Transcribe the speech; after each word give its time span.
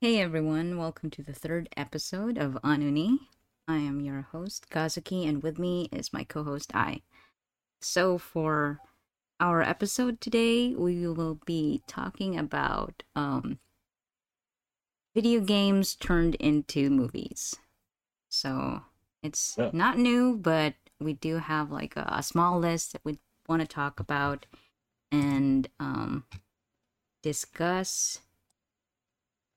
Hey 0.00 0.20
everyone, 0.20 0.78
welcome 0.78 1.10
to 1.10 1.22
the 1.22 1.34
third 1.34 1.68
episode 1.76 2.38
of 2.38 2.54
Anuni. 2.64 3.18
I 3.68 3.76
am 3.76 4.00
your 4.00 4.22
host, 4.22 4.70
Kazuki, 4.70 5.28
and 5.28 5.42
with 5.42 5.58
me 5.58 5.90
is 5.92 6.14
my 6.14 6.24
co 6.24 6.44
host, 6.44 6.74
I. 6.74 7.02
So, 7.80 8.18
for 8.18 8.80
our 9.40 9.62
episode 9.62 10.20
today, 10.20 10.74
we 10.74 11.06
will 11.08 11.36
be 11.46 11.82
talking 11.86 12.38
about 12.38 13.02
um, 13.16 13.58
video 15.14 15.40
games 15.40 15.94
turned 15.94 16.34
into 16.36 16.90
movies. 16.90 17.56
So, 18.28 18.82
it's 19.22 19.56
Yeah. 19.58 19.70
not 19.72 19.98
new, 19.98 20.36
but 20.36 20.74
we 21.00 21.14
do 21.14 21.38
have 21.38 21.70
like 21.72 21.96
a, 21.96 22.08
a 22.12 22.22
small 22.22 22.58
list 22.58 22.92
that 22.92 23.04
we 23.04 23.18
want 23.48 23.62
to 23.62 23.68
talk 23.68 24.00
about 24.00 24.46
and 25.12 25.68
um, 25.80 26.24
discuss 27.22 28.20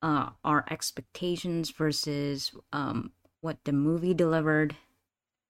uh, 0.02 0.30
our 0.44 0.66
expectations 0.70 1.72
versus 1.72 2.52
um, 2.72 3.12
what 3.42 3.58
the 3.66 3.72
movie 3.74 4.14
delivered, 4.14 4.76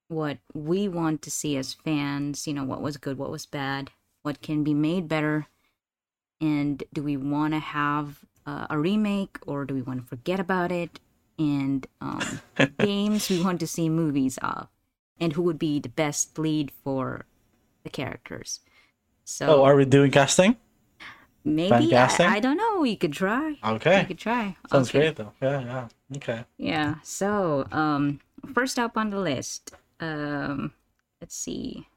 what 0.08 0.38
we 0.53 0.88
want 0.88 1.22
to 1.22 1.31
see 1.31 1.58
as 1.58 1.73
fans, 1.73 2.48
you 2.48 2.53
know, 2.53 2.63
what 2.63 2.81
was 2.81 2.98
good, 2.98 3.17
what 3.17 3.31
was 3.31 3.45
bad, 3.45 3.91
what 4.23 4.41
can 4.41 4.63
be 4.63 4.73
made 4.73 5.08
better, 5.08 5.48
and 6.41 6.84
do 6.94 7.03
we 7.03 7.17
want 7.17 7.53
to 7.53 7.59
have 7.59 8.20
uh, 8.45 8.67
a 8.70 8.77
remake 8.80 9.38
or 9.45 9.66
do 9.66 9.73
we 9.73 9.81
want 9.81 10.02
to 10.02 10.08
forget 10.08 10.39
about 10.39 10.72
it? 10.72 11.00
And 11.38 11.86
um, 12.02 12.41
games 12.80 13.30
we 13.30 13.41
want 13.41 13.59
to 13.59 13.67
see 13.67 13.89
movies 13.89 14.38
of, 14.41 14.67
and 15.20 15.34
who 15.34 15.41
would 15.44 15.59
be 15.59 15.80
the 15.80 15.89
best 15.89 16.38
lead 16.39 16.72
for 16.84 17.25
the 17.84 17.89
characters. 17.89 18.59
So 19.23 19.47
Oh, 19.47 19.63
are 19.63 19.75
we 19.75 19.86
doing 19.86 20.11
casting? 20.11 20.58
Maybe 21.44 21.96
I. 21.96 22.16
I 22.20 22.40
don't 22.40 22.58
know. 22.58 22.82
We 22.82 22.96
could 22.96 23.14
try. 23.14 23.56
Okay. 23.64 24.02
We 24.02 24.06
could 24.08 24.20
try. 24.20 24.56
Sounds 24.72 24.90
Okay. 24.90 25.00
great 25.00 25.16
though. 25.16 25.34
Yeah, 25.42 25.62
yeah. 25.62 25.88
Okay. 26.18 26.46
Yeah. 26.58 26.96
So, 27.04 27.68
um, 27.72 28.20
first 28.54 28.80
up 28.80 28.98
on 28.98 29.09
the 29.09 29.20
list, 29.20 29.72
um, 30.00 30.73
let's 31.22 31.36
see. 31.36 31.88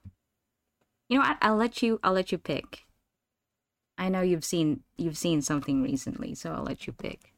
You 1.09 1.19
know 1.19 1.25
what? 1.27 1.39
I'll 1.43 1.57
let 1.57 1.83
you. 1.83 2.01
I'll 2.03 2.12
let 2.15 2.33
you 2.33 2.39
pick. 2.39 2.84
I 3.99 4.09
know 4.09 4.23
you've 4.23 4.45
seen 4.45 4.83
you've 4.97 5.19
seen 5.19 5.43
something 5.43 5.83
recently, 5.83 6.34
so 6.34 6.53
I'll 6.53 6.65
let 6.65 6.87
you 6.87 6.93
pick. 6.93 7.34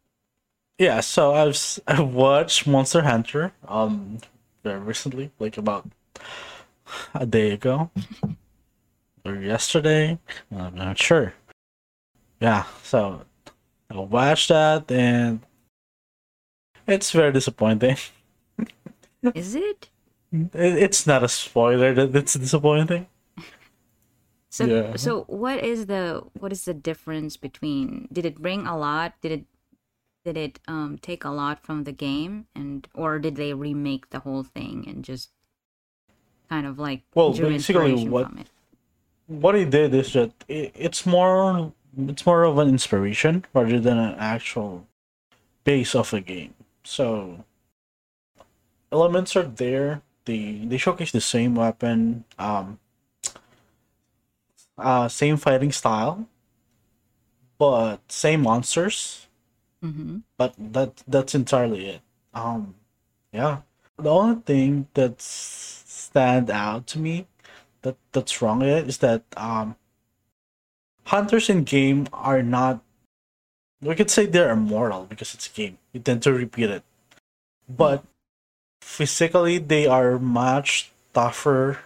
Yeah, 0.79 1.01
so 1.01 1.35
I've 1.35 1.59
I 1.87 2.01
watched 2.01 2.67
Monster 2.67 3.03
Hunter 3.03 3.53
um 3.69 4.19
very 4.63 4.79
recently, 4.81 5.31
like 5.39 5.59
about 5.59 5.89
a 7.15 7.27
day 7.27 7.51
ago 7.53 7.91
or 9.25 9.35
yesterday. 9.37 10.19
I'm 10.55 10.75
not 10.75 10.99
sure. 10.99 11.35
Yeah, 12.45 12.65
so 12.83 13.23
I 13.89 13.97
watched 13.97 14.49
that 14.51 14.93
and 14.93 15.41
it's 16.87 17.11
very 17.11 17.33
disappointing. 17.33 17.97
Is 19.35 19.55
it? 19.55 19.89
It- 20.31 20.77
It's 20.85 21.07
not 21.07 21.23
a 21.25 21.29
spoiler 21.29 21.95
that 21.95 22.15
it's 22.15 22.35
disappointing. 22.35 23.07
So, 24.51 24.67
Yeah. 24.67 24.97
so 24.97 25.25
what 25.27 25.65
is 25.65 25.87
the 25.87 26.23
what 26.39 26.53
is 26.53 26.65
the 26.69 26.75
difference 26.75 27.37
between? 27.41 28.09
Did 28.13 28.27
it 28.27 28.37
bring 28.39 28.67
a 28.67 28.77
lot? 28.77 29.15
Did 29.23 29.33
it 29.33 29.45
did 30.25 30.37
it 30.37 30.61
um 30.69 30.99
take 31.01 31.25
a 31.25 31.31
lot 31.31 31.65
from 31.65 31.85
the 31.89 31.93
game, 31.93 32.47
and 32.55 32.87
or 32.95 33.19
did 33.19 33.35
they 33.41 33.55
remake 33.55 34.11
the 34.11 34.21
whole 34.21 34.45
thing 34.45 34.85
and 34.87 35.03
just 35.03 35.31
kind 36.53 36.67
of 36.67 36.79
like 36.79 37.03
Well, 37.15 37.33
basically 37.33 38.07
what- 38.07 38.31
what 39.27 39.55
he 39.57 39.65
did 39.65 39.95
is 39.95 40.13
that 40.13 40.31
it, 40.47 40.71
it's 40.77 41.07
more 41.07 41.73
it's 41.97 42.27
more 42.27 42.45
of 42.45 42.59
an 42.59 42.69
inspiration 42.69 43.45
rather 43.53 43.79
than 43.81 43.99
an 43.99 44.15
actual 44.19 44.87
base 45.65 45.95
of 45.95 46.13
a 46.13 46.21
game. 46.21 46.55
So 46.85 47.45
elements 48.93 49.37
are 49.37 49.43
there. 49.45 50.03
They 50.25 50.65
they 50.65 50.79
showcase 50.79 51.13
the 51.13 51.21
same 51.21 51.55
weapon 51.55 52.25
um 52.39 52.79
uh 54.79 55.09
same 55.09 55.37
fighting 55.37 55.73
style 55.73 56.27
but 57.59 58.01
same 58.11 58.43
monsters. 58.43 59.29
Mm-hmm. 59.85 60.19
but 60.39 60.55
that 60.59 61.03
that's 61.07 61.35
entirely 61.35 61.87
it. 61.89 62.01
Um 62.33 62.75
yeah. 63.33 63.61
The 63.99 64.11
only 64.11 64.41
thing 64.43 64.89
that's 64.95 65.25
stand 65.25 66.51
out 66.51 66.87
to 66.89 66.99
me 66.99 67.27
that 67.83 67.97
that's 68.13 68.41
wrong 68.41 68.61
with 68.61 68.69
it 68.69 68.89
is 68.89 68.99
that 68.99 69.23
um 69.37 69.77
hunters 71.07 71.49
in 71.49 71.65
game 71.65 72.09
are 72.13 72.43
not 72.43 72.81
we 73.83 73.95
could 73.95 74.11
say 74.11 74.25
they're 74.25 74.51
immortal 74.51 75.05
because 75.05 75.35
it's 75.35 75.47
a 75.47 75.53
game. 75.53 75.79
You 75.93 76.01
tend 76.01 76.23
to 76.23 76.33
repeat 76.33 76.71
it. 76.71 76.83
But 77.69 78.05
physically 78.81 79.59
they 79.59 79.87
are 79.87 80.19
much 80.19 80.91
tougher 81.13 81.81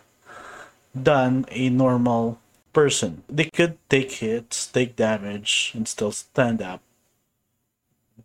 than 0.94 1.44
a 1.50 1.68
normal 1.70 2.38
person. 2.72 3.24
They 3.28 3.50
could 3.50 3.78
take 3.88 4.12
hits 4.12 4.66
take 4.66 4.96
damage 4.96 5.72
and 5.74 5.88
still 5.88 6.12
stand 6.12 6.62
up. 6.62 6.80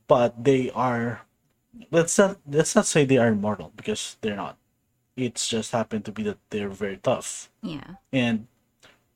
But 0.08 0.44
they 0.44 0.70
are 0.72 1.26
let's 1.92 2.18
not 2.18 2.38
let's 2.50 2.76
not 2.76 2.86
say 2.86 3.06
they 3.06 3.18
are 3.18 3.30
immortal 3.30 3.72
because 3.76 4.18
they're 4.22 4.36
not. 4.36 4.58
It's 5.16 5.48
just 5.48 5.72
happened 5.72 6.06
to 6.06 6.12
be 6.12 6.24
that 6.24 6.38
they're 6.50 6.70
very 6.70 6.98
tough. 6.98 7.50
Yeah. 7.62 8.02
and 8.12 8.48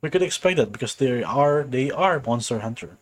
we 0.00 0.10
could 0.10 0.22
expect 0.22 0.56
that 0.56 0.72
because 0.72 0.94
they 0.94 1.22
are 1.22 1.64
they 1.64 1.90
are 1.90 2.22
monster 2.24 2.60
hunter. 2.60 2.98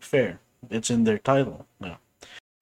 Fair. 0.00 0.40
It's 0.70 0.90
in 0.90 1.04
their 1.04 1.18
title. 1.18 1.66
Yeah. 1.80 1.96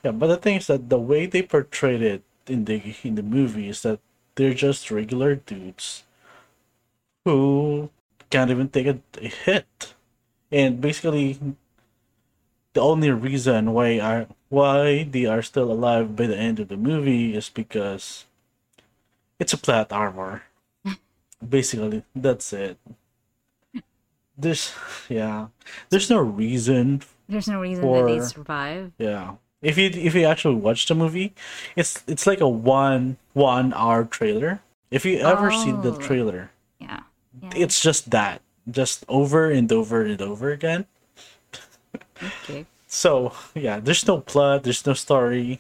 Yeah 0.05 0.13
but 0.13 0.29
the 0.29 0.37
thing 0.37 0.57
is 0.57 0.67
that 0.67 0.89
the 0.89 0.99
way 0.99 1.27
they 1.27 1.43
portrayed 1.43 2.03
it 2.03 2.23
in 2.47 2.65
the 2.65 2.97
in 3.03 3.15
the 3.15 3.23
movie 3.23 3.69
is 3.69 3.83
that 3.83 4.01
they're 4.35 4.55
just 4.55 4.91
regular 4.91 5.37
dudes 5.37 6.05
who 7.25 7.91
can't 8.31 8.51
even 8.51 8.69
take 8.69 8.87
a, 8.87 8.99
a 9.21 9.29
hit. 9.29 9.95
And 10.51 10.81
basically 10.81 11.39
the 12.73 12.81
only 12.81 13.11
reason 13.11 13.73
why 13.73 14.01
are 14.01 14.27
why 14.49 15.05
they 15.05 15.27
are 15.27 15.43
still 15.43 15.71
alive 15.71 16.17
by 16.17 16.27
the 16.27 16.37
end 16.37 16.61
of 16.61 16.69
the 16.69 16.77
movie 16.77 17.37
is 17.37 17.49
because 17.49 18.25
it's 19.39 19.53
a 19.53 19.59
plot 19.59 19.93
armor. 19.93 20.45
Basically 21.45 22.05
that's 22.15 22.53
it 22.53 22.79
there's 24.37 24.73
yeah 25.09 25.49
there's 25.91 26.09
no 26.11 26.19
reason 26.19 27.03
There's 27.29 27.49
no 27.49 27.61
reason 27.61 27.85
that 27.93 28.07
they 28.07 28.21
survive. 28.21 28.93
yeah 28.99 29.35
if 29.61 29.79
you 29.79 29.91
if 29.93 30.15
you 30.15 30.25
actually 30.25 30.57
watch 30.57 30.87
the 30.87 30.95
movie 30.95 31.35
it's 31.77 32.03
it's 32.07 32.27
like 32.27 32.41
a 32.41 32.49
one 32.49 33.17
one 33.35 33.73
hour 33.75 34.05
trailer 34.05 34.61
if 34.91 35.05
you 35.05 35.19
ever 35.19 35.51
see 35.53 35.73
the 35.73 35.93
Oh. 35.95 35.99
trailer 35.99 36.51
Yeah. 36.81 37.01
yeah. 37.41 37.51
it's 37.55 37.81
just 37.81 38.11
that 38.11 38.41
just 38.71 39.05
over 39.09 39.51
and 39.51 39.71
over 39.73 40.03
and 40.05 40.21
over 40.23 40.51
again 40.51 40.87
okay. 42.23 42.67
so 42.87 43.33
yeah 43.55 43.81
there's 43.81 44.07
no 44.07 44.21
plot 44.21 44.65
there's 44.65 44.85
no 44.87 44.95
story 44.95 45.59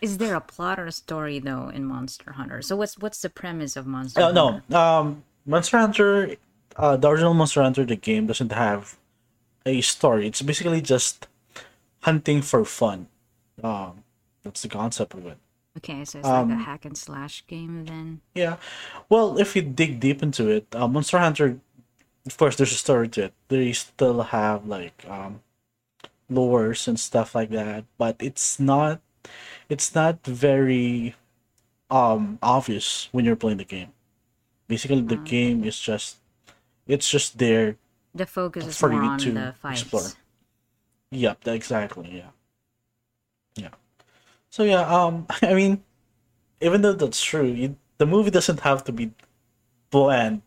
Is 0.00 0.16
there 0.18 0.34
a 0.34 0.40
plot 0.40 0.80
or 0.80 0.86
a 0.86 0.92
story 0.92 1.38
though 1.40 1.68
in 1.68 1.84
Monster 1.84 2.32
Hunter? 2.32 2.62
So 2.62 2.72
what's 2.74 2.96
what's 2.98 3.20
the 3.20 3.28
premise 3.28 3.76
of 3.76 3.84
Monster 3.86 4.20
Uh, 4.24 4.32
Hunter? 4.32 4.62
no, 4.72 4.78
um, 4.80 5.22
Monster 5.44 5.76
Hunter, 5.76 6.36
uh, 6.76 6.96
the 6.96 7.08
original 7.08 7.34
Monster 7.34 7.62
Hunter, 7.62 7.84
the 7.84 7.96
game 7.96 8.26
doesn't 8.26 8.52
have 8.52 8.96
a 9.66 9.80
story. 9.80 10.26
It's 10.26 10.42
basically 10.42 10.80
just 10.80 11.26
hunting 12.02 12.42
for 12.42 12.64
fun. 12.64 13.08
Um, 13.62 14.04
that's 14.42 14.62
the 14.62 14.68
concept 14.68 15.14
of 15.14 15.26
it. 15.26 15.38
Okay, 15.78 16.04
so 16.04 16.18
it's 16.18 16.26
like 16.28 16.48
a 16.48 16.52
Um, 16.52 16.60
hack 16.60 16.84
and 16.84 16.96
slash 16.96 17.44
game 17.46 17.84
then. 17.84 18.20
Yeah. 18.34 18.56
Well, 19.08 19.38
if 19.38 19.54
you 19.54 19.62
dig 19.62 20.00
deep 20.00 20.22
into 20.22 20.48
it, 20.48 20.66
uh, 20.74 20.88
Monster 20.88 21.18
Hunter, 21.18 21.60
of 22.26 22.36
course, 22.36 22.56
there's 22.56 22.72
a 22.72 22.76
story 22.76 23.08
to 23.10 23.24
it. 23.24 23.34
They 23.48 23.72
still 23.72 24.22
have 24.22 24.66
like 24.66 25.04
um, 25.08 25.40
lores 26.30 26.88
and 26.88 26.98
stuff 26.98 27.34
like 27.34 27.50
that, 27.50 27.84
but 27.98 28.16
it's 28.20 28.58
not, 28.60 29.00
it's 29.68 29.94
not 29.94 30.24
very 30.24 31.14
um 31.90 32.38
obvious 32.42 33.08
when 33.12 33.24
you're 33.24 33.36
playing 33.36 33.58
the 33.58 33.64
game. 33.64 33.92
Basically, 34.68 35.02
the 35.02 35.18
Ah. 35.18 35.24
game 35.24 35.64
is 35.64 35.78
just, 35.80 36.19
it's 36.90 37.08
just 37.08 37.38
there. 37.38 37.76
The 38.14 38.26
focus 38.26 38.66
is 38.66 38.76
for 38.76 38.92
you 38.92 38.98
on 38.98 39.18
to 39.20 39.32
the 39.32 39.54
fights. 39.60 39.82
explore. 39.82 40.10
Yep, 41.10 41.46
exactly. 41.46 42.10
Yeah. 42.12 42.30
Yeah. 43.56 43.74
So 44.50 44.64
yeah, 44.64 44.82
um, 44.82 45.26
I 45.42 45.54
mean, 45.54 45.82
even 46.60 46.82
though 46.82 46.92
that's 46.92 47.22
true, 47.22 47.46
you, 47.46 47.76
the 47.98 48.06
movie 48.06 48.30
doesn't 48.30 48.60
have 48.60 48.84
to 48.84 48.92
be 48.92 49.12
bland 49.90 50.42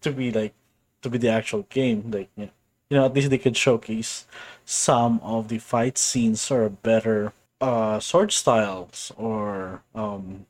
to 0.00 0.10
be 0.12 0.30
like 0.30 0.54
to 1.02 1.10
be 1.10 1.18
the 1.18 1.28
actual 1.28 1.62
game. 1.70 2.10
Like 2.10 2.30
you 2.36 2.46
know, 2.46 2.50
you 2.90 2.96
know, 2.98 3.04
at 3.04 3.14
least 3.14 3.30
they 3.30 3.38
could 3.38 3.56
showcase 3.56 4.26
some 4.64 5.20
of 5.22 5.48
the 5.48 5.58
fight 5.58 5.98
scenes 5.98 6.50
or 6.50 6.68
better 6.68 7.32
uh 7.60 8.00
sword 8.00 8.32
styles 8.32 9.12
or 9.16 9.82
um 9.94 10.46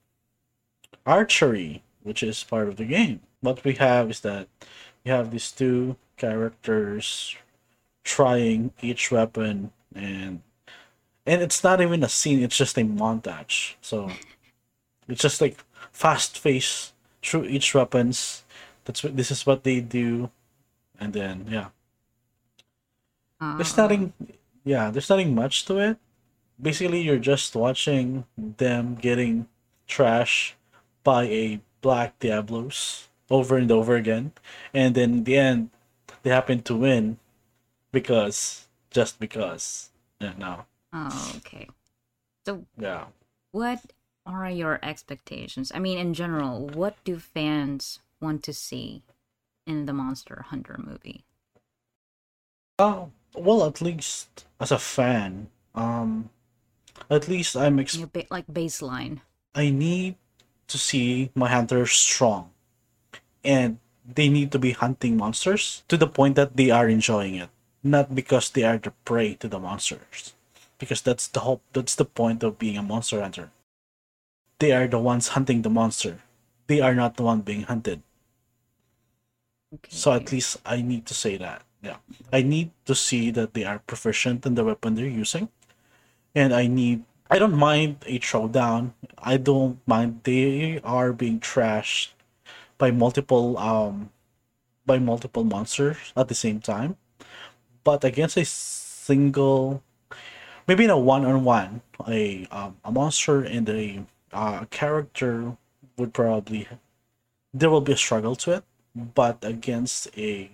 archery, 1.06 1.82
which 2.02 2.22
is 2.22 2.42
part 2.44 2.68
of 2.68 2.76
the 2.76 2.84
game. 2.84 3.20
What 3.40 3.64
we 3.64 3.74
have 3.74 4.10
is 4.10 4.20
that 4.20 4.48
you 5.04 5.12
have 5.12 5.30
these 5.30 5.50
two 5.52 5.96
characters 6.16 7.36
trying 8.04 8.72
each 8.82 9.10
weapon 9.12 9.72
and 9.94 10.42
and 11.26 11.42
it's 11.42 11.64
not 11.64 11.80
even 11.80 12.04
a 12.04 12.08
scene; 12.08 12.42
it's 12.42 12.56
just 12.56 12.78
a 12.78 12.82
montage. 12.82 13.74
So 13.82 14.10
it's 15.08 15.22
just 15.22 15.40
like 15.40 15.64
fast 15.92 16.38
face 16.38 16.92
through 17.22 17.44
each 17.46 17.74
weapons. 17.74 18.44
That's 18.84 19.02
what 19.04 19.16
this 19.16 19.30
is 19.30 19.46
what 19.46 19.64
they 19.64 19.80
do, 19.80 20.30
and 21.00 21.12
then 21.14 21.46
yeah, 21.50 21.68
there's 23.56 23.76
Uh, 23.78 23.82
nothing. 23.82 24.12
Yeah, 24.64 24.90
there's 24.90 25.10
nothing 25.10 25.34
much 25.34 25.64
to 25.66 25.78
it. 25.78 25.98
Basically, 26.60 27.02
you're 27.02 27.18
just 27.18 27.56
watching 27.56 28.26
them 28.38 28.96
getting 28.96 29.48
trash 29.86 30.56
by 31.04 31.24
a 31.24 31.60
black 31.82 32.18
Diablos 32.20 33.08
over 33.30 33.56
and 33.56 33.70
over 33.70 33.96
again, 33.96 34.32
and 34.72 34.94
then 34.94 35.12
in 35.12 35.24
the 35.24 35.36
end, 35.36 35.70
they 36.22 36.30
happen 36.30 36.62
to 36.62 36.76
win 36.76 37.18
because 37.92 38.66
just 38.90 39.18
because. 39.18 39.90
Yeah, 40.20 40.32
no, 40.38 40.64
oh, 40.92 41.32
okay. 41.38 41.68
So, 42.46 42.64
yeah. 42.78 43.06
what 43.52 43.80
are 44.24 44.48
your 44.48 44.78
expectations? 44.82 45.72
I 45.74 45.78
mean, 45.78 45.98
in 45.98 46.14
general, 46.14 46.66
what 46.68 46.96
do 47.04 47.18
fans 47.18 47.98
want 48.20 48.42
to 48.44 48.52
see 48.52 49.02
in 49.66 49.86
the 49.86 49.92
Monster 49.92 50.46
Hunter 50.48 50.78
movie? 50.78 51.24
Oh, 52.78 53.10
well, 53.34 53.64
at 53.66 53.80
least 53.80 54.46
as 54.60 54.72
a 54.72 54.78
fan, 54.78 55.48
um, 55.74 56.30
at 57.10 57.28
least 57.28 57.56
I'm 57.56 57.78
ex- 57.78 57.96
ba- 57.96 58.26
like 58.30 58.46
baseline. 58.46 59.20
I 59.54 59.70
need 59.70 60.16
to 60.68 60.78
see 60.78 61.30
my 61.34 61.48
hunters 61.48 61.92
strong, 61.92 62.50
and 63.44 63.78
they 64.04 64.28
need 64.28 64.52
to 64.52 64.58
be 64.58 64.72
hunting 64.72 65.16
monsters 65.16 65.82
to 65.88 65.96
the 65.96 66.06
point 66.06 66.36
that 66.36 66.56
they 66.56 66.70
are 66.70 66.88
enjoying 66.88 67.36
it, 67.36 67.50
not 67.82 68.14
because 68.14 68.50
they 68.50 68.64
are 68.64 68.78
the 68.78 68.92
prey 69.04 69.34
to 69.34 69.48
the 69.48 69.58
monsters, 69.58 70.34
because 70.78 71.00
that's 71.00 71.28
the 71.28 71.40
hope. 71.40 71.62
That's 71.72 71.94
the 71.94 72.04
point 72.04 72.42
of 72.42 72.58
being 72.58 72.76
a 72.76 72.82
monster 72.82 73.20
hunter. 73.20 73.50
They 74.58 74.72
are 74.72 74.86
the 74.86 74.98
ones 74.98 75.28
hunting 75.28 75.62
the 75.62 75.70
monster. 75.70 76.20
They 76.66 76.80
are 76.80 76.94
not 76.94 77.16
the 77.16 77.24
one 77.24 77.40
being 77.40 77.62
hunted. 77.62 78.02
Okay. 79.74 79.90
So 79.90 80.12
at 80.12 80.30
least 80.32 80.58
I 80.64 80.80
need 80.80 81.06
to 81.06 81.14
say 81.14 81.36
that. 81.36 81.62
Yeah. 81.82 81.96
I 82.32 82.42
need 82.42 82.70
to 82.86 82.94
see 82.94 83.30
that 83.32 83.52
they 83.52 83.64
are 83.64 83.80
proficient 83.80 84.46
in 84.46 84.54
the 84.54 84.64
weapon 84.64 84.94
they're 84.94 85.06
using. 85.06 85.48
And 86.34 86.54
I 86.54 86.66
need 86.66 87.04
I 87.30 87.38
don't 87.38 87.56
mind 87.56 88.04
a 88.06 88.18
throwdown. 88.18 88.92
I 89.18 89.36
don't 89.36 89.80
mind 89.86 90.20
they 90.24 90.80
are 90.84 91.12
being 91.12 91.40
trashed 91.40 92.13
by 92.78 92.90
multiple 92.90 93.58
um 93.58 94.10
by 94.86 94.98
multiple 94.98 95.44
monsters 95.44 96.12
at 96.16 96.28
the 96.28 96.34
same 96.34 96.60
time. 96.60 96.96
But 97.84 98.04
against 98.04 98.36
a 98.36 98.44
single 98.44 99.82
maybe 100.66 100.84
in 100.84 100.90
a 100.90 100.98
one 100.98 101.24
on 101.24 101.44
one, 101.44 101.82
a 102.08 102.46
um, 102.50 102.76
a 102.84 102.90
monster 102.90 103.42
and 103.42 103.68
a 103.68 104.04
uh, 104.32 104.64
character 104.70 105.56
would 105.96 106.12
probably 106.12 106.68
there 107.52 107.70
will 107.70 107.80
be 107.80 107.92
a 107.92 107.96
struggle 107.96 108.34
to 108.34 108.50
it 108.52 108.64
but 108.94 109.38
against 109.42 110.08
a 110.18 110.50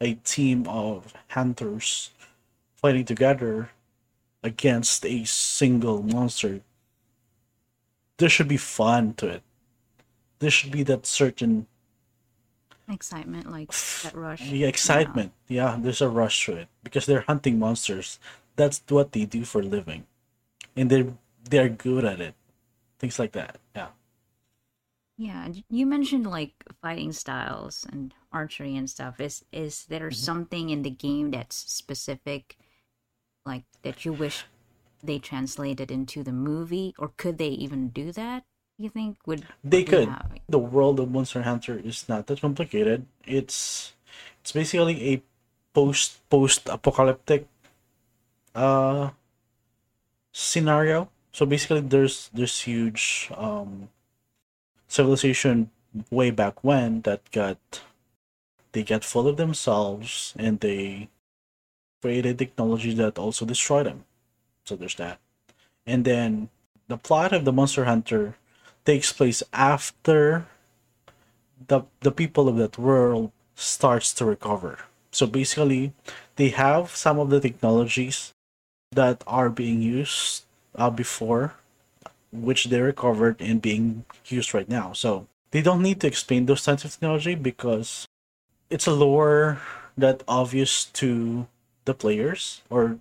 a 0.00 0.14
team 0.14 0.66
of 0.68 1.14
hunters 1.28 2.10
fighting 2.76 3.04
together 3.04 3.70
against 4.42 5.04
a 5.06 5.24
single 5.24 6.02
monster 6.02 6.60
there 8.18 8.28
should 8.28 8.48
be 8.48 8.56
fun 8.56 9.14
to 9.14 9.26
it 9.26 9.42
there 10.40 10.50
should 10.50 10.72
be 10.72 10.82
that 10.84 11.06
certain 11.06 11.66
excitement, 12.88 13.50
like 13.50 13.70
that 14.02 14.14
rush. 14.14 14.54
the 14.54 14.64
excitement 14.64 15.32
yeah 15.48 15.76
there's 15.80 16.00
a 16.00 16.08
rush 16.08 16.46
to 16.46 16.54
it 16.56 16.68
because 16.82 17.06
they're 17.06 17.24
hunting 17.28 17.58
monsters 17.58 18.18
that's 18.56 18.82
what 18.88 19.12
they 19.12 19.24
do 19.24 19.44
for 19.44 19.60
a 19.60 19.64
living 19.64 20.04
and 20.76 20.90
they're 20.90 21.14
they're 21.50 21.68
good 21.70 22.04
at 22.04 22.20
it 22.20 22.34
things 23.00 23.18
like 23.18 23.32
that 23.32 23.58
yeah 23.76 23.88
Yeah, 25.16 25.48
you 25.68 25.86
mentioned 25.86 26.26
like 26.26 26.54
fighting 26.80 27.12
styles 27.12 27.84
and 27.84 28.14
archery 28.32 28.74
and 28.76 28.88
stuff. 28.88 29.20
Is 29.20 29.44
is 29.52 29.84
there 29.86 30.10
Mm-hmm. 30.10 30.26
something 30.26 30.70
in 30.70 30.82
the 30.82 30.90
game 30.90 31.30
that's 31.30 31.56
specific, 31.56 32.56
like 33.46 33.64
that 33.82 34.04
you 34.04 34.12
wish 34.14 34.46
they 35.02 35.18
translated 35.20 35.90
into 35.90 36.22
the 36.24 36.32
movie, 36.32 36.94
or 36.98 37.10
could 37.16 37.38
they 37.38 37.50
even 37.50 37.90
do 37.90 38.12
that? 38.12 38.44
You 38.80 38.88
think 38.88 39.18
would 39.26 39.44
They 39.62 39.84
could. 39.84 40.08
have? 40.08 40.32
The 40.48 40.58
world 40.58 40.98
of 41.00 41.10
Monster 41.12 41.42
Hunter 41.42 41.76
is 41.76 42.08
not 42.08 42.26
that 42.28 42.40
complicated. 42.40 43.04
It's 43.28 43.92
it's 44.40 44.52
basically 44.52 44.96
a 45.12 45.22
post 45.76 46.24
post 46.32 46.64
apocalyptic 46.64 47.44
uh 48.56 49.10
scenario. 50.32 51.12
So 51.30 51.44
basically 51.44 51.84
there's 51.84 52.32
this 52.32 52.64
huge 52.64 53.28
um 53.36 53.92
civilization 54.88 55.68
way 56.10 56.32
back 56.32 56.64
when 56.64 57.02
that 57.02 57.30
got 57.36 57.60
they 58.72 58.82
get 58.82 59.04
full 59.04 59.28
of 59.28 59.36
themselves 59.36 60.32
and 60.40 60.58
they 60.60 61.10
created 62.00 62.38
technology 62.38 62.94
that 62.94 63.18
also 63.20 63.44
destroyed 63.44 63.84
them. 63.84 64.08
So 64.64 64.74
there's 64.74 64.96
that. 64.96 65.20
And 65.84 66.06
then 66.06 66.48
the 66.88 66.96
plot 66.96 67.36
of 67.36 67.44
the 67.44 67.52
Monster 67.52 67.84
Hunter 67.84 68.39
takes 68.84 69.12
place 69.12 69.42
after 69.52 70.46
the 71.68 71.82
the 72.00 72.12
people 72.12 72.48
of 72.48 72.56
that 72.56 72.78
world 72.78 73.32
starts 73.54 74.12
to 74.14 74.24
recover. 74.24 74.78
So 75.12 75.26
basically, 75.26 75.92
they 76.36 76.48
have 76.50 76.94
some 76.94 77.18
of 77.18 77.30
the 77.30 77.40
technologies 77.40 78.32
that 78.92 79.22
are 79.26 79.50
being 79.50 79.82
used 79.82 80.44
uh, 80.74 80.90
before, 80.90 81.54
which 82.32 82.66
they 82.66 82.80
recovered 82.80 83.40
and 83.40 83.60
being 83.60 84.04
used 84.26 84.54
right 84.54 84.68
now. 84.68 84.92
So 84.92 85.26
they 85.50 85.62
don't 85.62 85.82
need 85.82 86.00
to 86.00 86.06
explain 86.06 86.46
those 86.46 86.64
types 86.64 86.84
of 86.84 86.92
technology 86.92 87.34
because 87.34 88.06
it's 88.70 88.86
a 88.86 88.94
lore 88.94 89.60
that 89.98 90.22
obvious 90.28 90.86
to 91.02 91.46
the 91.84 91.94
players 91.94 92.62
or 92.70 92.98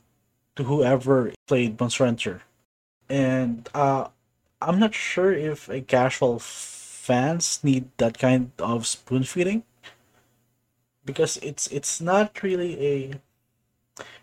to 0.56 0.64
whoever 0.64 1.32
played 1.48 1.80
Monster 1.80 2.06
Hunter. 2.06 2.42
And 3.08 3.70
uh, 3.74 4.10
I'm 4.62 4.80
not 4.80 4.94
sure 4.94 5.34
if 5.34 5.68
a 5.70 5.82
casual 5.82 6.40
fans 6.40 7.60
need 7.64 7.90
that 7.98 8.18
kind 8.18 8.52
of 8.60 8.88
spoon 8.88 9.24
feeding 9.24 9.64
because 11.06 11.38
it's 11.38 11.68
it's 11.68 12.00
not 12.02 12.42
really 12.44 12.80
a 12.86 13.12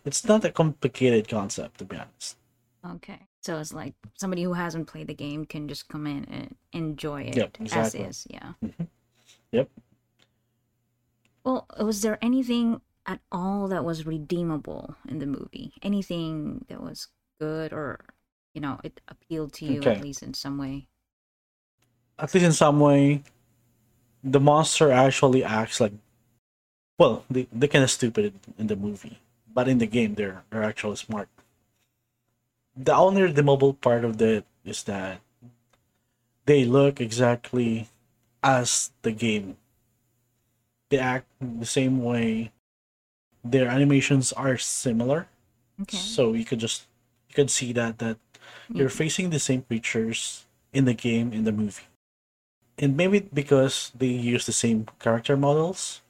it's 0.06 0.24
not 0.26 0.44
a 0.44 0.50
complicated 0.50 1.28
concept 1.28 1.78
to 1.78 1.84
be 1.84 1.96
honest. 1.96 2.36
Okay, 2.84 3.26
so 3.42 3.58
it's 3.58 3.72
like 3.72 3.94
somebody 4.14 4.44
who 4.44 4.52
hasn't 4.52 4.86
played 4.86 5.08
the 5.08 5.14
game 5.14 5.44
can 5.44 5.66
just 5.68 5.88
come 5.88 6.06
in 6.06 6.24
and 6.26 6.54
enjoy 6.72 7.22
it 7.22 7.36
Yep, 7.36 7.58
as 7.72 7.94
is. 7.94 8.26
Yeah. 8.30 8.52
Mhm. 8.62 8.88
Yep. 9.52 9.70
Well, 11.44 11.66
was 11.80 12.02
there 12.02 12.22
anything 12.22 12.80
at 13.06 13.20
all 13.32 13.68
that 13.68 13.84
was 13.84 14.04
redeemable 14.06 14.96
in 15.08 15.18
the 15.18 15.26
movie? 15.26 15.72
Anything 15.82 16.64
that 16.68 16.82
was 16.82 17.08
good 17.40 17.72
or 17.72 18.04
you 18.56 18.62
know 18.62 18.80
it 18.82 19.00
appealed 19.06 19.52
to 19.52 19.66
you 19.66 19.80
Okay. 19.80 19.96
at 19.96 20.02
least 20.02 20.22
in 20.24 20.34
some 20.34 20.56
way? 20.58 20.88
At 22.18 22.32
least 22.34 22.46
in 22.46 22.52
some 22.52 22.80
way, 22.80 23.22
the 24.24 24.40
monster 24.40 24.90
actually 24.92 25.44
acts 25.44 25.80
like 25.80 25.92
well, 26.98 27.24
they 27.30 27.46
they 27.52 27.68
kind 27.68 27.84
of 27.84 27.90
stupid 27.90 28.32
in 28.58 28.66
the 28.68 28.76
movie, 28.76 29.18
but 29.52 29.68
in 29.68 29.78
the 29.78 29.86
game 29.86 30.14
they're 30.14 30.42
they're 30.50 30.64
actually 30.64 30.96
smart. 30.96 31.28
The 32.76 32.94
only 32.94 33.22
redeemable 33.22 33.74
part 33.74 34.04
of 34.04 34.22
it 34.22 34.46
is 34.64 34.84
that 34.84 35.20
they 36.46 36.64
look 36.64 37.00
exactly 37.00 37.88
as 38.42 38.92
the 39.02 39.12
game. 39.12 39.56
They 40.88 40.98
act 40.98 41.26
the 41.40 41.66
same 41.66 42.02
way. 42.02 42.52
Their 43.44 43.68
animations 43.68 44.32
are 44.32 44.58
similar, 44.58 45.28
Okay. 45.82 45.98
so 45.98 46.32
you 46.34 46.44
could 46.44 46.60
just 46.60 46.86
you 47.28 47.34
could 47.34 47.50
see 47.50 47.72
that 47.74 47.98
that 47.98 48.18
you're 48.72 48.88
mm-hmm. 48.88 48.98
facing 48.98 49.30
the 49.30 49.38
same 49.38 49.62
creatures 49.62 50.46
in 50.72 50.84
the 50.84 50.94
game 50.94 51.32
in 51.32 51.44
the 51.44 51.52
movie. 51.52 51.88
And 52.78 52.96
maybe 52.96 53.20
because 53.20 53.92
they 53.96 54.08
use 54.08 54.44
the 54.44 54.52
same 54.52 54.86
character 55.00 55.36
models 55.36 56.02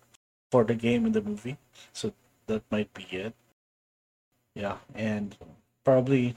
for 0.50 0.64
the 0.64 0.75
game 0.75 1.07
in 1.07 1.12
the 1.12 1.23
movie 1.23 1.59
so 1.93 2.12
that 2.47 2.62
might 2.71 2.93
be 2.95 3.05
it. 3.11 3.35
Yeah 4.55 4.78
and 4.95 5.37
probably 5.85 6.35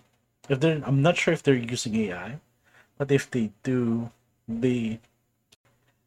if 0.50 0.60
they're 0.60 0.82
i'm 0.86 1.01
not 1.01 1.18
sure 1.18 1.34
if 1.34 1.41
they're 1.41 1.56
using 1.56 1.96
ai 1.96 2.39
but 2.98 3.12
if 3.12 3.32
they 3.32 3.51
do 3.63 4.12
they 4.48 5.00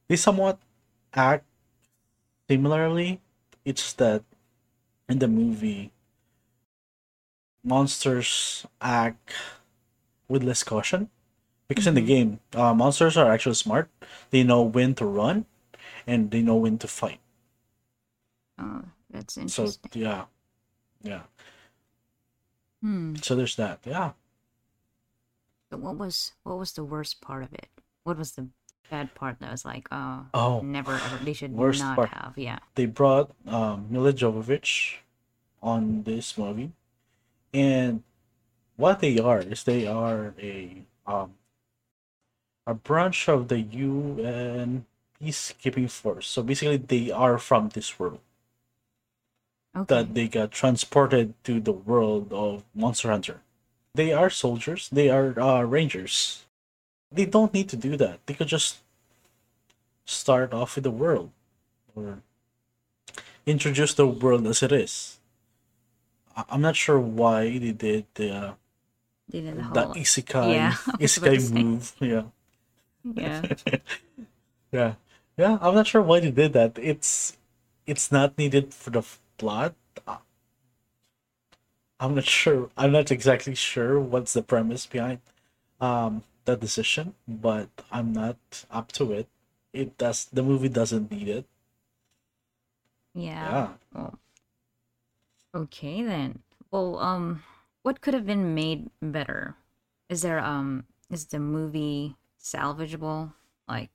they 0.08 0.16
somewhat 0.16 0.58
act 1.14 1.44
similarly. 2.48 3.20
It's 3.64 3.92
that 3.94 4.22
in 5.08 5.18
the 5.18 5.28
movie 5.28 5.90
monsters 7.64 8.66
act 8.80 9.32
with 10.32 10.42
less 10.42 10.64
caution 10.64 11.10
because 11.68 11.86
in 11.86 11.94
the 11.94 12.02
Mhm. 12.02 12.12
game 12.14 12.30
uh, 12.56 12.74
monsters 12.74 13.16
are 13.20 13.30
actually 13.30 13.54
smart 13.60 13.88
they 14.32 14.42
know 14.42 14.62
when 14.62 14.94
to 14.96 15.04
run 15.06 15.44
and 16.06 16.30
they 16.32 16.42
know 16.42 16.56
when 16.56 16.78
to 16.78 16.88
fight 16.88 17.20
Oh, 18.58 18.84
that's 19.10 19.36
interesting. 19.36 19.90
so 19.92 19.98
yeah 19.98 20.24
yeah 21.02 21.22
Hmm. 22.82 23.14
So 23.22 23.36
there's 23.36 23.54
that. 23.56 23.78
Yeah. 23.86 24.12
But 25.70 25.80
what 25.80 25.96
was 25.96 26.32
what 26.42 26.58
was 26.58 26.72
the 26.72 26.84
worst 26.84 27.20
part 27.20 27.42
of 27.42 27.52
it? 27.54 27.68
What 28.04 28.18
was 28.18 28.32
the 28.32 28.48
bad 28.90 29.14
part 29.14 29.38
that 29.40 29.50
was 29.50 29.64
like, 29.64 29.88
oh, 29.92 30.26
Oh, 30.34 30.60
never 30.60 30.92
ever 30.92 31.16
they 31.24 31.32
should 31.32 31.52
worst 31.52 31.80
not 31.80 31.96
part. 31.96 32.10
have. 32.10 32.34
Yeah. 32.36 32.58
they 32.74 32.86
brought 32.86 33.30
um, 33.46 33.86
Milla 33.88 34.12
Jovovich 34.12 34.98
on 35.62 36.02
this 36.02 36.36
movie, 36.36 36.72
and 37.54 38.02
what 38.76 39.00
they 39.00 39.18
are 39.18 39.40
is 39.40 39.64
they 39.64 39.86
are 39.86 40.34
a 40.40 40.82
um, 41.06 41.34
a 42.66 42.74
branch 42.74 43.28
of 43.28 43.48
the 43.48 43.60
UN 43.60 44.86
peacekeeping 45.20 45.90
force. 45.90 46.26
So 46.28 46.42
basically, 46.42 46.76
they 46.76 47.10
are 47.10 47.38
from 47.38 47.70
this 47.70 47.98
world 47.98 48.20
Okay. 49.76 49.94
that 49.94 50.14
they 50.14 50.28
got 50.28 50.50
transported 50.50 51.34
to 51.44 51.60
the 51.60 51.72
world 51.72 52.32
of 52.32 52.64
Monster 52.74 53.10
Hunter. 53.10 53.40
They 53.94 54.12
are 54.12 54.30
soldiers. 54.30 54.88
They 54.90 55.08
are 55.10 55.38
uh, 55.38 55.62
rangers. 55.62 56.44
They 57.10 57.26
don't 57.26 57.52
need 57.54 57.68
to 57.70 57.76
do 57.76 57.96
that. 57.96 58.20
They 58.26 58.34
could 58.34 58.48
just 58.48 58.78
start 60.04 60.52
off 60.52 60.74
with 60.76 60.84
the 60.84 60.90
world 60.90 61.30
or 61.94 62.22
introduce 63.46 63.94
the 63.94 64.06
world 64.06 64.46
as 64.46 64.62
it 64.62 64.72
is. 64.72 65.18
I- 66.36 66.44
I'm 66.48 66.60
not 66.62 66.76
sure 66.76 66.98
why 67.00 67.58
they 67.58 67.72
did 67.72 68.06
the 68.14 68.54
They 69.32 69.40
did 69.40 69.56
the 69.56 69.64
whole 69.64 69.94
isekai 69.94 70.44
Yeah, 70.52 70.76
I 70.88 70.96
was 71.00 71.16
about 71.16 71.32
to 71.32 71.40
isekai 71.40 71.50
move. 71.50 71.92
Yeah, 72.00 72.24
yeah. 73.16 73.42
yeah, 74.72 74.94
yeah. 75.36 75.58
I'm 75.60 75.74
not 75.74 75.86
sure 75.86 76.02
why 76.02 76.20
they 76.20 76.30
did 76.30 76.52
that. 76.54 76.78
It's 76.78 77.36
it's 77.86 78.12
not 78.12 78.38
needed 78.38 78.74
for 78.74 78.90
the 78.90 79.02
plot. 79.38 79.74
Uh, 80.06 80.18
I'm 82.00 82.14
not 82.16 82.24
sure. 82.24 82.70
I'm 82.76 82.92
not 82.92 83.10
exactly 83.10 83.54
sure 83.54 83.98
what's 84.00 84.32
the 84.34 84.42
premise 84.42 84.86
behind 84.86 85.20
um 85.80 86.24
that 86.46 86.60
decision, 86.60 87.14
but 87.28 87.70
I'm 87.92 88.12
not 88.12 88.66
up 88.70 88.92
to 88.92 89.12
it. 89.12 89.28
It 89.72 89.98
does. 89.98 90.26
The 90.26 90.42
movie 90.42 90.68
doesn't 90.70 91.10
need 91.12 91.28
it. 91.28 91.46
Yeah. 93.14 93.52
Yeah. 93.52 93.68
Well, 93.94 94.18
okay 95.54 96.02
then. 96.02 96.42
Well, 96.70 96.98
um, 96.98 97.42
what 97.82 98.00
could 98.00 98.14
have 98.14 98.26
been 98.26 98.54
made 98.54 98.90
better? 99.00 99.56
Is 100.08 100.22
there 100.22 100.40
um 100.40 100.84
is 101.10 101.26
the 101.26 101.38
movie 101.40 102.16
salvageable? 102.40 103.34
Like, 103.68 103.90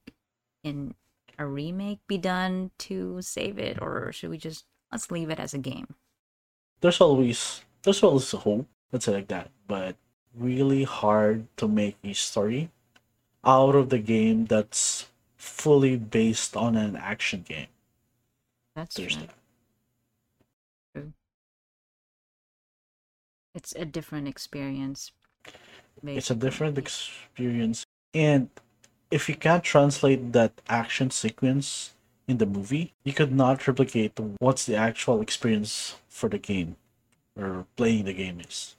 in 0.63 0.96
a 1.38 1.46
remake 1.46 2.00
be 2.08 2.17
done 2.17 2.72
to 2.79 3.22
save 3.22 3.60
it, 3.60 3.82
or 3.82 4.12
should 4.12 4.29
we 4.32 4.38
just 4.38 4.65
let's 4.91 5.12
leave 5.12 5.29
it 5.29 5.39
as 5.39 5.53
a 5.53 5.60
game? 5.60 5.96
there's 6.82 7.00
always 7.01 7.62
there's 7.84 8.01
always 8.03 8.34
a 8.34 8.38
hope 8.38 8.67
let's 8.91 9.06
say 9.06 9.13
like 9.13 9.27
that 9.27 9.50
but 9.67 9.96
really 10.34 10.84
hard 10.84 11.46
to 11.58 11.67
make 11.67 11.98
a 12.03 12.13
story 12.13 12.70
out 13.46 13.75
of 13.75 13.89
the 13.89 14.00
game 14.00 14.46
that's 14.48 15.10
fully 15.38 15.98
based 15.98 16.56
on 16.58 16.75
an 16.77 16.96
action 16.98 17.44
game 17.44 17.67
That's 18.75 18.96
there's 18.96 19.15
true. 19.15 19.17
that. 19.17 19.37
It's 23.58 23.74
a 23.76 23.86
different 23.98 24.28
experience. 24.34 25.02
it's 26.04 26.30
a 26.30 26.36
different 26.36 26.78
experience 26.78 27.80
and 28.14 28.50
if 29.10 29.28
you 29.30 29.36
can't 29.36 29.64
translate 29.64 30.32
that 30.38 30.54
action 30.70 31.10
sequence 31.10 31.68
in 32.28 32.38
the 32.38 32.46
movie 32.46 32.94
you 33.04 33.14
could 33.20 33.34
not 33.44 33.68
replicate 33.68 34.14
what's 34.46 34.66
the 34.70 34.76
actual 34.76 35.22
experience 35.22 35.96
for 36.08 36.30
the 36.30 36.38
game 36.52 36.76
or 37.36 37.66
playing 37.76 38.06
the 38.06 38.14
game 38.14 38.40
is 38.48 38.76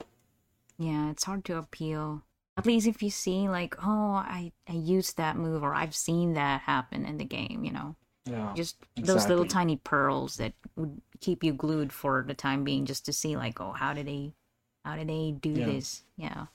Yeah, 0.77 1.11
it's 1.11 1.25
hard 1.25 1.43
to 1.45 1.57
appeal. 1.57 2.23
At 2.57 2.65
least 2.65 2.87
if 2.87 3.03
you 3.03 3.09
see 3.09 3.49
like, 3.49 3.75
oh, 3.83 4.13
I 4.39 4.51
I 4.67 4.73
used 4.73 5.17
that 5.17 5.35
move 5.35 5.63
or 5.63 5.73
I've 5.75 5.95
seen 5.95 6.33
that 6.33 6.61
happen 6.61 7.05
in 7.05 7.17
the 7.17 7.25
game, 7.25 7.63
you 7.67 7.73
know. 7.77 7.95
yeah 8.25 8.53
Just 8.55 8.75
those 8.95 9.27
little 9.27 9.45
tiny 9.45 9.77
pearls 9.77 10.37
that 10.37 10.53
would 10.75 11.01
keep 11.19 11.43
you 11.43 11.53
glued 11.53 11.91
for 11.91 12.23
the 12.27 12.33
time 12.33 12.63
being 12.63 12.85
just 12.85 13.05
to 13.05 13.13
see 13.13 13.35
like, 13.35 13.59
oh, 13.59 13.73
how 13.73 13.93
did 13.93 14.07
they 14.07 14.33
how 14.83 14.95
do 14.95 15.05
they 15.05 15.31
do 15.31 15.51
Yeah. 15.51 15.65
this? 15.65 16.03
Yeah. 16.17 16.45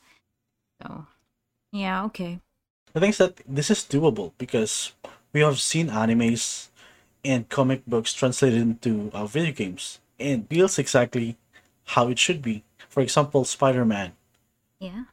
So, 0.82 1.06
yeah, 1.72 2.04
okay. 2.04 2.40
The 2.92 3.00
thing 3.00 3.10
is 3.10 3.18
that 3.18 3.40
this 3.46 3.70
is 3.70 3.80
doable 3.80 4.32
because 4.38 4.92
we 5.32 5.40
have 5.40 5.60
seen 5.60 5.88
animes 5.88 6.68
and 7.24 7.48
comic 7.48 7.84
books 7.86 8.12
translated 8.12 8.60
into 8.60 9.10
uh, 9.12 9.26
video 9.26 9.52
games 9.52 9.98
and 10.18 10.48
feels 10.48 10.78
exactly 10.78 11.36
how 11.96 12.08
it 12.08 12.18
should 12.18 12.40
be. 12.42 12.62
For 12.88 13.02
example, 13.02 13.44
Spider 13.44 13.84
Man. 13.84 14.12
Yeah. 14.78 15.04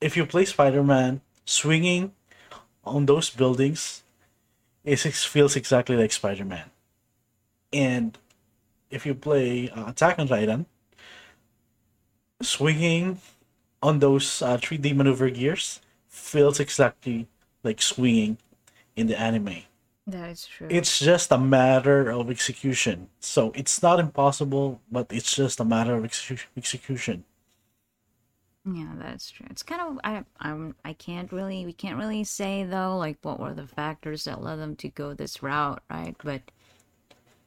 If 0.00 0.16
you 0.16 0.26
play 0.26 0.44
Spider 0.44 0.82
Man, 0.82 1.22
swinging 1.44 2.12
on 2.84 3.06
those 3.06 3.30
buildings, 3.30 4.02
it 4.84 4.98
feels 4.98 5.56
exactly 5.56 5.96
like 5.96 6.12
Spider 6.12 6.44
Man. 6.44 6.70
And 7.72 8.18
if 8.90 9.06
you 9.06 9.14
play 9.14 9.70
uh, 9.70 9.90
Attack 9.90 10.18
on 10.18 10.28
Titan, 10.28 10.66
swinging 12.42 13.20
on 13.82 14.00
those 14.00 14.42
uh, 14.42 14.58
3D 14.58 14.92
maneuver 14.94 15.30
gears 15.30 15.80
feels 16.08 16.60
exactly 16.60 17.28
like 17.64 17.82
swinging 17.82 18.38
in 18.96 19.08
the 19.08 19.18
anime. 19.20 19.62
That 20.06 20.30
is 20.30 20.46
true. 20.46 20.68
It's 20.68 21.00
just 21.00 21.32
a 21.32 21.38
matter 21.38 22.08
of 22.10 22.30
execution. 22.30 23.08
So 23.20 23.50
it's 23.56 23.82
not 23.82 23.98
impossible, 24.00 24.80
but 24.90 25.08
it's 25.12 25.34
just 25.34 25.58
a 25.60 25.64
matter 25.64 25.96
of 25.96 26.04
execu- 26.04 26.46
execution. 26.56 27.24
Yeah, 28.66 28.94
that's 28.98 29.30
true. 29.30 29.46
It's 29.48 29.62
kind 29.62 29.80
of 29.80 29.98
I 30.04 30.24
I'm 30.40 30.74
I 30.84 30.92
can't 30.92 31.30
really 31.32 31.64
we 31.64 31.72
can't 31.72 31.98
really 31.98 32.24
say 32.24 32.64
though 32.64 32.96
like 32.98 33.18
what 33.22 33.38
were 33.40 33.54
the 33.54 33.66
factors 33.66 34.24
that 34.24 34.42
led 34.42 34.56
them 34.56 34.74
to 34.76 34.88
go 34.90 35.14
this 35.14 35.42
route, 35.42 35.82
right? 35.88 36.16
But 36.22 36.50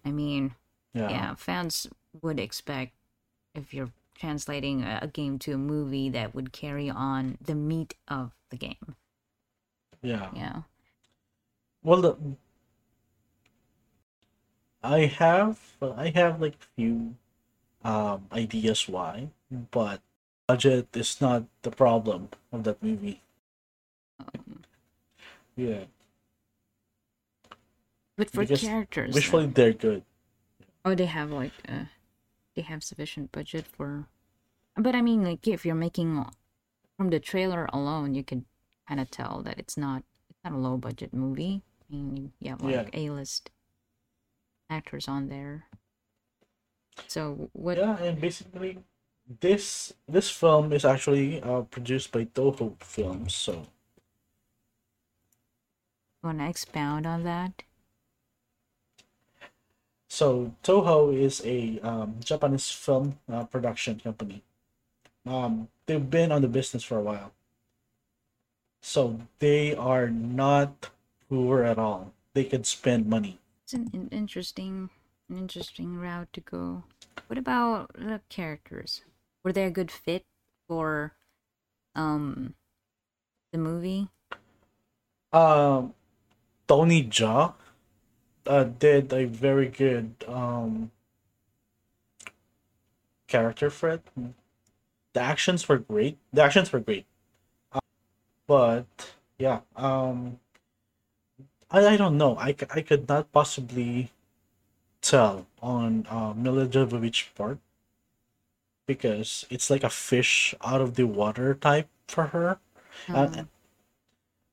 I 0.05 0.11
mean, 0.11 0.55
Yeah. 0.93 1.09
yeah, 1.09 1.35
fans 1.35 1.87
would 2.21 2.39
expect 2.39 2.93
if 3.55 3.73
you're 3.73 3.91
translating 4.19 4.83
a, 4.83 4.99
a 5.03 5.07
game 5.07 5.39
to 5.39 5.53
a 5.53 5.57
movie 5.57 6.09
that 6.09 6.35
would 6.35 6.51
carry 6.51 6.89
on 6.89 7.37
the 7.41 7.55
meat 7.55 7.95
of 8.07 8.31
the 8.49 8.57
game. 8.57 8.95
Yeah. 10.01 10.29
Yeah. 10.35 10.61
Well, 11.83 12.01
the, 12.01 12.17
I 14.83 15.05
have 15.05 15.59
I 15.81 16.09
have 16.09 16.41
like 16.41 16.55
few 16.75 17.15
um 17.83 18.27
ideas 18.31 18.87
why, 18.87 19.29
but 19.71 20.01
budget 20.47 20.87
is 20.95 21.21
not 21.21 21.43
the 21.61 21.71
problem 21.71 22.29
of 22.51 22.63
that 22.65 22.81
movie. 22.83 23.21
Um, 24.19 24.63
Yeah. 25.55 25.85
but 28.17 28.29
for 28.29 28.41
Because 28.41 28.61
characters, 28.61 29.13
Visually 29.15 29.45
though- 29.47 29.51
they're 29.53 29.73
good. 29.73 30.03
oh, 30.85 30.95
they 30.95 31.05
have 31.05 31.31
like 31.31 31.53
uh, 31.67 31.85
they 32.59 32.63
have 32.63 32.83
sufficient 32.83 33.31
budget 33.31 33.65
for. 33.65 34.09
But 34.75 34.93
I 34.93 35.01
mean, 35.01 35.23
like 35.23 35.47
if 35.47 35.65
you're 35.65 35.75
making 35.75 36.25
from 36.97 37.09
the 37.09 37.19
trailer 37.19 37.69
alone, 37.71 38.13
you 38.13 38.23
can 38.23 38.45
kind 38.85 38.99
of 38.99 39.09
tell 39.09 39.41
that 39.43 39.57
it's 39.57 39.77
not 39.77 40.03
it's 40.29 40.39
not 40.43 40.51
a 40.51 40.57
low 40.57 40.75
budget 40.75 41.13
movie. 41.13 41.61
I 41.89 41.95
mean, 41.95 42.33
you 42.41 42.49
have 42.49 42.61
like 42.61 42.89
A 42.93 43.09
list 43.11 43.51
actors 44.69 45.07
on 45.07 45.29
there. 45.29 45.67
So 47.07 47.49
what? 47.53 47.77
Yeah, 47.77 47.95
and 48.03 48.19
basically 48.19 48.79
this 49.39 49.93
this 50.05 50.29
film 50.29 50.73
is 50.73 50.83
actually 50.83 51.41
uh, 51.41 51.61
produced 51.61 52.11
by 52.11 52.25
Toho 52.25 52.75
Films, 52.83 53.33
so 53.33 53.67
Want 56.21 56.39
to 56.39 56.49
expound 56.49 57.07
on 57.07 57.23
that? 57.23 57.63
So 60.09 60.55
Toho 60.63 61.15
is 61.15 61.41
a 61.45 61.79
um, 61.83 62.15
Japanese 62.25 62.69
film 62.71 63.19
uh, 63.31 63.45
production 63.45 63.99
company. 63.99 64.41
Um, 65.25 65.69
they've 65.85 66.09
been 66.09 66.31
on 66.31 66.41
the 66.41 66.47
business 66.47 66.83
for 66.83 66.97
a 66.97 67.01
while. 67.01 67.31
So 68.81 69.21
they 69.37 69.75
are 69.75 70.09
not 70.09 70.89
poor 71.29 71.63
at 71.63 71.77
all. 71.77 72.11
They 72.33 72.43
can 72.43 72.63
spend 72.63 73.05
money. 73.05 73.37
It's 73.63 73.73
an, 73.73 73.91
an 73.93 74.09
interesting, 74.11 74.89
an 75.29 75.37
interesting 75.37 75.97
route 75.97 76.33
to 76.33 76.41
go. 76.41 76.83
What 77.27 77.37
about 77.37 77.93
the 77.93 78.21
characters? 78.29 79.03
Were 79.43 79.53
they 79.53 79.65
a 79.65 79.71
good 79.71 79.91
fit 79.91 80.25
for, 80.67 81.13
um, 81.93 82.55
the 83.51 83.59
movie? 83.59 84.07
Um, 85.31 85.93
Tony 86.67 87.03
Jaa 87.03 87.53
uh, 88.49 88.65
did 88.65 89.13
a 89.13 89.25
very 89.25 89.69
good 89.69 90.15
um, 90.27 90.91
character 93.27 93.69
for 93.69 93.89
it. 93.89 94.01
The 95.13 95.21
actions 95.21 95.69
were 95.69 95.77
great. 95.77 96.17
The 96.33 96.43
actions 96.43 96.73
were 96.73 96.79
great. 96.81 97.05
Uh, 97.71 97.79
but 98.47 98.85
yeah, 99.37 99.61
um, 99.75 100.39
I, 101.71 101.85
I 101.93 101.97
don't 101.97 102.17
know. 102.17 102.37
I, 102.37 102.55
I 102.73 102.81
could 102.81 103.07
not 103.07 103.31
possibly 103.31 104.11
tell 105.01 105.47
on 105.61 106.07
uh, 106.09 106.33
Milla 106.35 106.67
Jovovich 106.67 107.33
part 107.35 107.59
because 108.87 109.45
it's 109.49 109.69
like 109.69 109.83
a 109.83 109.89
fish 109.89 110.55
out 110.61 110.81
of 110.81 110.95
the 110.95 111.05
water 111.05 111.53
type 111.53 111.87
for 112.07 112.27
her. 112.27 112.59
Um, 113.13 113.33
And, 113.33 113.47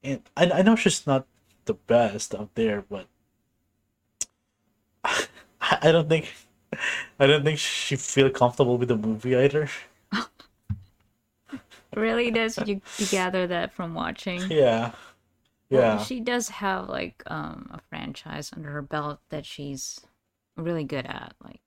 and 0.03 0.21
I, 0.37 0.61
I 0.61 0.63
know 0.63 0.77
she's 0.77 1.07
not 1.07 1.27
the 1.65 1.75
best 1.75 2.35
out 2.35 2.55
there, 2.55 2.83
but 2.83 3.07
I, 5.83 5.93
don't 5.93 6.09
think 6.09 6.33
I 7.19 7.27
don't 7.27 7.45
think 7.45 7.59
she 7.59 7.97
feel 7.97 8.31
comfortable 8.31 8.79
with 8.79 8.89
the 8.89 8.97
movie 8.97 9.35
either. 9.37 9.69
really 11.95 12.31
does 12.31 12.59
you, 12.67 12.81
you 12.99 13.07
gather 13.07 13.47
that 13.47 13.73
from 13.73 13.95
watching? 13.95 14.41
Yeah. 14.51 14.93
Well, 15.71 15.97
Yeah. 15.97 15.99
she 16.05 16.21
does 16.21 16.49
have 16.49 16.89
like 16.89 17.23
um 17.27 17.69
a 17.73 17.81
franchise 17.89 18.53
under 18.55 18.71
her 18.71 18.83
belt 18.83 19.21
that 19.31 19.47
she's 19.47 20.01
really 20.57 20.85
good 20.85 21.07
at. 21.07 21.35
Like 21.43 21.61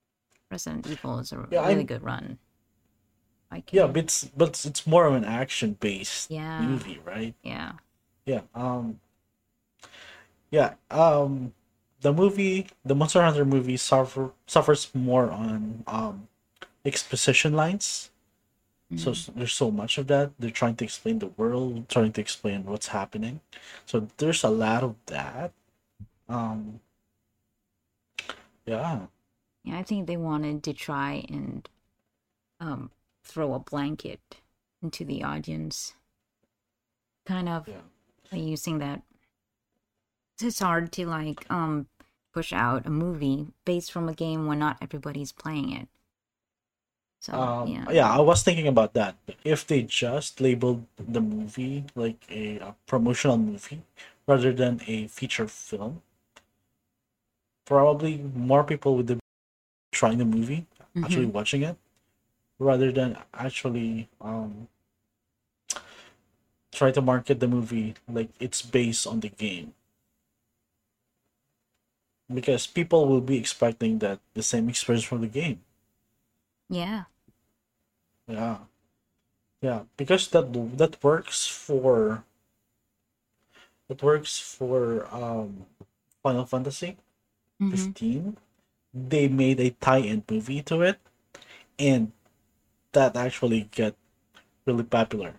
Resident 0.51 0.88
Evil 0.88 1.20
is 1.20 1.32
a 1.32 1.48
Yeah, 1.51 1.62
really 1.62 1.75
I'm- 1.77 1.86
good 1.86 2.03
run. 2.03 2.38
I 3.51 3.63
Yeah, 3.72 3.88
but 3.88 3.98
it's 3.98 4.25
but 4.25 4.63
it's 4.65 4.86
more 4.86 5.06
of 5.08 5.15
an 5.15 5.25
action 5.25 5.74
based 5.79 6.29
Yeah. 6.29 6.62
movie, 6.62 7.00
right? 7.03 7.34
yeah. 7.44 7.74
Yeah. 8.25 8.41
Um 8.53 9.00
Yeah, 10.51 10.75
um 10.91 11.53
the 12.01 12.13
movie 12.13 12.68
the 12.86 12.96
Monster 12.96 13.22
Hunter 13.22 13.46
movie 13.46 13.77
suffer 13.77 14.32
suffers 14.48 14.89
more 14.94 15.29
on 15.32 15.84
um 15.88 16.27
exposition 16.86 17.53
lines. 17.53 18.12
So 18.96 19.13
there's 19.36 19.53
so 19.53 19.72
much 19.72 19.98
of 19.98 20.08
that. 20.08 20.32
They're 20.39 20.51
trying 20.51 20.75
to 20.77 20.84
explain 20.86 21.20
the 21.20 21.27
world, 21.27 21.89
trying 21.89 22.12
to 22.13 22.22
explain 22.22 22.65
what's 22.65 22.88
happening. 22.88 23.41
So 23.86 24.08
there's 24.18 24.44
a 24.44 24.50
lot 24.50 24.84
of 24.84 24.96
that. 25.08 25.53
Um 26.29 26.79
yeah. 28.65 29.08
Yeah, 29.63 29.77
I 29.79 29.84
think 29.84 30.08
they 30.08 30.18
wanted 30.18 30.63
to 30.63 30.74
try 30.74 31.25
and 31.29 31.68
um 32.60 32.91
throw 33.24 33.53
a 33.53 33.60
blanket 33.60 34.22
into 34.82 35.06
the 35.06 35.24
audience. 35.24 35.94
Kind 37.25 37.50
of 37.50 37.68
Yeah. 37.68 37.82
using 38.32 38.79
that. 38.79 39.01
It's 40.41 40.60
hard 40.60 40.91
to 40.93 41.05
like 41.05 41.46
um 41.51 41.88
push 42.34 42.53
out 42.53 42.86
a 42.86 42.89
movie 42.89 43.48
based 43.65 43.91
from 43.91 44.08
a 44.10 44.13
game 44.13 44.48
when 44.48 44.60
not 44.60 44.77
everybody's 44.81 45.31
playing 45.31 45.72
it. 45.74 45.88
So 47.22 47.34
Um, 47.34 47.67
yeah. 47.69 47.91
yeah. 47.91 48.10
I 48.10 48.19
was 48.19 48.43
thinking 48.43 48.67
about 48.67 48.93
that. 48.93 49.15
If 49.43 49.67
they 49.67 49.84
just 49.84 50.39
labeled 50.41 50.86
the 50.98 51.22
movie 51.22 51.86
like 51.96 52.24
a, 52.29 52.58
a 52.60 52.75
promotional 52.88 53.38
movie 53.38 53.81
rather 54.27 54.53
than 54.53 54.81
a 54.88 55.08
feature 55.08 55.48
film, 55.48 56.01
probably 57.65 58.17
more 58.17 58.63
people 58.63 58.96
would 58.98 59.05
be 59.08 59.19
trying 59.91 60.17
the 60.19 60.25
movie, 60.25 60.65
actually 61.03 61.27
Mhm. 61.27 61.34
watching 61.34 61.63
it, 61.63 61.77
rather 62.60 62.91
than 62.91 63.17
actually 63.34 64.10
um, 64.22 64.67
try 66.72 66.91
to 66.91 67.01
market 67.01 67.39
the 67.39 67.48
movie 67.48 67.93
like 68.08 68.29
it's 68.39 68.62
based 68.62 69.05
on 69.08 69.19
the 69.19 69.29
game. 69.29 69.74
Because 72.33 72.67
people 72.67 73.07
will 73.07 73.21
be 73.21 73.38
expecting 73.38 74.00
that 74.00 74.19
the 74.36 74.43
same 74.43 74.69
experience 74.69 75.05
from 75.05 75.21
the 75.21 75.27
game. 75.27 75.62
Yeah. 76.69 77.05
Yeah. 78.27 78.59
Yeah, 79.62 79.83
because 79.98 80.27
that 80.29 80.53
that 80.77 81.03
works 81.03 81.48
for 81.48 82.24
that 83.88 84.01
works 84.03 84.39
for 84.39 85.07
um 85.13 85.65
Final 86.24 86.45
Fantasy 86.45 86.98
Mhm. 87.62 87.71
15. 87.71 88.38
They 88.93 89.27
made 89.29 89.59
a 89.59 89.71
tie-in 89.81 90.24
movie 90.29 90.63
to 90.63 90.81
it 90.81 91.00
and 91.79 92.12
that 92.93 93.15
actually 93.17 93.69
get 93.71 93.95
really 94.65 94.84
popular. 94.86 95.36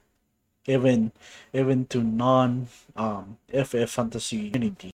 Even 0.66 1.12
even 1.52 1.86
to 1.88 2.02
non 2.04 2.68
um 2.96 3.38
FF 3.52 3.90
fantasy 3.90 4.50
community. 4.50 4.92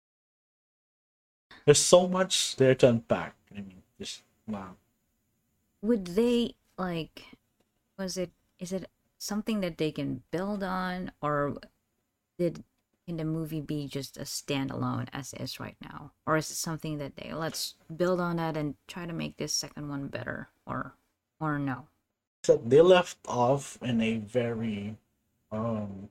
There's 1.71 1.79
so 1.79 2.09
much 2.09 2.57
there 2.57 2.75
to 2.75 2.89
unpack. 2.89 3.37
I 3.53 3.61
mean, 3.61 3.83
just 3.97 4.23
wow. 4.49 4.75
Would 5.83 6.05
they 6.19 6.57
like 6.77 7.39
was 7.97 8.17
it 8.17 8.33
is 8.59 8.73
it 8.73 8.91
something 9.19 9.61
that 9.61 9.79
they 9.79 9.93
can 9.93 10.25
build 10.33 10.65
on 10.65 11.13
or 11.23 11.59
did 12.39 12.65
can 13.07 13.19
the 13.19 13.25
movie 13.25 13.61
be 13.61 13.87
just 13.87 14.17
a 14.17 14.23
standalone 14.23 15.09
as 15.13 15.33
is 15.35 15.61
right 15.61 15.77
now? 15.81 16.13
Or 16.27 16.37
is 16.37 16.51
it 16.51 16.57
something 16.57 16.99
that 16.99 17.15
they 17.15 17.33
let's 17.33 17.77
build 17.95 18.19
on 18.21 18.37
that 18.39 18.57
and 18.57 18.75
try 18.89 19.07
to 19.07 19.13
make 19.13 19.37
this 19.37 19.53
second 19.53 19.89
one 19.89 20.09
better 20.09 20.49
or 20.67 20.97
or 21.39 21.57
no? 21.61 21.87
So 22.43 22.57
they 22.57 22.81
left 22.81 23.19
off 23.29 23.79
in 23.81 24.01
a 24.01 24.17
very 24.17 24.97
um 25.53 26.11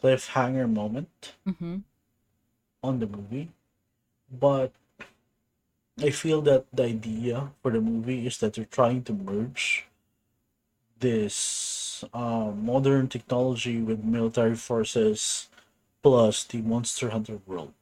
cliffhanger 0.00 0.70
moment 0.72 1.34
Mm-hmm. 1.48 1.76
on 2.84 2.98
the 3.00 3.06
movie, 3.06 3.50
but 4.40 4.72
I 6.00 6.10
feel 6.10 6.40
that 6.42 6.66
the 6.72 6.84
idea 6.84 7.52
for 7.62 7.70
the 7.70 7.80
movie 7.80 8.26
is 8.26 8.38
that 8.38 8.54
they're 8.54 8.64
trying 8.64 9.02
to 9.04 9.12
merge 9.12 9.86
this 10.98 12.04
uh, 12.12 12.50
modern 12.56 13.08
technology 13.08 13.80
with 13.80 14.02
military 14.04 14.56
forces 14.56 15.48
plus 16.02 16.44
the 16.44 16.60
Monster 16.62 17.10
Hunter 17.10 17.40
world. 17.46 17.72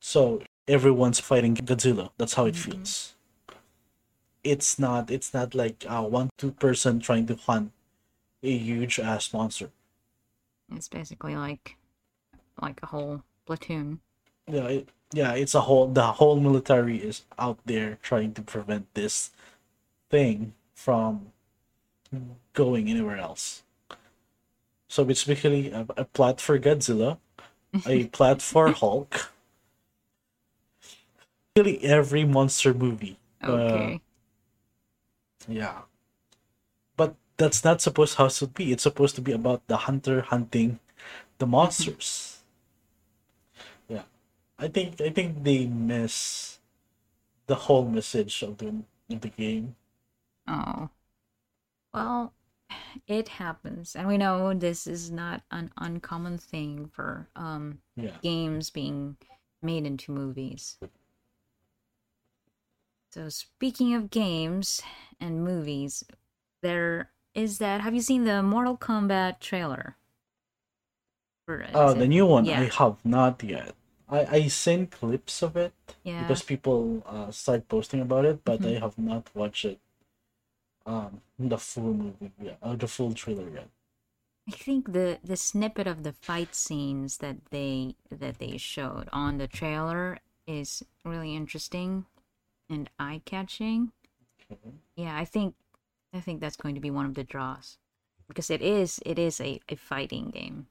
So 0.00 0.42
everyone's 0.68 1.20
fighting 1.20 1.54
Godzilla. 1.56 2.10
That's 2.18 2.34
how 2.34 2.46
it 2.46 2.54
Mhm. 2.54 2.58
feels. 2.64 3.14
It's 4.44 4.78
not. 4.78 5.10
It's 5.10 5.32
not 5.32 5.54
like 5.54 5.84
uh, 5.88 6.02
one 6.02 6.30
two 6.36 6.50
person 6.52 6.98
trying 7.00 7.26
to 7.26 7.36
hunt 7.36 7.72
a 8.42 8.56
huge 8.56 8.98
ass 9.00 9.32
monster. 9.32 9.70
It's 10.70 10.88
basically 10.88 11.36
like 11.36 11.76
like 12.60 12.82
a 12.82 12.86
whole 12.86 13.22
platoon. 13.46 14.00
Yeah, 14.46 14.66
it, 14.66 14.88
yeah. 15.12 15.32
It's 15.34 15.54
a 15.54 15.62
whole. 15.62 15.88
The 15.88 16.12
whole 16.12 16.40
military 16.40 16.96
is 16.98 17.22
out 17.38 17.58
there 17.64 17.98
trying 18.02 18.34
to 18.34 18.42
prevent 18.42 18.92
this 18.94 19.30
thing 20.10 20.54
from 20.74 21.32
going 22.52 22.88
anywhere 22.88 23.16
else. 23.16 23.62
So 24.88 25.08
it's 25.08 25.24
basically 25.24 25.70
a, 25.70 25.86
a 25.96 26.04
plot 26.04 26.40
for 26.40 26.58
Godzilla, 26.58 27.18
a 27.86 28.04
plot 28.16 28.42
for 28.42 28.70
Hulk. 28.72 29.32
Really, 31.56 31.82
every 31.84 32.24
monster 32.24 32.74
movie. 32.74 33.18
Uh, 33.42 33.52
okay. 33.52 34.00
Yeah. 35.48 35.82
But 36.96 37.14
that's 37.36 37.64
not 37.64 37.80
supposed 37.80 38.16
how 38.16 38.26
it 38.26 38.32
should 38.32 38.54
be. 38.54 38.72
It's 38.72 38.82
supposed 38.82 39.14
to 39.16 39.20
be 39.20 39.32
about 39.32 39.66
the 39.66 39.76
hunter 39.88 40.22
hunting 40.22 40.78
the 41.38 41.46
monsters. 41.56 42.31
I 44.62 44.68
think 44.68 45.00
I 45.00 45.10
think 45.10 45.42
they 45.42 45.66
miss 45.66 46.58
the 47.46 47.54
whole 47.66 47.84
message 47.84 48.42
of 48.42 48.58
the 48.58 48.68
of 49.10 49.20
the 49.20 49.28
game. 49.28 49.74
Oh. 50.46 50.88
Well, 51.92 52.32
it 53.06 53.28
happens. 53.28 53.94
And 53.96 54.08
we 54.08 54.16
know 54.16 54.54
this 54.54 54.86
is 54.86 55.10
not 55.10 55.42
an 55.50 55.72
uncommon 55.76 56.38
thing 56.38 56.88
for 56.94 57.28
um 57.36 57.80
Yeah. 57.96 58.16
games 58.22 58.70
being 58.70 59.16
made 59.60 59.84
into 59.84 60.12
movies. 60.12 60.78
So 63.10 63.28
speaking 63.28 63.94
of 63.94 64.10
games 64.10 64.80
and 65.20 65.44
movies, 65.44 66.04
there 66.62 67.10
is 67.34 67.58
that 67.58 67.80
have 67.80 67.94
you 67.94 68.00
seen 68.00 68.24
the 68.24 68.42
Mortal 68.42 68.76
Kombat 68.76 69.40
trailer? 69.40 69.96
Oh, 71.74 71.92
the 71.92 72.04
it- 72.04 72.08
new 72.08 72.26
one 72.26 72.44
yeah. 72.46 72.60
I 72.60 72.70
have 72.78 73.04
not 73.04 73.42
yet. 73.42 73.74
I 74.08 74.20
I 74.36 74.48
seen 74.48 74.86
clips 74.86 75.42
of 75.42 75.56
it 75.56 75.72
Yeah. 76.04 76.20
because 76.20 76.42
people 76.42 77.02
uh, 77.06 77.30
start 77.32 77.68
posting 77.68 78.00
about 78.00 78.24
it, 78.24 78.44
but 78.44 78.60
Mhm. 78.60 78.76
I 78.76 78.78
have 78.80 78.96
not 78.98 79.34
watched 79.34 79.64
it. 79.64 79.80
Um, 80.86 81.22
the 81.40 81.58
full 81.58 81.92
movie 81.94 82.30
yet, 82.40 82.58
uh, 82.62 82.76
the 82.76 82.86
full 82.86 83.14
trailer 83.14 83.48
yet. 83.50 83.68
I 84.48 84.52
think 84.52 84.92
the 84.92 85.18
the 85.24 85.36
snippet 85.36 85.86
of 85.88 86.02
the 86.04 86.12
fight 86.12 86.54
scenes 86.54 87.18
that 87.18 87.46
they 87.46 87.96
that 88.10 88.38
they 88.38 88.56
showed 88.56 89.08
on 89.12 89.38
the 89.38 89.48
trailer 89.48 90.18
is 90.46 90.82
really 91.04 91.34
interesting 91.34 92.06
and 92.70 92.90
eye 92.98 93.22
catching. 93.24 93.92
Okay. 94.50 94.72
Yeah, 94.96 95.16
I 95.16 95.24
think 95.24 95.54
I 96.12 96.20
think 96.20 96.40
that's 96.40 96.56
going 96.56 96.74
to 96.74 96.80
be 96.80 96.90
one 96.90 97.06
of 97.06 97.14
the 97.14 97.24
draws 97.24 97.78
because 98.28 98.50
it 98.50 98.62
is 98.62 99.00
it 99.06 99.18
is 99.18 99.40
a, 99.40 99.60
a 99.68 99.76
fighting 99.76 100.30
game, 100.30 100.68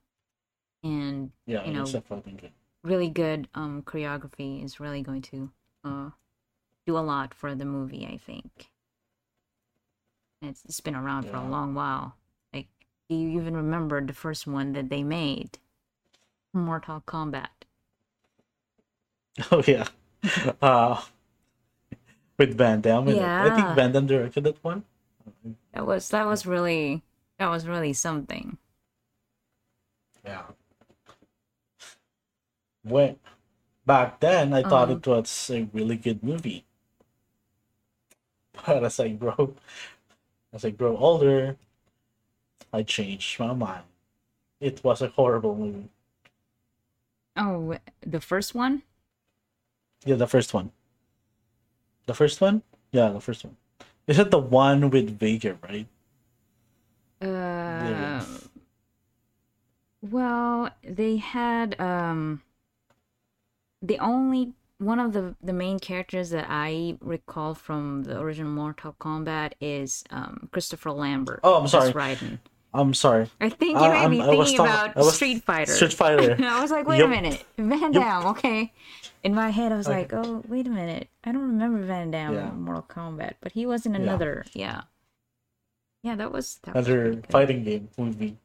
and 0.84 1.32
Yeah, 1.46 1.66
You 1.66 1.74
know, 1.74 1.82
it's 1.84 1.94
a 1.94 2.02
fighting 2.02 2.38
game. 2.38 2.54
Really 2.84 3.10
good 3.10 3.48
um 3.54 3.82
choreography 3.84 4.64
is 4.64 4.80
really 4.80 5.02
going 5.02 5.22
to 5.22 5.52
uh 5.84 6.10
do 6.88 6.98
a 6.98 7.00
lot 7.00 7.34
for 7.34 7.54
the 7.56 7.66
movie. 7.66 8.06
I 8.12 8.18
think. 8.18 8.70
It's 10.42 10.64
it's 10.66 10.82
been 10.82 10.96
around 10.96 11.24
for 11.24 11.36
a 11.38 11.48
long 11.48 11.76
while. 11.76 12.16
Like, 12.54 12.68
do 13.10 13.16
you 13.16 13.30
even 13.40 13.56
remember 13.56 14.04
the 14.04 14.14
first 14.14 14.48
one 14.48 14.74
that 14.74 14.90
they 14.90 15.04
made? 15.04 15.60
Mortal 16.54 17.04
Kombat. 17.08 17.48
Oh 19.52 19.64
yeah. 19.66 19.88
Uh 20.62 21.02
with 22.38 22.58
Van 22.58 22.82
Damme. 22.82 23.10
it. 23.10 23.22
I 23.22 23.56
think 23.56 23.76
Van 23.76 23.92
Damme 23.92 24.08
directed 24.08 24.44
that 24.46 24.64
one. 24.64 24.84
That 25.74 25.86
was 25.86 26.10
that 26.10 26.26
was 26.26 26.46
really 26.46 27.04
that 27.38 27.48
was 27.48 27.68
really 27.68 27.94
something. 27.94 28.58
Yeah. 30.26 30.44
When 32.84 33.18
back 33.86 34.20
then, 34.22 34.54
I 34.54 34.64
thought 34.64 34.90
Uh-huh. 34.90 34.92
it 34.92 35.08
was 35.08 35.50
a 35.52 35.64
really 35.74 35.98
good 35.98 36.24
movie, 36.24 36.66
but 38.66 38.84
as 38.84 39.00
I 39.00 39.10
grow, 39.10 39.56
as 40.54 40.66
I 40.66 40.72
grow 40.72 40.98
older, 40.98 41.58
I 42.74 42.84
changed 42.84 43.40
my 43.40 43.54
mind. 43.54 43.86
It 44.60 44.84
was 44.84 45.02
a 45.02 45.10
horrible 45.10 45.56
movie. 45.56 45.90
Oh, 47.36 47.78
the 48.02 48.22
first 48.22 48.56
one? 48.56 48.84
Yeah, 50.06 50.16
the 50.16 50.28
first 50.28 50.54
one. 50.54 50.72
The 52.06 52.14
first 52.14 52.42
one? 52.42 52.62
Yeah, 52.92 53.10
the 53.10 53.20
first 53.20 53.44
one. 53.44 53.58
Is 54.06 54.20
it 54.20 54.30
the 54.30 54.38
one 54.38 54.92
with 54.92 55.18
Vega, 55.18 55.58
right? 55.64 55.88
Uh, 57.22 58.28
well, 60.02 60.70
they 60.84 61.18
had 61.18 61.80
um 61.80 62.42
the 63.82 64.00
only 64.00 64.54
one 64.78 65.00
of 65.00 65.14
the 65.14 65.36
the 65.44 65.54
main 65.54 65.80
characters 65.80 66.30
that 66.32 66.48
I 66.50 66.98
recall 67.02 67.54
from 67.54 68.04
the 68.04 68.20
original 68.20 68.52
Mortal 68.52 68.96
Kombat 69.00 69.54
is 69.62 70.04
um 70.10 70.50
Christopher 70.52 70.92
Lambert. 70.92 71.40
Oh, 71.44 71.60
I'm 71.62 71.68
sorry. 71.68 71.92
Raiden. 71.94 72.40
I'm 72.74 72.94
sorry. 72.94 73.30
I 73.42 73.50
think 73.50 73.72
you 73.74 73.82
made 73.90 73.98
I'm- 73.98 74.12
me 74.12 74.22
thinking 74.22 74.60
about 74.60 74.96
was- 74.96 75.14
Street 75.16 75.44
Fighter. 75.44 75.74
Street 75.74 75.94
Fighter. 75.94 76.38
I 76.44 76.62
was 76.62 76.72
like, 76.72 76.88
wait 76.88 77.00
Yup. 77.00 77.08
a 77.08 77.10
minute, 77.10 77.44
Van. 77.58 77.92
Damme. 77.92 78.28
Okay. 78.28 78.72
In 79.24 79.36
my 79.36 79.50
head, 79.50 79.72
I 79.72 79.76
was 79.78 79.88
Okay. 79.88 79.98
like, 80.00 80.14
oh, 80.14 80.42
wait 80.48 80.66
a 80.68 80.70
minute. 80.70 81.10
I 81.24 81.32
don't 81.34 81.42
remember 81.42 81.86
Van 81.86 82.10
Damme 82.12 82.34
Yeah. 82.34 82.50
in 82.50 82.62
Mortal 82.62 82.84
Kombat, 82.88 83.34
but 83.42 83.52
he 83.52 83.66
was 83.66 83.86
in 83.86 83.94
another. 83.94 84.46
Yeah. 84.54 84.84
Yeah, 86.02 86.16
that 86.16 86.32
was 86.32 86.60
that 86.64 86.72
Another 86.76 87.10
good. 87.16 87.28
fighting 87.28 87.64
game 87.64 87.90
movie. 87.98 88.38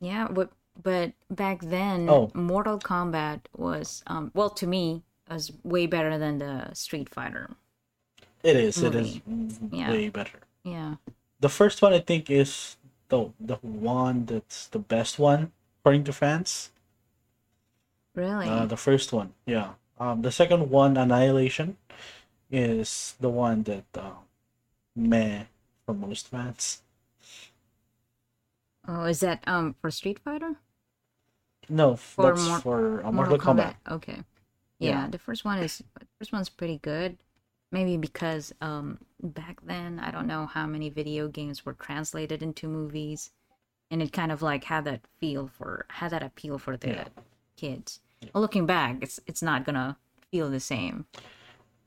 Yeah, 0.00 0.28
but 0.28 0.50
but 0.80 1.12
back 1.30 1.60
then, 1.60 2.08
Oh. 2.08 2.30
Mortal 2.34 2.78
Kombat 2.78 3.40
was 3.56 4.02
um 4.06 4.30
well 4.34 4.50
to 4.50 4.66
me 4.66 5.02
was 5.28 5.52
way 5.64 5.86
better 5.86 6.18
than 6.18 6.38
the 6.38 6.74
Street 6.74 7.08
Fighter. 7.08 7.56
It 8.42 8.56
is. 8.56 8.82
It 8.82 8.94
is 8.94 9.20
Yeah. 9.70 9.90
way 9.90 10.08
better. 10.08 10.40
Yeah. 10.64 10.96
The 11.40 11.48
first 11.48 11.82
one 11.82 11.92
I 11.92 12.00
think 12.00 12.30
is 12.30 12.76
the 13.08 13.30
the 13.40 13.56
one 13.62 14.26
that's 14.26 14.66
the 14.68 14.78
best 14.78 15.18
one 15.18 15.52
according 15.80 16.04
to 16.04 16.12
fans. 16.12 16.70
Really? 18.14 18.46
Uh, 18.48 18.66
the 18.66 18.76
first 18.76 19.12
one, 19.12 19.32
yeah. 19.46 19.74
Um, 19.98 20.20
the 20.22 20.30
second 20.32 20.68
one, 20.70 20.96
Annihilation, 20.98 21.76
is 22.50 23.14
the 23.20 23.30
one 23.30 23.62
that 23.64 23.86
uh, 23.96 24.20
meh 24.94 25.44
for 25.86 25.94
most 25.94 26.28
fans. 26.28 26.82
Oh, 28.92 29.04
is 29.04 29.20
that 29.20 29.42
um 29.46 29.74
for 29.80 29.90
Street 29.90 30.18
Fighter? 30.20 30.56
No, 31.68 31.96
For 31.96 32.26
that's 32.26 32.48
Mor- 32.48 32.58
for 32.60 33.06
uh, 33.06 33.12
Mortal, 33.12 33.38
Kombat. 33.38 33.74
Okay. 33.88 34.22
Yeah, 34.78 35.04
Yeah. 35.04 35.08
the 35.08 35.18
first 35.18 35.44
one 35.44 35.58
is 35.58 35.82
first 36.18 36.32
one's 36.32 36.48
pretty 36.48 36.78
good. 36.78 37.18
Maybe 37.70 37.96
because 37.96 38.52
um 38.60 38.98
back 39.22 39.60
then 39.64 39.98
I 39.98 40.10
don't 40.10 40.26
know 40.26 40.46
how 40.46 40.66
many 40.66 40.90
video 40.90 41.28
games 41.28 41.64
were 41.64 41.74
translated 41.74 42.42
into 42.42 42.68
movies, 42.68 43.30
and 43.90 44.02
it 44.02 44.12
kind 44.12 44.32
of 44.32 44.42
like 44.42 44.64
had 44.64 44.84
that 44.84 45.02
feel 45.20 45.46
for 45.48 45.86
had 45.90 46.10
that 46.12 46.22
appeal 46.22 46.58
for 46.58 46.76
the 46.76 46.88
Yeah. 46.88 47.08
kids. 47.56 48.00
Well, 48.34 48.42
looking 48.42 48.66
back, 48.66 48.98
it's 49.02 49.20
it's 49.26 49.42
not 49.42 49.64
gonna 49.64 49.96
feel 50.30 50.50
the 50.50 50.60
same. 50.60 51.06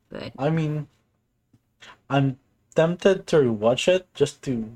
But 0.10 0.34
I 0.40 0.50
mean, 0.50 0.88
I'm 2.10 2.40
tempted 2.76 3.28
to 3.28 3.38
rewatch 3.38 3.88
it 3.88 4.08
just 4.14 4.42
to 4.44 4.72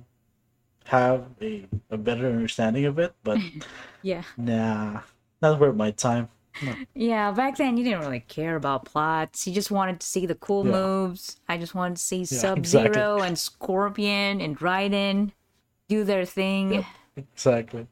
have 0.89 1.25
a, 1.41 1.65
a 1.89 1.97
better 1.97 2.27
understanding 2.27 2.85
of 2.85 2.99
it, 2.99 3.13
but 3.23 3.43
yeah, 4.01 4.23
nah, 4.37 5.01
not 5.41 5.59
worth 5.59 5.75
my 5.75 5.91
time. 5.91 6.29
yeah. 6.93 7.31
Back 7.31 7.57
then, 7.57 7.77
you 7.77 7.83
didn't 7.83 8.01
really 8.01 8.19
care 8.21 8.55
about 8.55 8.85
plots. 8.85 9.47
You 9.47 9.53
just 9.53 9.71
wanted 9.71 9.99
to 9.99 10.07
see 10.07 10.25
the 10.25 10.35
cool 10.35 10.63
Yeah. 10.63 10.71
moves. 10.71 11.37
I 11.47 11.57
just 11.57 11.75
wanted 11.75 11.97
to 11.97 12.01
see 12.03 12.25
Yeah, 12.29 12.39
Sub 12.39 12.65
Zero 12.65 13.21
and 13.21 13.37
Scorpion 13.37 14.41
and 14.41 14.57
Raiden 14.59 15.31
do 15.89 16.03
their 16.03 16.25
thing. 16.25 16.73
Yep. 16.73 16.85
Exactly. 17.17 17.87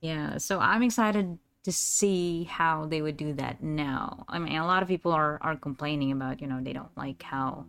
Yeah, 0.00 0.38
so 0.38 0.58
I'm 0.60 0.82
excited 0.82 1.38
to 1.64 1.72
see 1.72 2.44
how 2.44 2.86
they 2.86 3.00
would 3.00 3.16
do 3.16 3.32
that 3.34 3.62
now. 3.62 4.24
I 4.28 4.38
mean, 4.38 4.56
a 4.56 4.66
lot 4.66 4.82
of 4.82 4.88
people 4.88 5.12
are 5.12 5.38
are 5.42 5.56
complaining 5.56 6.12
about, 6.12 6.40
you 6.40 6.46
know, 6.46 6.60
they 6.62 6.72
don't 6.74 6.94
like 6.96 7.22
how 7.22 7.66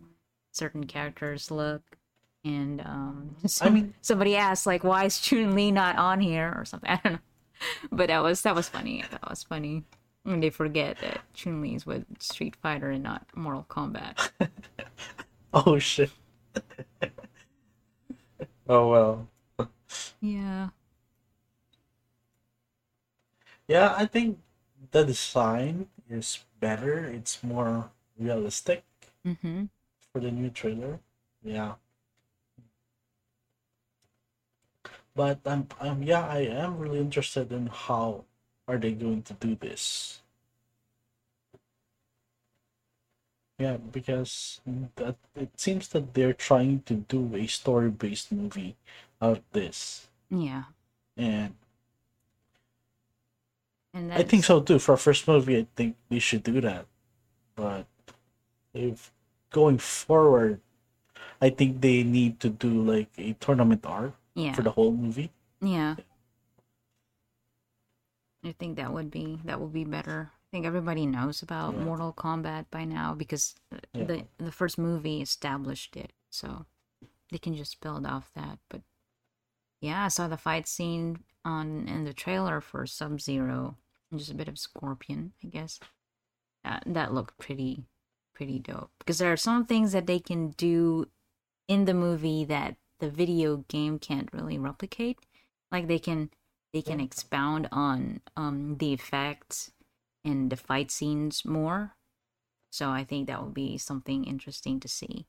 certain 0.52 0.84
characters 0.84 1.50
look. 1.50 1.82
And 2.46 2.80
um 2.82 3.34
some- 3.46 3.74
mean- 3.74 3.94
somebody 4.00 4.36
asked 4.36 4.66
like 4.66 4.84
why 4.84 5.04
is 5.04 5.18
Chun 5.18 5.54
Li 5.54 5.72
not 5.72 5.96
on 5.98 6.20
here 6.20 6.54
or 6.56 6.64
something. 6.64 6.90
I 6.94 7.00
don't 7.02 7.12
know. 7.14 7.18
But 7.90 8.06
that 8.08 8.22
was 8.22 8.42
that 8.42 8.54
was 8.54 8.68
funny. 8.68 9.02
That 9.10 9.28
was 9.28 9.42
funny. 9.42 9.82
When 10.22 10.40
they 10.40 10.50
forget 10.50 10.98
that 11.00 11.20
Chun 11.34 11.60
Li 11.62 11.74
is 11.74 11.86
with 11.86 12.04
Street 12.20 12.54
Fighter 12.62 12.90
and 12.90 13.02
not 13.02 13.26
Mortal 13.34 13.66
Kombat. 13.68 14.30
Oh 15.54 15.78
shit. 15.78 16.10
oh 18.68 18.88
well. 18.90 19.28
yeah. 20.20 20.68
Yeah, 23.66 23.94
I 23.96 24.04
think 24.06 24.38
the 24.90 25.04
design 25.04 25.88
is 26.10 26.44
better. 26.60 27.04
It's 27.06 27.42
more 27.42 27.90
realistic 28.18 28.84
Mhm. 29.24 29.70
for 30.12 30.20
the 30.20 30.30
new 30.30 30.50
trailer. 30.50 31.00
Yeah. 31.42 31.74
But 35.16 35.40
I'm, 35.46 35.66
I'm 35.80 36.02
yeah, 36.04 36.26
I 36.26 36.40
am 36.40 36.78
really 36.78 37.00
interested 37.00 37.50
in 37.50 37.68
how 37.68 38.24
are 38.68 38.78
they 38.78 38.92
going 38.92 39.22
to 39.22 39.34
do 39.34 39.56
this. 39.56 40.20
Yeah, 43.58 43.78
because 43.78 44.60
that 44.96 45.16
it 45.34 45.58
seems 45.58 45.88
that 45.88 46.12
they're 46.14 46.34
trying 46.34 46.82
to 46.82 46.94
do 46.94 47.34
a 47.34 47.46
story-based 47.46 48.30
movie 48.30 48.76
out 49.22 49.38
of 49.38 49.44
this. 49.52 50.08
Yeah. 50.30 50.64
And 51.16 51.54
And 53.94 54.12
I 54.12 54.22
think 54.22 54.44
so 54.44 54.60
too. 54.60 54.78
For 54.78 54.92
a 54.94 54.98
first 54.98 55.26
movie, 55.26 55.56
I 55.56 55.66
think 55.74 55.96
they 56.10 56.18
should 56.18 56.42
do 56.42 56.60
that. 56.60 56.86
But 57.56 57.86
if 58.74 59.10
going 59.50 59.78
forward, 59.78 60.60
I 61.40 61.50
think 61.50 61.80
they 61.80 62.02
need 62.02 62.40
to 62.40 62.50
do 62.50 62.68
like 62.68 63.08
a 63.16 63.32
tournament 63.40 63.86
arc 63.86 64.12
yeah. 64.36 64.52
for 64.54 64.62
the 64.62 64.70
whole 64.70 64.92
movie. 64.92 65.32
Yeah. 65.60 65.96
I 68.44 68.52
think 68.52 68.76
that 68.76 68.92
would 68.92 69.10
be 69.10 69.40
that 69.44 69.60
would 69.60 69.72
be 69.72 69.84
better. 69.84 70.30
I 70.32 70.46
think 70.52 70.66
everybody 70.66 71.06
knows 71.06 71.42
about 71.42 71.74
Yeah. 71.74 71.82
Mortal 71.84 72.12
Kombat 72.12 72.66
by 72.70 72.84
now 72.84 73.14
because 73.14 73.56
Yeah. 73.92 74.04
the 74.04 74.26
the 74.38 74.52
first 74.52 74.78
movie 74.78 75.20
established 75.20 75.96
it. 75.96 76.12
So 76.30 76.66
they 77.30 77.38
can 77.38 77.54
just 77.56 77.80
build 77.80 78.06
off 78.06 78.30
that. 78.34 78.58
But 78.68 78.82
yeah, 79.80 80.04
I 80.04 80.08
saw 80.08 80.28
the 80.28 80.36
fight 80.36 80.68
scene 80.68 81.24
on 81.44 81.88
in 81.88 82.04
the 82.04 82.12
trailer 82.14 82.60
for 82.60 82.86
Sub 82.86 83.20
Zero 83.20 83.76
and 84.10 84.20
just 84.20 84.30
a 84.30 84.34
bit 84.34 84.48
of 84.48 84.58
Scorpion, 84.58 85.32
I 85.42 85.48
guess. 85.48 85.80
That 86.62 86.84
that 86.86 87.12
looked 87.14 87.38
pretty 87.38 87.84
pretty 88.32 88.58
dope 88.60 88.90
because 88.98 89.18
there 89.18 89.32
are 89.32 89.36
some 89.36 89.64
things 89.64 89.92
that 89.92 90.06
they 90.06 90.20
can 90.20 90.50
do 90.50 91.08
in 91.66 91.86
the 91.86 91.94
movie 91.94 92.44
that 92.44 92.76
the 93.00 93.10
video 93.10 93.58
game 93.68 93.98
can't 93.98 94.32
really 94.32 94.58
replicate 94.58 95.18
like 95.72 95.86
they 95.88 95.98
can 95.98 96.30
they 96.72 96.82
can 96.82 97.00
Yeah. 97.00 97.04
expound 97.04 97.68
on 97.72 98.20
um 98.36 98.76
the 98.78 98.92
effects 98.92 99.72
and 100.24 100.50
the 100.50 100.56
fight 100.56 100.90
scenes 100.90 101.44
more 101.44 101.96
so 102.70 102.90
i 102.90 103.04
think 103.04 103.26
that 103.26 103.42
will 103.42 103.50
be 103.50 103.78
something 103.78 104.24
interesting 104.24 104.80
to 104.80 104.88
see 104.88 105.26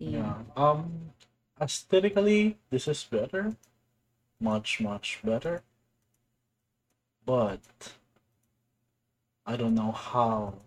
Yeah. 0.00 0.42
Um, 0.56 1.12
aesthetically, 1.60 2.58
this 2.70 2.88
is 2.88 3.04
better, 3.04 3.56
much 4.40 4.80
much 4.80 5.20
better. 5.24 5.62
But 7.24 7.94
I 9.44 9.56
don't 9.56 9.74
know 9.74 9.92
how. 9.92 10.62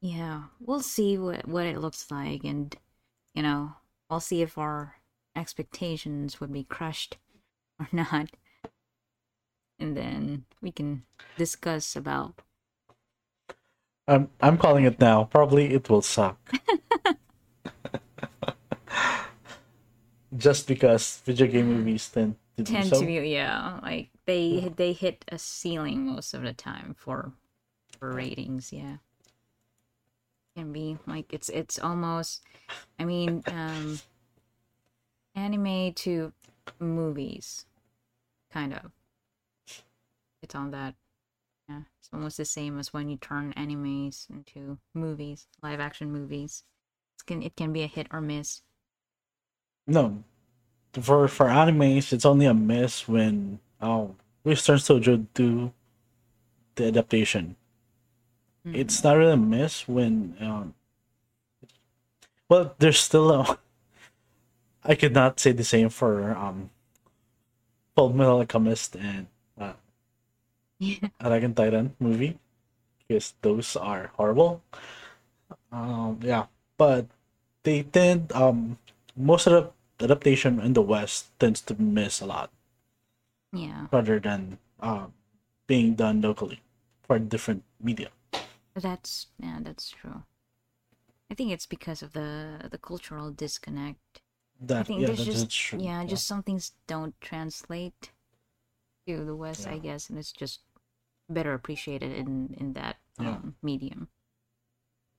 Yeah 0.00 0.44
we'll 0.60 0.80
see 0.80 1.18
what 1.18 1.46
what 1.48 1.66
it 1.66 1.78
looks 1.78 2.10
like 2.10 2.44
and 2.44 2.76
you 3.34 3.42
know 3.42 3.72
we'll 4.08 4.20
see 4.20 4.42
if 4.42 4.56
our 4.56 4.96
expectations 5.36 6.40
would 6.40 6.52
be 6.52 6.64
crushed 6.64 7.16
or 7.80 7.88
not 7.92 8.30
and 9.78 9.96
then 9.96 10.44
we 10.60 10.72
can 10.72 11.02
discuss 11.36 11.96
about 11.96 12.42
I'm 14.08 14.30
I'm 14.40 14.56
calling 14.56 14.84
it 14.84 14.98
now. 14.98 15.24
Probably 15.24 15.74
it 15.74 15.90
will 15.90 16.00
suck. 16.00 16.38
Just 20.36 20.66
because 20.66 21.20
video 21.24 21.46
game 21.46 21.66
movies 21.66 22.08
tend 22.08 22.36
to 22.56 22.62
do 22.62 22.72
tend 22.72 22.88
so. 22.88 23.00
to 23.00 23.06
be 23.06 23.14
yeah 23.28 23.78
like 23.82 24.08
they 24.24 24.72
they 24.76 24.94
hit 24.94 25.24
a 25.28 25.38
ceiling 25.38 26.06
most 26.06 26.32
of 26.32 26.42
the 26.42 26.54
time 26.54 26.96
for 26.98 27.32
for 27.98 28.10
ratings. 28.12 28.72
Yeah, 28.72 28.96
can 30.58 30.72
be 30.72 30.98
like 31.06 31.32
it's 31.32 31.48
it's 31.48 31.78
almost. 31.78 32.42
I 32.98 33.04
mean, 33.04 33.44
um, 33.46 34.00
anime 35.36 35.92
to 35.94 36.32
movies, 36.80 37.64
kind 38.52 38.74
of. 38.74 38.90
It's 40.42 40.56
on 40.56 40.72
that. 40.72 40.94
Yeah, 41.68 41.82
it's 42.00 42.08
almost 42.12 42.38
the 42.38 42.44
same 42.44 42.78
as 42.78 42.92
when 42.92 43.08
you 43.08 43.18
turn 43.18 43.52
animes 43.56 44.28
into 44.30 44.78
movies, 44.94 45.46
live 45.62 45.78
action 45.78 46.10
movies. 46.10 46.64
It 47.20 47.26
can 47.26 47.42
it 47.42 47.54
can 47.54 47.72
be 47.72 47.82
a 47.82 47.86
hit 47.86 48.08
or 48.10 48.20
miss. 48.20 48.62
No, 49.86 50.24
for 51.00 51.28
for 51.28 51.46
animes, 51.46 52.12
it's 52.12 52.26
only 52.26 52.46
a 52.46 52.54
miss 52.54 53.06
when 53.06 53.60
oh 53.80 54.16
Western 54.42 54.80
Studio 54.80 55.24
do 55.34 55.72
the 56.74 56.88
adaptation. 56.88 57.54
Mm. 58.68 58.76
It's 58.76 59.02
not 59.04 59.16
really 59.16 59.32
a 59.32 59.36
miss 59.36 59.88
when 59.88 60.36
um. 60.40 60.74
Well, 62.48 62.74
there's 62.78 63.00
still 63.00 63.30
a. 63.30 63.58
I 64.84 64.94
could 64.94 65.12
not 65.12 65.40
say 65.40 65.52
the 65.52 65.64
same 65.64 65.88
for 65.88 66.32
um. 66.36 66.70
Full 67.96 68.12
Metal 68.14 68.38
Alchemist 68.38 68.94
and 68.96 69.26
uh, 69.60 69.72
Yeah. 70.78 71.08
Attack 71.20 71.44
on 71.44 71.54
Titan 71.54 71.94
movie, 71.98 72.38
because 73.08 73.34
those 73.42 73.76
are 73.76 74.12
horrible. 74.16 74.62
Um, 75.72 76.20
yeah, 76.22 76.46
but 76.76 77.06
they 77.62 77.82
tend 77.82 78.32
um 78.32 78.78
most 79.16 79.46
of 79.46 79.72
the 79.98 80.04
adaptation 80.04 80.60
in 80.60 80.72
the 80.74 80.82
West 80.82 81.28
tends 81.38 81.60
to 81.62 81.74
miss 81.80 82.20
a 82.20 82.26
lot 82.26 82.50
Yeah. 83.52 83.86
rather 83.92 84.20
than 84.20 84.58
um 84.80 85.12
being 85.66 85.94
done 85.94 86.20
locally 86.20 86.60
for 87.02 87.18
different 87.18 87.64
media. 87.80 88.08
That's 88.80 89.26
yeah, 89.38 89.58
that's 89.62 89.90
true. 89.90 90.24
I 91.30 91.34
think 91.34 91.50
it's 91.52 91.66
because 91.66 92.02
of 92.02 92.12
the 92.12 92.68
the 92.70 92.76
cultural 92.78 93.30
disconnect. 93.30 94.20
I 94.78 94.84
That 94.84 94.86
think 94.86 95.00
yeah, 95.02 95.06
there's 95.06 95.24
just 95.24 95.48
that's 95.48 95.54
true. 95.54 95.80
yeah, 95.80 96.04
just 96.04 96.26
some 96.26 96.42
things 96.42 96.72
don't 96.86 97.20
translate 97.20 98.12
to 99.06 99.24
the 99.24 99.36
West, 99.36 99.66
I 99.66 99.78
guess, 99.78 100.10
and 100.10 100.18
it's 100.18 100.32
just 100.32 100.62
better 101.28 101.54
appreciated 101.54 102.12
in 102.12 102.54
in 102.58 102.74
that 102.74 102.98
Yeah. 103.20 103.28
um, 103.36 103.56
medium. 103.62 104.08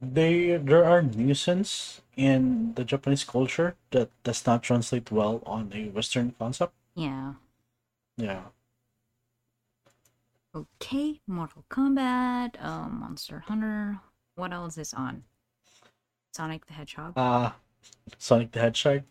they 0.02 0.58
there 0.58 0.84
are 0.84 1.02
nuisance 1.02 2.02
in 2.18 2.74
the 2.76 2.84
Japanese 2.84 3.24
culture 3.24 3.76
that 3.92 4.10
does 4.24 4.46
not 4.46 4.62
translate 4.64 5.10
well 5.12 5.42
on 5.46 5.72
a 5.74 5.88
Western 5.90 6.32
concept. 6.38 6.74
Yeah. 6.96 7.34
Yeah. 8.18 8.50
Okay, 10.56 11.22
Mortal 11.28 11.64
Kombat, 11.70 12.62
um, 12.64 13.00
Monster 13.02 13.40
Hunter. 13.48 14.00
What 14.36 14.52
else 14.52 14.78
is 14.78 14.94
on? 14.94 15.24
Sonic 16.34 16.66
the 16.66 16.74
Hedgehog. 16.74 17.14
Uh 17.18 17.52
Sonic 18.18 18.52
the 18.52 18.60
Hedgehog. 18.60 19.04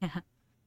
Yeah. 0.00 0.20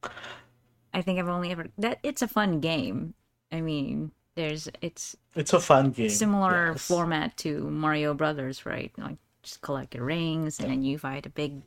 I 0.93 1.01
think 1.01 1.19
I've 1.19 1.27
only 1.27 1.51
ever 1.51 1.67
that 1.77 1.99
it's 2.03 2.21
a 2.21 2.27
fun 2.27 2.59
game. 2.59 3.13
I 3.51 3.61
mean, 3.61 4.11
there's 4.35 4.67
it's 4.81 5.15
It's 5.35 5.53
a 5.53 5.59
fun 5.59 5.91
game. 5.91 6.09
similar 6.09 6.71
yes. 6.71 6.87
format 6.87 7.37
to 7.37 7.69
Mario 7.69 8.13
Brothers, 8.13 8.65
right? 8.65 8.91
Like 8.97 9.17
just 9.43 9.61
collect 9.61 9.95
your 9.95 10.05
rings 10.05 10.59
and 10.59 10.69
then 10.69 10.83
you 10.83 10.97
fight 10.97 11.25
a 11.25 11.29
big 11.29 11.61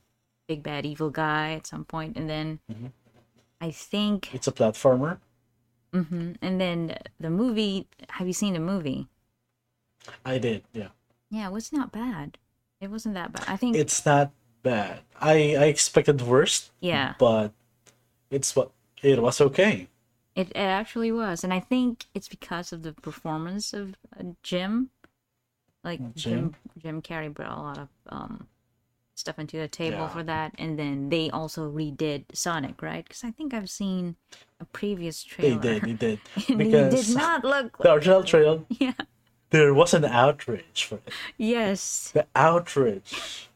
big 0.49 0.63
bad 0.63 0.85
evil 0.85 1.11
guy 1.11 1.53
at 1.53 1.67
some 1.67 1.85
point 1.85 2.17
and 2.17 2.29
then 2.29 2.59
Mhm. 2.71 2.91
I 3.61 3.71
think 3.71 4.35
It's 4.35 4.49
a 4.49 4.53
platformer. 4.53 5.19
Hmm 5.93 6.33
and 6.41 6.61
then 6.61 6.97
the 7.21 7.31
movie 7.31 7.87
have 8.11 8.27
you 8.27 8.33
seen 8.33 8.55
the 8.55 8.61
movie? 8.61 9.09
I 10.25 10.39
did, 10.39 10.65
yeah. 10.73 10.89
Yeah, 11.31 11.49
it 11.49 11.53
was 11.53 11.73
not 11.73 11.93
bad. 11.93 12.39
It 12.81 12.91
wasn't 12.91 13.15
that 13.15 13.33
bad. 13.33 13.45
I 13.49 13.57
think 13.57 13.77
It's 13.77 14.05
not 14.05 14.33
bad. 14.63 15.01
I 15.21 15.57
I 15.57 15.65
expected 15.67 16.21
worse, 16.23 16.71
yeah, 16.81 17.15
but 17.19 17.53
it's 18.31 18.57
what 18.57 18.73
it 19.03 19.23
was 19.23 19.41
okay. 19.41 19.89
it, 20.35 20.49
it 20.51 20.57
actually 20.57 21.13
was. 21.13 21.45
And 21.45 21.53
I 21.53 21.61
think 21.61 22.07
it's 22.15 22.29
because 22.29 22.73
of 22.73 22.83
the 22.83 22.93
performance 22.93 23.73
of 23.73 23.95
uh, 24.19 24.25
Jim. 24.43 24.91
Like 25.85 26.15
Jim 26.15 26.55
Jim 26.79 27.03
Carrey 27.03 27.33
brought 27.33 27.59
a 27.59 27.61
lot 27.63 27.79
of 27.79 27.89
um 28.09 28.47
stuff 29.15 29.39
into 29.39 29.57
the 29.59 29.69
table 29.69 29.99
Yeah. 29.99 30.09
for 30.09 30.23
that 30.23 30.55
and 30.59 30.79
then 30.79 31.09
they 31.11 31.31
also 31.31 31.71
redid 31.71 32.25
Sonic, 32.33 32.81
right? 32.83 33.07
Cuz 33.09 33.23
I 33.25 33.31
think 33.31 33.53
I've 33.55 33.71
seen 33.71 34.17
a 34.61 34.65
previous 34.65 35.23
trailer. 35.23 35.59
They 35.61 35.79
did, 35.81 35.83
they 35.83 35.93
did. 35.95 36.21
Because 36.59 37.07
did 37.07 37.17
not 37.17 37.45
look 37.45 37.79
the 37.79 37.93
original 37.93 38.25
trail, 38.25 38.65
Yeah. 38.81 38.95
there 39.51 39.75
was 39.75 39.93
an 39.95 40.05
outrage 40.05 40.85
for 40.89 40.97
it. 40.97 41.13
Yes. 41.37 42.11
The 42.15 42.27
outrage. 42.35 43.49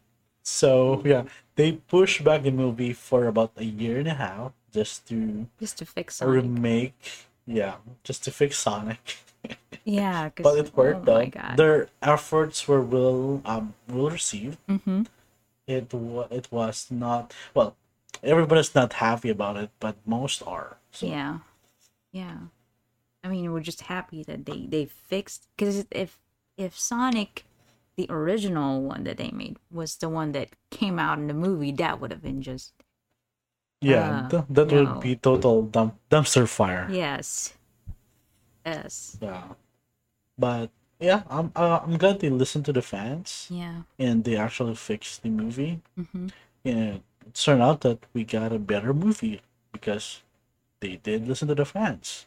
So 0.43 1.03
yeah, 1.05 1.25
they 1.57 1.73
pushed 1.73 2.23
back 2.23 2.43
the 2.43 2.51
movie 2.53 2.93
for 2.93 3.27
about 3.27 3.53
a 3.57 3.65
year 3.65 3.99
and 3.99 4.09
a 4.09 4.15
half 4.15 4.53
just 4.73 5.09
to 5.09 5.47
Just 5.59 5.79
to 5.79 5.87
fix 5.87 6.21
a 6.21 6.25
Sonic. 6.25 6.35
remake. 6.43 7.03
Yeah, 7.47 7.77
just 8.05 8.25
to 8.25 8.31
fix 8.31 8.59
Sonic. 8.59 9.17
yeah, 9.85 10.31
But 10.37 10.59
it 10.59 10.77
worked 10.77 11.09
oh 11.09 11.15
my 11.15 11.25
though. 11.25 11.31
god. 11.31 11.57
Their 11.57 11.89
efforts 12.03 12.69
were 12.69 12.83
well 12.83 13.41
um 13.45 13.75
well 13.89 14.11
received. 14.11 14.59
Mhm. 14.69 15.07
It 15.67 15.93
it 16.31 16.47
was 16.51 16.87
not 16.91 17.35
well. 17.55 17.77
Everybody's 18.23 18.75
not 18.75 18.95
happy 18.95 19.29
about 19.31 19.57
it, 19.57 19.71
but 19.81 19.97
most 20.07 20.43
are. 20.47 20.79
So 20.93 21.07
Yeah. 21.07 21.39
Yeah. 22.13 22.39
I 23.23 23.29
mean, 23.29 23.53
we're 23.53 23.61
just 23.61 23.83
happy 23.83 24.23
that 24.25 24.47
they 24.47 24.67
they 24.67 24.85
fixed 24.87 25.49
cuz 25.59 25.85
if 25.91 26.19
if 26.57 26.79
Sonic 26.79 27.45
the 27.97 28.07
original 28.11 28.83
one 28.83 29.05
that 29.05 29.17
they 29.17 29.31
made 29.31 29.57
was 29.71 29.97
the 29.97 30.09
one 30.09 30.33
that 30.33 30.51
came 30.71 30.99
out 30.99 31.19
in 31.19 31.27
the 31.29 31.35
movie, 31.35 31.73
that 31.73 31.99
would 32.01 32.11
have 32.13 32.23
been 32.23 32.43
just 32.43 32.73
yeah, 33.83 34.25
Uh, 34.27 34.29
th- 34.31 34.45
that 34.51 34.69
no. 34.71 34.75
would 34.85 35.01
be 35.01 35.17
total 35.17 35.63
dump- 35.63 35.99
dumpster 36.11 36.49
fire. 36.49 36.89
yes. 36.91 37.53
Yes. 38.65 39.17
Yeah. 39.21 39.55
But 40.39 40.71
yeah, 40.99 41.23
I'm 41.29 41.53
uh, 41.57 41.81
I'm 41.83 41.97
glad 41.99 42.21
they 42.21 42.31
listened 42.31 42.65
to 42.67 42.73
the 42.73 42.83
fans 42.83 43.49
Yeah. 43.51 43.83
and 43.99 44.25
they 44.25 44.37
actually 44.37 44.75
fixed 44.75 45.23
the 45.23 45.29
movie. 45.31 45.81
Mm-hmm. 45.99 46.29
And 46.65 47.03
it 47.27 47.35
turned 47.35 47.63
out 47.63 47.81
that 47.83 48.05
we 48.15 48.25
got 48.25 48.53
a 48.53 48.59
better 48.59 48.95
movie 48.95 49.41
because 49.73 50.23
they 50.81 50.97
did 50.97 51.29
listen 51.29 51.49
to 51.49 51.55
the 51.55 51.65
fans. 51.65 52.27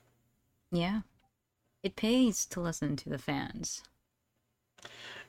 Yeah. 0.71 1.01
It 1.84 1.95
pays 1.95 2.45
to 2.47 2.60
listen 2.60 2.95
to 2.97 3.10
the 3.10 3.17
fans. 3.17 3.82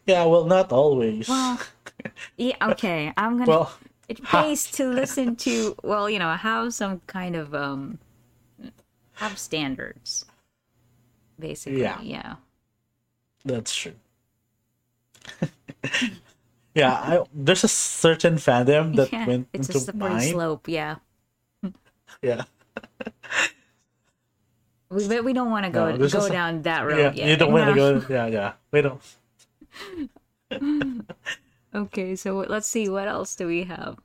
Yeah, 0.06 0.24
well, 0.24 0.44
not 0.44 0.72
always. 0.72 1.28
Well, 1.28 1.60
yeah, 2.36 2.56
okay. 2.62 3.12
I'm 3.16 3.36
going 3.36 3.46
to 3.46 3.50
well, 3.50 3.72
it 4.08 4.18
ha- 4.24 4.42
pays 4.42 4.70
to 4.72 4.86
listen 4.88 5.36
to 5.36 5.76
well, 5.82 6.10
you 6.10 6.18
know, 6.18 6.32
have 6.34 6.74
some 6.74 7.00
kind 7.06 7.36
of 7.36 7.54
um 7.54 7.98
have 9.14 9.38
standards. 9.38 10.24
Basically. 11.38 11.80
Yeah. 11.82 12.00
Yeah. 12.02 12.34
That's 13.44 13.74
true. 13.74 13.94
yeah, 16.74 16.92
I, 16.92 17.24
there's 17.34 17.64
a 17.64 17.68
certain 17.68 18.36
fandom 18.36 18.96
that 18.96 19.12
yeah. 19.12 19.26
went 19.26 19.48
it's 19.52 19.68
a 19.68 19.72
into 19.72 19.80
slippery 19.84 20.10
mine. 20.10 20.20
slope, 20.30 20.68
yeah. 20.68 20.96
Yeah, 22.22 22.44
We 24.90 25.06
but 25.08 25.24
we 25.24 25.32
don't 25.32 25.50
want 25.50 25.64
to 25.66 25.70
go 25.70 25.94
No, 25.96 26.08
go 26.08 26.24
a- 26.26 26.30
down 26.30 26.62
that 26.62 26.80
yeah. 26.80 26.84
road 26.84 27.14
yet. 27.14 27.28
You 27.28 27.36
don't 27.36 27.52
want 27.52 27.68
to 27.70 27.74
No. 27.74 28.00
go. 28.00 28.06
Yeah, 28.12 28.26
yeah. 28.26 28.52
We 28.72 28.82
don't. 28.82 29.00
Okay, 31.72 32.16
so 32.16 32.44
let's 32.48 32.66
see 32.66 32.88
what 32.88 33.06
else 33.06 33.36
do 33.36 33.46
we 33.46 33.62
have? 33.62 33.96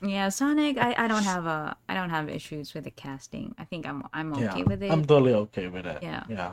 Yeah, 0.00 0.28
Sonic. 0.28 0.78
I, 0.78 0.94
I 0.96 1.08
don't 1.08 1.24
have 1.24 1.44
a 1.46 1.76
I 1.88 1.94
don't 1.94 2.10
have 2.10 2.28
issues 2.28 2.72
with 2.72 2.84
the 2.84 2.92
casting. 2.92 3.52
I 3.58 3.64
think 3.64 3.84
I'm 3.84 4.04
I'm 4.12 4.32
okay 4.34 4.58
yeah, 4.58 4.62
with 4.62 4.84
it. 4.84 4.92
I'm 4.92 5.04
totally 5.04 5.34
okay 5.34 5.66
with 5.66 5.86
it. 5.86 5.98
Yeah. 6.02 6.22
yeah. 6.28 6.52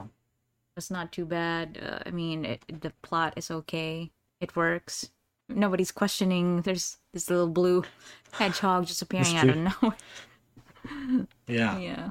It's 0.78 0.92
not 0.92 1.12
too 1.12 1.26
bad. 1.26 1.80
Uh, 1.82 2.00
I 2.06 2.12
mean, 2.12 2.44
it, 2.46 2.82
the 2.82 2.92
plot 3.02 3.34
is 3.38 3.50
okay. 3.50 4.12
It 4.42 4.56
works. 4.56 5.10
Nobody's 5.48 5.92
questioning. 5.92 6.62
There's 6.62 6.98
this 7.14 7.30
little 7.30 7.48
blue 7.48 7.84
hedgehog 8.32 8.86
just 8.88 9.02
appearing 9.02 9.38
out 9.38 9.50
of 9.50 9.58
nowhere. 9.58 9.98
Yeah. 11.48 11.78
Yeah. 11.80 12.10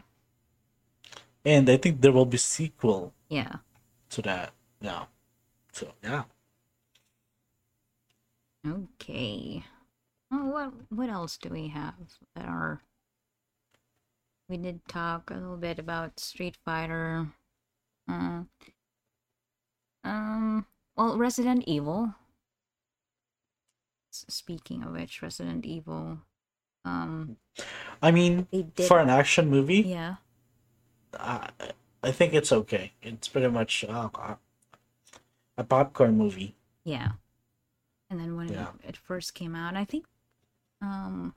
And 1.45 1.69
I 1.69 1.77
think 1.77 2.01
there 2.01 2.11
will 2.11 2.25
be 2.27 2.39
sequel 2.39 3.13
Yeah. 3.29 3.57
to 4.11 4.23
that. 4.23 4.53
Yeah. 4.81 5.05
So 5.73 5.93
yeah. 6.03 6.25
Okay. 8.67 9.63
Oh, 10.33 10.47
what 10.47 10.73
what 10.89 11.09
else 11.11 11.37
do 11.37 11.51
we 11.51 11.69
have 11.69 11.95
that 12.35 12.47
are? 12.47 12.81
We 14.49 14.57
did 14.57 14.81
talk 14.89 15.31
a 15.31 15.35
little 15.35 15.57
bit 15.57 15.79
about 15.79 16.19
Street 16.19 16.57
Fighter. 16.65 17.29
Uh, 18.09 18.43
um. 20.05 20.67
Well, 20.97 21.17
Resident 21.19 21.65
Evil. 21.67 22.15
S- 24.13 24.27
Speaking 24.29 24.83
of 24.85 24.93
which, 24.93 25.23
Resident 25.23 25.65
Evil. 25.65 26.19
Um. 26.85 27.37
I 28.03 28.11
mean, 28.11 28.47
for 28.87 29.01
an 29.01 29.09
action 29.11 29.49
movie, 29.49 29.81
Yeah. 29.83 30.17
I, 31.19 31.49
I 32.03 32.11
think 32.13 32.35
it's 32.35 32.53
okay. 32.53 32.93
It's 33.01 33.29
pretty 33.29 33.49
much 33.49 33.85
uh, 33.89 34.09
a- 35.57 35.65
popcorn 35.65 36.19
movie. 36.19 36.57
Yeah. 36.85 37.13
And 38.11 38.21
then 38.21 38.37
when 38.37 38.49
Yeah. 38.53 38.73
it 38.87 38.97
first 38.97 39.35
came 39.35 39.55
out, 39.57 39.77
I 39.77 39.85
think 39.85 40.05
um 40.83 41.35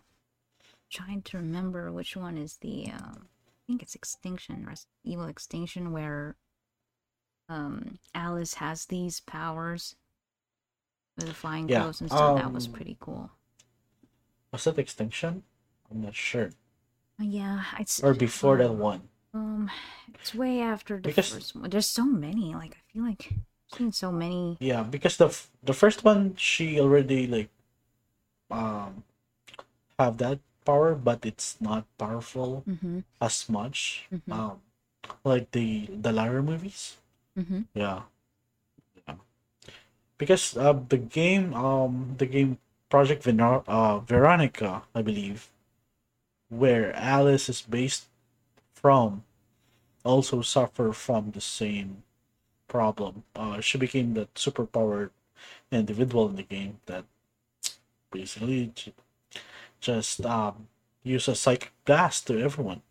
trying 0.90 1.22
to 1.22 1.38
remember 1.38 1.92
which 1.92 2.18
one 2.18 2.38
is 2.38 2.58
the 2.58 2.92
um 2.92 3.28
I 3.30 3.62
think 3.68 3.82
it's 3.84 3.96
Extinction, 3.96 4.66
Res- 4.66 4.88
Evil 5.04 5.26
Extinction 5.28 5.92
where 5.94 6.36
um 7.50 8.00
Alice 8.14 8.56
has 8.56 8.86
these 8.86 9.20
powers 9.22 9.96
with 11.18 11.28
the 11.28 11.34
flying 11.34 11.68
Yeah, 11.70 11.82
clothes 11.84 12.02
and 12.02 12.10
stuff. 12.10 12.38
that 12.38 12.52
was 12.54 12.68
um, 12.68 12.74
pretty 12.74 12.98
cool. 13.00 13.32
Was 14.52 14.68
it 14.68 14.78
Extinction? 14.80 15.44
I'm 15.92 16.02
not 16.02 16.16
sure. 16.16 16.52
Uh, 17.20 17.24
Yeah, 17.24 17.64
it's 17.80 18.04
Or 18.04 18.14
before 18.14 18.58
that 18.58 18.70
um, 18.70 18.80
one. 18.80 19.02
Um, 19.34 19.72
it's 20.14 20.34
way 20.36 20.62
after 20.62 20.96
the 20.98 21.10
Because- 21.10 21.34
first 21.34 21.56
one. 21.56 21.70
There's 21.70 21.88
so 21.88 22.06
many. 22.06 22.54
Like 22.56 22.78
I 22.78 22.82
feel 22.94 23.04
like 23.04 23.30
I've 23.32 23.78
seen 23.78 23.92
so 23.92 24.12
many. 24.12 24.58
Yeah, 24.60 24.84
because 24.84 25.18
the 25.18 25.28
f- 25.28 25.50
the 25.64 25.74
first 25.74 26.04
one 26.04 26.36
she 26.38 26.80
already 26.80 27.28
like 27.28 27.50
um 28.52 29.04
have 30.00 30.18
that 30.18 30.40
power, 30.66 30.96
but 30.96 31.26
it's 31.26 31.60
not 31.60 31.86
powerful 31.98 32.64
Mm-hmm. 32.68 33.00
as 33.22 33.50
much. 33.50 34.06
Mhm. 34.14 34.32
Um, 34.32 34.62
like 35.24 35.52
the 35.52 35.88
the 35.92 36.12
Lara 36.12 36.44
movies. 36.44 36.98
Mm-hmm. 37.38 37.62
Yeah. 37.74 38.02
Yeah. 39.08 39.16
Because 40.20 40.56
uh 40.56 40.74
the 40.90 40.98
game 40.98 41.54
um 41.56 42.16
the 42.20 42.28
game 42.28 42.60
Project 42.90 43.24
Vener- 43.24 43.64
uh 43.68 43.98
Veronica, 44.00 44.84
I 44.94 45.02
believe, 45.02 45.50
where 46.50 46.94
Alice 46.96 47.48
is 47.50 47.62
based 47.62 48.08
from, 48.74 49.24
also 50.06 50.42
suffer 50.42 50.94
from 50.94 51.32
the 51.32 51.42
same 51.42 52.04
problem. 52.68 53.24
Uh 53.36 53.62
she 53.62 53.78
became 53.78 54.14
that 54.16 54.34
superpowered 54.36 55.12
individual 55.72 56.30
in 56.30 56.38
the 56.38 56.44
game 56.44 56.80
that 56.88 57.06
basically 58.12 58.72
just 59.80 60.26
um 60.26 60.68
use 61.04 61.28
a 61.28 61.36
psychic 61.36 61.72
blast 61.86 62.28
to 62.28 62.40
everyone. 62.40 62.82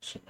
So 0.00 0.20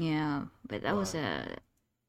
Yeah, 0.00 0.46
but 0.66 0.82
that 0.82 0.96
was 0.96 1.14
a 1.14 1.58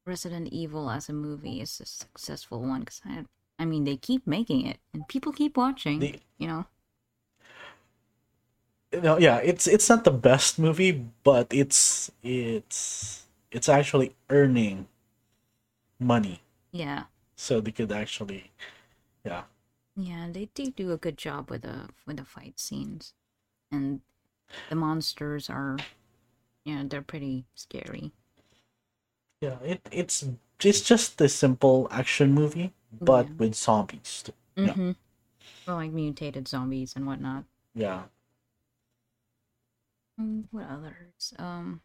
Resident 0.06 0.50
Evil 0.54 0.90
as 0.90 1.10
a 1.10 1.14
movie 1.14 1.62
is 1.62 1.80
a 1.82 1.86
successful 1.86 2.62
one 2.62 2.82
because 2.82 3.02
I, 3.06 3.26
I 3.60 3.66
mean, 3.66 3.84
they 3.86 3.98
keep 3.98 4.28
making 4.28 4.66
it 4.66 4.80
and 4.94 5.08
people 5.08 5.32
keep 5.34 5.58
watching. 5.58 6.00
the 6.00 6.16
you 6.38 6.48
know. 6.48 6.66
no, 8.94 9.18
yeah, 9.18 9.38
it's 9.38 9.68
it's 9.68 9.90
not 9.90 10.04
the 10.04 10.12
best 10.12 10.58
movie, 10.60 11.06
but 11.24 11.48
it's 11.52 12.12
it's 12.24 13.28
it's 13.52 13.70
actually 13.70 14.16
earning 14.30 14.88
money, 16.00 16.42
Yeah, 16.72 17.06
so 17.36 17.62
they 17.62 17.72
could 17.72 17.92
actually, 17.92 18.52
yeah, 19.26 19.44
yeah, 19.96 20.28
they 20.32 20.46
do 20.54 20.72
do 20.72 20.92
a 20.92 20.98
good 20.98 21.18
job 21.18 21.50
with 21.50 21.64
the 21.64 21.90
with 22.06 22.18
the 22.18 22.26
fight 22.26 22.60
scenes, 22.60 23.14
and 23.72 24.02
the 24.70 24.76
monsters 24.76 25.50
are, 25.50 25.86
yeah, 26.70 26.84
they're 26.88 27.02
pretty 27.02 27.46
scary. 27.56 28.14
yeah. 29.42 29.58
It 29.64 29.82
it's 29.92 30.26
it's 30.64 30.82
just 30.82 31.20
a 31.22 31.30
simple 31.30 31.88
action 31.92 32.34
movie, 32.34 32.74
but 33.02 33.30
Yeah. 33.30 33.36
with 33.38 33.56
zombies. 33.56 34.24
too. 34.26 34.34
Mm-hmm. 34.58 34.92
Well, 35.68 35.78
like 35.78 35.92
mutated 35.92 36.48
zombies 36.48 36.96
and 36.96 37.08
whatnot. 37.08 37.46
Yeah, 37.74 38.04
Mm, 40.20 40.46
What 40.52 40.68
others? 40.70 41.34
Um, 41.40 41.82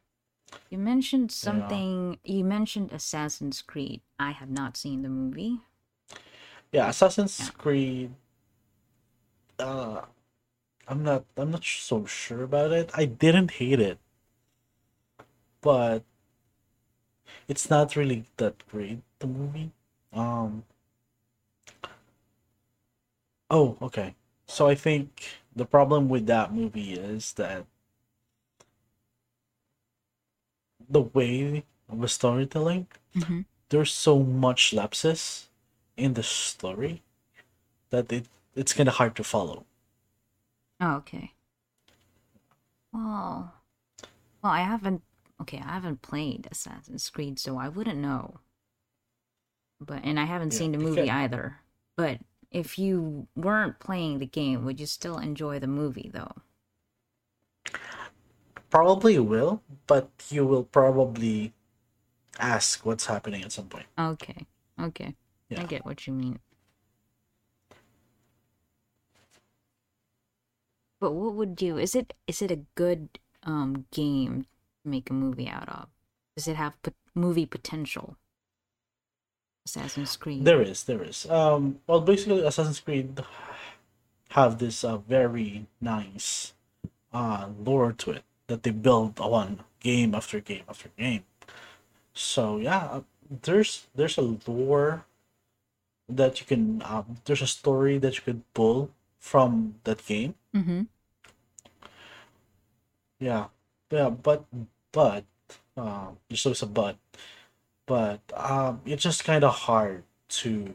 you 0.70 0.79
mentioned 0.79 1.33
Yeah. 1.42 1.83
something. 1.83 2.18
You 2.25 2.44
mentioned 2.44 2.92
Assassin's 2.92 3.62
Creed. 3.62 4.03
I 4.18 4.33
have 4.33 4.51
not 4.51 4.77
seen 4.77 5.03
the 5.03 5.11
movie. 5.11 5.61
yeah. 6.73 6.88
Assassin's 6.88 7.38
Yeah. 7.38 7.51
Creed. 7.57 8.14
Uh, 9.59 10.03
I'm 10.88 11.03
not 11.05 11.27
I'm 11.37 11.51
not 11.53 11.64
so 11.64 12.07
sure 12.07 12.42
about 12.44 12.73
it. 12.73 12.90
I 12.94 13.07
didn't 13.07 13.53
hate 13.53 13.81
it, 13.81 13.99
but 15.64 16.05
it's 17.48 17.70
not 17.70 17.96
really 17.96 18.24
that 18.37 18.66
great. 18.68 19.00
The 19.18 19.27
movie. 19.27 19.70
Um. 20.12 20.64
Oh, 23.50 23.77
okay. 23.81 24.14
So 24.46 24.66
I 24.68 24.74
think 24.74 25.38
the 25.57 25.64
problem 25.64 26.09
with 26.11 26.27
that 26.27 26.53
movie 26.53 26.92
is 26.94 27.33
that 27.35 27.64
the 30.88 31.00
way 31.03 31.64
of 31.90 32.00
the 32.00 32.09
storytelling, 32.09 32.87
Mm-hmm. 33.16 33.40
there's 33.70 33.92
so 33.92 34.20
much 34.20 34.72
lapses 34.74 35.48
in 35.96 36.14
the 36.14 36.22
story 36.24 37.03
that 37.90 38.12
it 38.12 38.27
it's 38.55 38.74
kind 38.74 38.88
of 38.88 38.96
hard 38.96 39.16
to 39.16 39.24
follow. 39.24 39.66
Oh, 40.81 40.94
okay. 40.98 41.33
Well, 42.94 43.53
well, 44.42 44.53
I 44.53 44.61
haven't. 44.62 45.03
Okay, 45.40 45.59
I 45.59 45.75
haven't 45.75 46.03
played 46.03 46.49
Assassin's 46.51 47.09
Creed, 47.09 47.38
so 47.38 47.57
I 47.57 47.68
wouldn't 47.68 47.99
know. 48.01 48.40
But 49.81 50.03
and 50.05 50.18
I 50.18 50.25
haven't 50.25 50.51
Yeah, 50.51 50.59
seen 50.59 50.73
the 50.73 50.79
movie 50.79 51.09
either. 51.09 51.61
But 51.97 52.20
if 52.51 52.77
you 52.77 53.29
weren't 53.37 53.79
playing 53.79 54.18
the 54.18 54.27
game, 54.27 54.64
would 54.64 54.81
you 54.81 54.87
still 54.87 55.18
enjoy 55.18 55.61
the 55.61 55.68
movie 55.68 56.11
though? 56.12 56.42
Probably 58.70 59.18
will, 59.18 59.62
but 59.87 60.11
you 60.29 60.44
will 60.44 60.64
probably 60.64 61.55
ask 62.40 62.87
what's 62.87 63.07
happening 63.07 63.44
at 63.44 63.53
some 63.53 63.68
point. 63.68 63.87
Okay, 63.99 64.47
okay, 64.81 65.16
I 65.57 65.64
get 65.64 65.85
what 65.85 66.07
you 66.07 66.12
mean. 66.12 66.40
But 70.99 71.12
what 71.12 71.35
would 71.35 71.62
you? 71.62 71.79
Is 71.79 71.94
it 71.94 72.14
is 72.27 72.42
it 72.42 72.51
a 72.51 72.64
good 72.75 73.20
um 73.44 73.87
game 73.92 74.47
make 74.85 75.11
a 75.11 75.14
movie 75.14 75.49
out 75.49 75.68
of? 75.68 75.88
Does 76.37 76.49
it 76.49 76.57
have 76.57 76.75
movie 77.14 77.47
potential? 77.47 78.16
Assassin's 79.66 80.16
Creed. 80.16 80.44
There 80.44 80.61
is, 80.61 80.85
there 80.85 81.03
is. 81.03 81.29
Um, 81.31 81.81
well, 81.87 82.01
basically, 82.01 82.40
Assassin's 82.40 82.81
Creed 82.81 83.20
have 84.31 84.59
this 84.59 84.85
uh, 84.85 84.99
very 84.99 85.66
nice 85.81 86.53
uh, 87.12 87.49
lore 87.59 87.92
to 87.92 88.11
it 88.11 88.25
that 88.49 88.62
they 88.62 88.70
build 88.70 89.18
on 89.20 89.61
game 89.81 90.14
after 90.14 90.40
game 90.40 90.64
after 90.68 90.90
game. 90.99 91.25
So 92.12 92.59
yeah, 92.59 92.85
uh, 92.90 93.01
there's 93.42 93.87
there's 93.94 94.18
a 94.18 94.37
lore 94.47 95.07
that 96.09 96.40
you 96.40 96.47
can 96.47 96.83
um, 96.85 97.16
there's 97.25 97.42
a 97.42 97.47
story 97.47 97.99
that 97.99 98.16
you 98.16 98.23
could 98.23 98.42
pull 98.53 98.90
from 99.18 99.77
that 99.85 100.05
game. 100.05 100.35
Mm-hmm. 100.55 100.83
Yeah, 103.18 103.47
yeah, 103.90 104.11
but 104.11 104.44
but 104.94 105.24
um, 105.76 106.16
there's 106.28 106.46
always 106.46 106.62
a 106.62 106.66
but, 106.66 106.96
but 107.85 108.20
um, 108.33 108.80
it's 108.87 109.02
just 109.02 109.24
kind 109.24 109.44
of 109.44 109.52
hard 109.52 110.04
to 110.28 110.74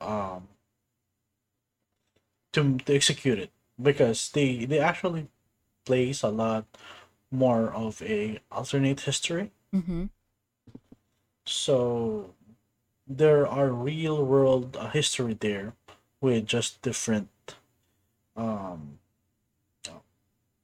um 0.00 0.46
to 2.52 2.78
to 2.78 2.94
execute 2.94 3.38
it 3.38 3.50
because 3.82 4.30
they 4.30 4.64
they 4.64 4.78
actually 4.78 5.26
place 5.84 6.22
a 6.22 6.28
lot 6.28 6.64
more 7.30 7.72
of 7.72 8.00
a 8.02 8.38
alternate 8.50 9.00
history. 9.00 9.50
Mm-hmm. 9.74 10.04
So 11.44 12.34
there 13.06 13.46
are 13.46 13.68
real 13.70 14.24
world 14.24 14.76
uh, 14.76 14.90
history 14.90 15.34
there 15.34 15.74
with 16.20 16.46
just 16.46 16.82
different 16.82 17.28
um 18.36 18.98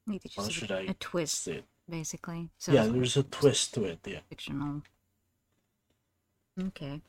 Maybe 0.07 0.31
How 0.37 0.43
just 0.45 0.57
should 0.57 0.71
a, 0.71 0.79
I 0.79 0.81
a 0.89 0.95
twist, 0.95 1.49
it? 1.49 1.65
Basically. 1.89 2.51
So 2.59 2.73
yeah, 2.73 2.87
there's 2.87 3.17
a 3.17 3.23
twist 3.25 3.75
to 3.75 3.85
it. 3.85 4.01
Yeah. 4.07 4.21
fictional. 4.29 4.83
Okay. 6.59 7.01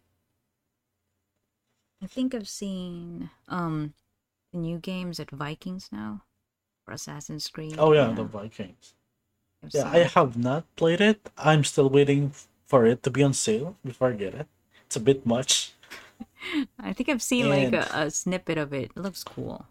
I 2.01 2.07
think 2.07 2.35
I've 2.35 2.49
seen 2.49 3.29
um 3.47 3.93
the 4.51 4.59
new 4.59 4.77
games 4.77 5.19
at 5.19 5.31
Vikings 5.31 5.89
now 5.91 6.23
for 6.85 6.93
Assassin's 6.93 7.47
Creed. 7.47 7.75
Oh 7.77 7.93
yeah, 7.93 8.11
the 8.11 8.23
Vikings. 8.23 8.93
I've 9.63 9.73
Yeah, 9.73 9.89
I 9.91 9.97
it. 9.99 10.11
have 10.11 10.37
not 10.37 10.65
played 10.75 11.01
it. 11.01 11.29
I'm 11.37 11.63
still 11.63 11.89
waiting 11.89 12.33
for 12.67 12.85
it 12.85 13.03
to 13.03 13.09
be 13.11 13.23
on 13.23 13.33
sale 13.33 13.77
before 13.85 14.09
I 14.09 14.13
get 14.13 14.33
it. 14.35 14.47
It's 14.85 14.95
a 14.95 14.99
bit 14.99 15.25
much. 15.25 15.73
I 16.79 16.93
think 16.93 17.09
I've 17.09 17.21
seen 17.21 17.49
like 17.49 17.73
a, 17.73 17.87
a 17.93 18.11
snippet 18.11 18.57
of 18.57 18.73
it. 18.73 18.91
It 18.95 18.99
looks 18.99 19.23
cool. 19.23 19.65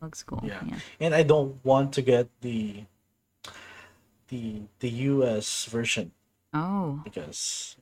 Looks 0.00 0.22
cool. 0.22 0.44
Yeah. 0.44 0.62
Yeah. 0.64 0.78
And 1.00 1.14
I 1.14 1.22
don't 1.22 1.58
want 1.64 1.92
to 1.94 2.02
get 2.02 2.28
the 2.40 2.84
the 4.28 4.62
the 4.80 4.90
US 5.10 5.64
version 5.66 6.12
Oh. 6.54 7.00
because 7.04 7.76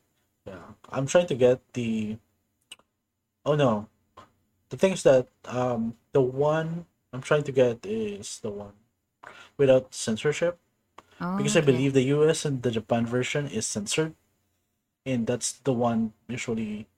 yeah, 0.47 0.75
I'm 0.91 1.07
trying 1.07 1.27
to 1.29 1.35
get 1.37 1.61
the 1.75 2.19
Oh 3.45 3.55
no. 3.55 3.89
The 4.71 4.77
things 4.77 5.03
that 5.05 5.29
um 5.47 5.97
the 6.13 6.21
one 6.23 6.87
I'm 7.13 7.23
trying 7.23 7.45
to 7.45 7.53
get 7.53 7.87
is 7.87 8.41
the 8.41 8.51
one 8.51 8.75
without 9.59 9.95
censorship 9.95 10.59
Oh, 11.21 11.37
because 11.37 11.57
I 11.57 11.61
believe 11.63 11.93
the 11.95 12.05
US 12.15 12.45
and 12.45 12.63
the 12.63 12.71
Japan 12.71 13.07
version 13.07 13.47
is 13.49 13.67
censored, 13.67 14.15
and 15.07 15.27
that's 15.27 15.53
the 15.53 15.73
one 15.73 16.13
usually. 16.29 16.89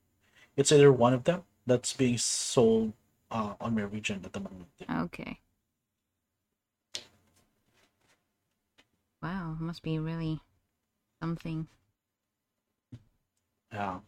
It's 0.57 0.72
either 0.72 0.92
one 0.92 1.14
of 1.14 1.24
them 1.24 1.44
that's 1.66 1.92
being 1.94 2.18
sold 2.18 2.92
uh, 3.30 3.55
on 3.61 3.74
my 3.76 3.82
region 3.82 4.22
at 4.24 4.32
the 4.34 4.40
moment. 4.40 4.68
Okay. 4.90 5.40
Wow, 9.27 9.57
must 9.59 9.83
be 9.83 9.99
really 9.99 10.39
something. 11.20 11.66
Yeah. 13.72 13.99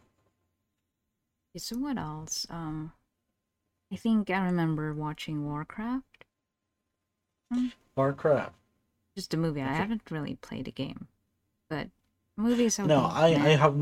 Okay, 1.51 1.59
so 1.59 1.75
what 1.75 1.97
else? 1.97 2.47
Um, 2.49 2.93
I 3.91 3.97
think 3.97 4.29
I 4.29 4.39
remember 4.39 4.93
watching 4.93 5.43
Warcraft. 5.43 6.23
Warcraft. 7.97 8.55
Just 9.17 9.33
a 9.33 9.37
movie. 9.37 9.61
I 9.61 9.73
haven't 9.73 10.07
really 10.09 10.35
played 10.39 10.69
a 10.69 10.71
game, 10.71 11.09
but 11.69 11.89
movies. 12.37 12.79
No, 12.79 13.11
I 13.11 13.35
I 13.35 13.49
have 13.59 13.75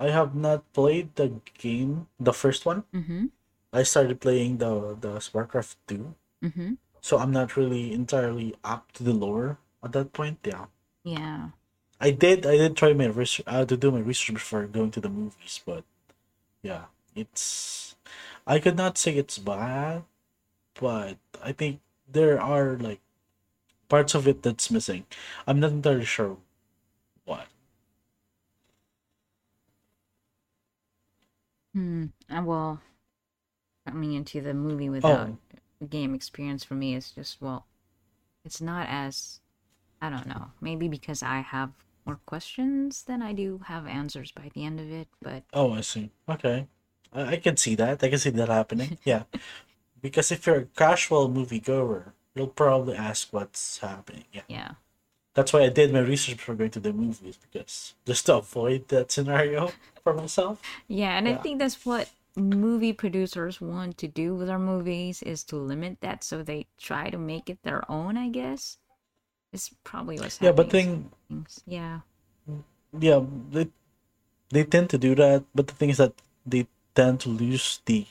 I 0.00 0.08
have 0.08 0.34
not 0.34 0.64
played 0.72 1.14
the 1.20 1.36
game, 1.60 2.08
the 2.18 2.32
first 2.32 2.64
one. 2.64 2.84
Mm-hmm. 2.94 3.26
I 3.74 3.82
started 3.82 4.24
playing 4.24 4.56
the 4.56 4.96
the 4.96 5.20
Warcraft 5.36 5.76
two, 5.86 6.14
Mm-hmm. 6.40 6.80
so 7.04 7.18
I'm 7.18 7.30
not 7.30 7.60
really 7.60 7.92
entirely 7.92 8.56
up 8.64 8.90
to 8.96 9.04
the 9.04 9.12
lore 9.12 9.58
at 9.82 9.92
that 9.92 10.12
point. 10.12 10.38
Yeah. 10.44 10.66
Yeah. 11.04 11.50
I 12.00 12.10
did 12.10 12.44
I 12.44 12.56
did 12.58 12.76
try 12.76 12.92
my 12.92 13.06
research 13.06 13.44
uh, 13.46 13.64
to 13.64 13.76
do 13.76 13.90
my 13.90 14.00
research 14.00 14.34
before 14.34 14.66
going 14.66 14.90
to 14.92 15.00
the 15.00 15.08
movies, 15.08 15.60
but 15.64 15.84
yeah, 16.62 16.86
it's 17.16 17.96
I 18.46 18.58
could 18.60 18.76
not 18.76 18.98
say 18.98 19.16
it's 19.16 19.38
bad, 19.38 20.04
but 20.80 21.18
I 21.42 21.52
think 21.52 21.80
there 22.08 22.40
are 22.40 22.76
like 22.78 23.00
parts 23.88 24.14
of 24.14 24.28
it 24.28 24.42
that's 24.42 24.70
missing. 24.70 25.06
I'm 25.46 25.60
not 25.60 25.72
entirely 25.72 26.04
sure 26.06 26.38
what. 27.24 27.48
Hmm. 31.74 32.06
Uh, 32.30 32.42
well, 32.44 32.80
coming 33.86 34.12
into 34.14 34.40
the 34.40 34.54
movie 34.54 34.88
without 34.88 35.28
Oh, 35.28 35.38
a 35.80 35.86
game 35.86 36.14
experience 36.14 36.64
for 36.64 36.74
me 36.74 36.94
is 36.96 37.12
just 37.12 37.40
well, 37.40 37.66
it's 38.44 38.62
not 38.62 38.88
as 38.88 39.41
I 40.02 40.10
don't 40.10 40.26
know. 40.26 40.50
Maybe 40.60 40.88
because 40.88 41.22
I 41.22 41.40
have 41.40 41.70
more 42.04 42.18
questions 42.26 43.04
than 43.04 43.22
I 43.22 43.32
do 43.32 43.60
have 43.66 43.86
answers 43.86 44.32
by 44.32 44.50
the 44.52 44.64
end 44.64 44.80
of 44.80 44.90
it. 44.90 45.08
But 45.22 45.44
oh, 45.52 45.72
I 45.72 45.80
see. 45.82 46.10
Okay, 46.28 46.66
I, 47.12 47.22
I 47.34 47.36
can 47.36 47.56
see 47.56 47.76
that. 47.76 48.02
I 48.02 48.08
can 48.10 48.18
see 48.18 48.30
that 48.30 48.48
happening. 48.48 48.98
Yeah, 49.04 49.22
because 50.02 50.32
if 50.32 50.44
you're 50.46 50.56
a 50.56 50.64
casual 50.76 51.30
moviegoer, 51.30 52.12
you'll 52.34 52.48
probably 52.48 52.96
ask 52.96 53.32
what's 53.32 53.78
happening. 53.78 54.24
Yeah. 54.32 54.42
yeah, 54.48 54.70
That's 55.34 55.52
why 55.52 55.60
I 55.60 55.68
did 55.68 55.92
my 55.92 56.00
research 56.00 56.38
before 56.38 56.56
going 56.56 56.70
to 56.70 56.80
the 56.80 56.92
movies 56.92 57.38
because 57.40 57.94
just 58.04 58.26
to 58.26 58.38
avoid 58.38 58.88
that 58.88 59.12
scenario 59.12 59.70
for 60.02 60.14
myself. 60.14 60.60
yeah, 60.88 61.16
and 61.16 61.28
I 61.28 61.36
think 61.36 61.60
that's 61.60 61.86
what 61.86 62.10
movie 62.34 62.94
producers 62.94 63.60
want 63.60 63.98
to 63.98 64.08
do 64.08 64.34
with 64.34 64.48
their 64.48 64.58
movies 64.58 65.22
is 65.22 65.44
to 65.44 65.56
limit 65.56 65.98
that, 66.00 66.24
so 66.24 66.42
they 66.42 66.66
try 66.78 67.10
to 67.10 67.18
make 67.18 67.48
it 67.48 67.62
their 67.62 67.88
own. 67.90 68.16
I 68.16 68.28
guess 68.28 68.78
it's 69.52 69.70
probably 69.84 70.18
what's 70.18 70.40
Yeah, 70.40 70.48
happening. 70.48 70.56
but 70.56 70.70
thing, 70.70 71.10
things. 71.28 71.60
Yeah, 71.66 72.00
yeah, 72.98 73.20
they 73.50 73.68
they 74.50 74.64
tend 74.64 74.90
to 74.90 74.98
do 74.98 75.14
that, 75.14 75.44
but 75.54 75.66
the 75.68 75.74
thing 75.74 75.90
is 75.90 75.98
that 75.98 76.12
they 76.46 76.66
tend 76.94 77.20
to 77.20 77.28
lose 77.28 77.80
the 77.86 78.06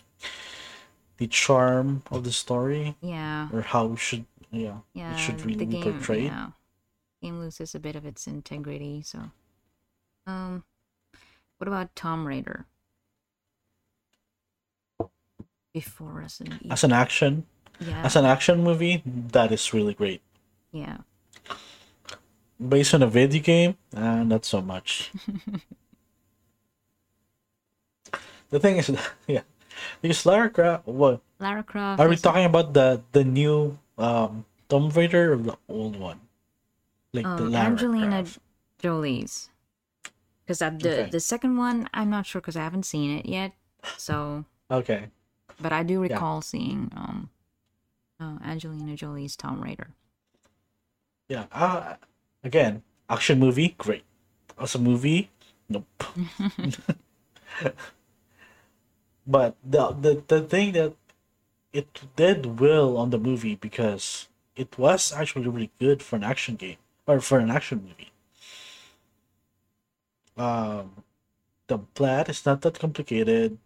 the 1.17 1.27
charm 1.27 2.01
of 2.09 2.23
the 2.23 2.31
story 2.31 2.95
yeah, 3.01 3.49
or 3.53 3.61
how 3.61 3.95
should 3.95 4.25
yeah, 4.51 4.77
yeah. 4.93 5.13
it 5.13 5.19
should 5.19 5.43
really 5.45 5.65
be 5.65 5.81
portrayed. 5.81 6.25
yeah, 6.33 6.51
game 7.21 7.39
loses 7.39 7.75
a 7.75 7.79
bit 7.79 7.95
of 7.95 8.05
its 8.05 8.25
integrity. 8.27 9.01
So, 9.05 9.29
um, 10.25 10.63
what 11.57 11.67
about 11.67 11.95
Tomb 11.95 12.25
Raider? 12.27 12.65
Before 15.73 16.11
Resident 16.11 16.61
Evil. 16.63 16.73
As 16.73 16.83
an 16.83 16.91
action, 16.91 17.45
Yeah. 17.79 18.01
as 18.03 18.15
an 18.17 18.25
action 18.25 18.61
movie, 18.63 19.01
that 19.05 19.51
is 19.51 19.73
really 19.73 19.93
great. 19.93 20.21
yeah. 20.71 20.97
Based 22.61 22.93
on 22.93 23.01
a 23.01 23.07
video 23.07 23.41
game, 23.41 23.75
uh, 23.95 24.21
not 24.23 24.45
so 24.45 24.61
much. 24.61 25.11
the 28.51 28.59
thing 28.59 28.77
is, 28.77 28.91
yeah, 29.27 29.41
because 30.01 30.25
Lara 30.25 30.49
Croft, 30.49 30.85
what 30.85 31.21
Lara 31.39 31.63
Croft. 31.63 31.99
are 31.99 32.07
we 32.07 32.15
talking 32.17 32.45
about 32.45 32.73
the 32.73 33.01
the 33.13 33.23
new 33.23 33.77
um 33.97 34.45
Tomb 34.69 34.89
Raider 34.89 35.33
or 35.33 35.37
the 35.37 35.57
old 35.67 35.95
one? 35.97 36.21
Like 37.13 37.25
the 37.35 37.49
Um, 37.49 37.51
Lara 37.51 37.65
Angelina 37.73 38.21
Croft. 38.23 38.39
Jolie's. 38.79 39.49
Because 40.45 40.59
the 40.59 40.69
Okay. 40.77 41.09
the 41.09 41.19
second 41.19 41.57
one, 41.57 41.89
I'm 41.93 42.09
not 42.09 42.25
sure 42.25 42.41
because 42.41 42.55
I 42.55 42.61
haven't 42.63 42.85
seen 42.85 43.09
it 43.17 43.25
yet. 43.25 43.53
So, 43.97 44.45
Okay. 44.69 45.09
but 45.59 45.73
I 45.73 45.81
do 45.83 45.99
recall 45.99 46.41
seeing 46.41 46.91
um, 46.95 47.29
uh, 48.19 48.37
Angelina 48.45 48.95
Jolie's 48.95 49.35
Tomb 49.35 49.61
Raider. 49.61 49.95
Yeah. 51.31 51.45
Uh, 51.53 51.95
again, 52.43 52.83
action 53.09 53.39
movie, 53.39 53.73
great. 53.77 54.03
As 54.59 54.75
a 54.75 54.79
movie, 54.79 55.31
nope. 55.69 55.87
but 59.25 59.55
the, 59.63 59.95
the 59.95 60.23
the 60.27 60.41
thing 60.41 60.73
that 60.73 60.91
it 61.71 61.87
did 62.17 62.59
well 62.59 62.97
on 62.97 63.11
the 63.11 63.17
movie 63.17 63.55
because 63.55 64.27
it 64.57 64.77
was 64.77 65.13
actually 65.13 65.47
really 65.47 65.71
good 65.79 66.03
for 66.03 66.17
an 66.17 66.25
action 66.25 66.57
game 66.57 66.75
or 67.07 67.21
for 67.21 67.39
an 67.39 67.49
action 67.49 67.79
movie. 67.87 68.11
Um, 70.35 71.03
the 71.67 71.77
plot 71.95 72.27
is 72.27 72.45
not 72.45 72.59
that 72.63 72.77
complicated, 72.77 73.57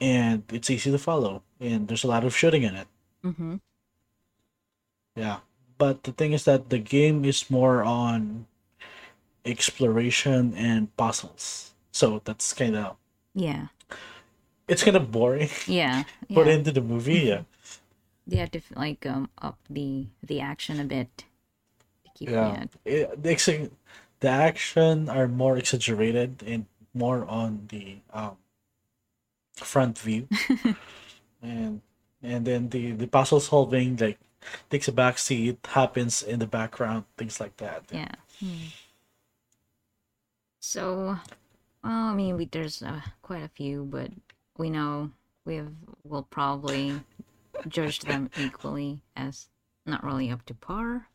and 0.00 0.44
it's 0.48 0.70
easy 0.70 0.90
to 0.90 0.98
follow, 0.98 1.42
and 1.60 1.88
there's 1.88 2.04
a 2.04 2.08
lot 2.08 2.24
of 2.24 2.34
shooting 2.34 2.62
in 2.62 2.74
it. 2.74 2.88
Mm-hmm. 3.22 3.56
Yeah, 5.14 5.40
but 5.78 6.02
the 6.04 6.12
thing 6.12 6.32
is 6.32 6.44
that 6.44 6.70
the 6.70 6.78
game 6.78 7.24
is 7.24 7.50
more 7.50 7.82
on 7.84 8.46
exploration 9.44 10.54
and 10.54 10.94
puzzles. 10.96 11.72
So 11.92 12.20
that's 12.24 12.52
kind 12.52 12.76
of 12.76 12.96
Yeah. 13.34 13.68
it's 14.68 14.82
kind 14.84 14.96
of 14.96 15.10
boring 15.10 15.50
Yeah. 15.66 16.04
put 16.32 16.46
Yeah. 16.46 16.52
into 16.56 16.72
the 16.72 16.82
movie. 16.82 17.30
Yeah, 17.32 17.42
They 18.26 18.36
had 18.36 18.52
to 18.52 18.60
like 18.76 19.06
um 19.06 19.30
up 19.40 19.58
the 19.70 20.06
the 20.22 20.40
action 20.40 20.80
a 20.80 20.84
bit 20.84 21.24
to 22.04 22.10
keep 22.14 22.28
yeah. 22.30 22.48
yeah. 22.52 22.64
It, 22.84 23.22
the, 23.22 23.30
ex- 23.30 23.46
the 24.20 24.28
action 24.28 25.08
are 25.08 25.28
more 25.28 25.56
exaggerated 25.56 26.42
and 26.46 26.66
more 26.94 27.24
on 27.26 27.68
the 27.68 27.98
um, 28.12 28.36
front 29.54 29.98
view, 29.98 30.28
and 31.42 31.80
and 32.22 32.44
then 32.46 32.68
the 32.70 32.92
the 32.92 33.06
puzzle 33.06 33.40
solving 33.40 33.96
like 33.96 34.18
takes 34.70 34.88
a 34.88 34.92
back 34.92 35.18
seat, 35.18 35.58
happens 35.66 36.22
in 36.22 36.38
the 36.40 36.46
background, 36.46 37.04
things 37.16 37.40
like 37.40 37.56
that. 37.58 37.84
Yeah. 37.92 38.14
Hmm. 38.40 38.68
So, 40.60 41.18
well, 41.84 41.92
I 41.92 42.14
mean, 42.14 42.36
we, 42.36 42.46
there's 42.46 42.82
uh, 42.82 43.02
quite 43.22 43.42
a 43.44 43.48
few, 43.48 43.84
but 43.84 44.12
we 44.58 44.70
know 44.70 45.12
we've 45.46 45.70
will 46.04 46.24
probably 46.24 47.04
judge 47.68 48.00
them 48.00 48.30
equally 48.36 49.02
as 49.16 49.48
not 49.86 50.04
really 50.04 50.30
up 50.30 50.44
to 50.46 50.54
par. 50.54 51.08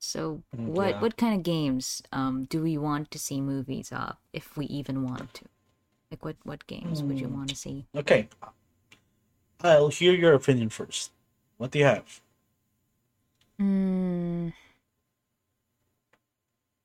So, 0.00 0.42
Mm, 0.56 0.72
what 0.74 0.90
yeah. 0.90 1.00
what 1.00 1.18
kind 1.18 1.34
of 1.36 1.44
games 1.44 2.02
um 2.12 2.46
do 2.46 2.62
we 2.62 2.78
want 2.78 3.10
to 3.12 3.18
see 3.20 3.40
movies 3.42 3.92
of, 3.92 4.16
if 4.32 4.56
we 4.56 4.66
even 4.66 5.04
want 5.04 5.34
to? 5.34 5.46
Like, 6.10 6.24
what 6.24 6.36
what 6.44 6.66
games 6.68 7.04
would 7.08 7.20
you 7.20 7.28
Hmm. 7.28 7.34
want 7.34 7.50
to 7.50 7.56
see? 7.56 7.86
Okay. 7.96 8.28
I'll 9.62 9.88
hear 9.88 10.12
your 10.14 10.34
opinion 10.34 10.70
first. 10.70 11.10
What 11.58 11.72
do 11.72 11.78
you 11.80 11.86
have? 11.86 12.21
Mm, 13.62 14.50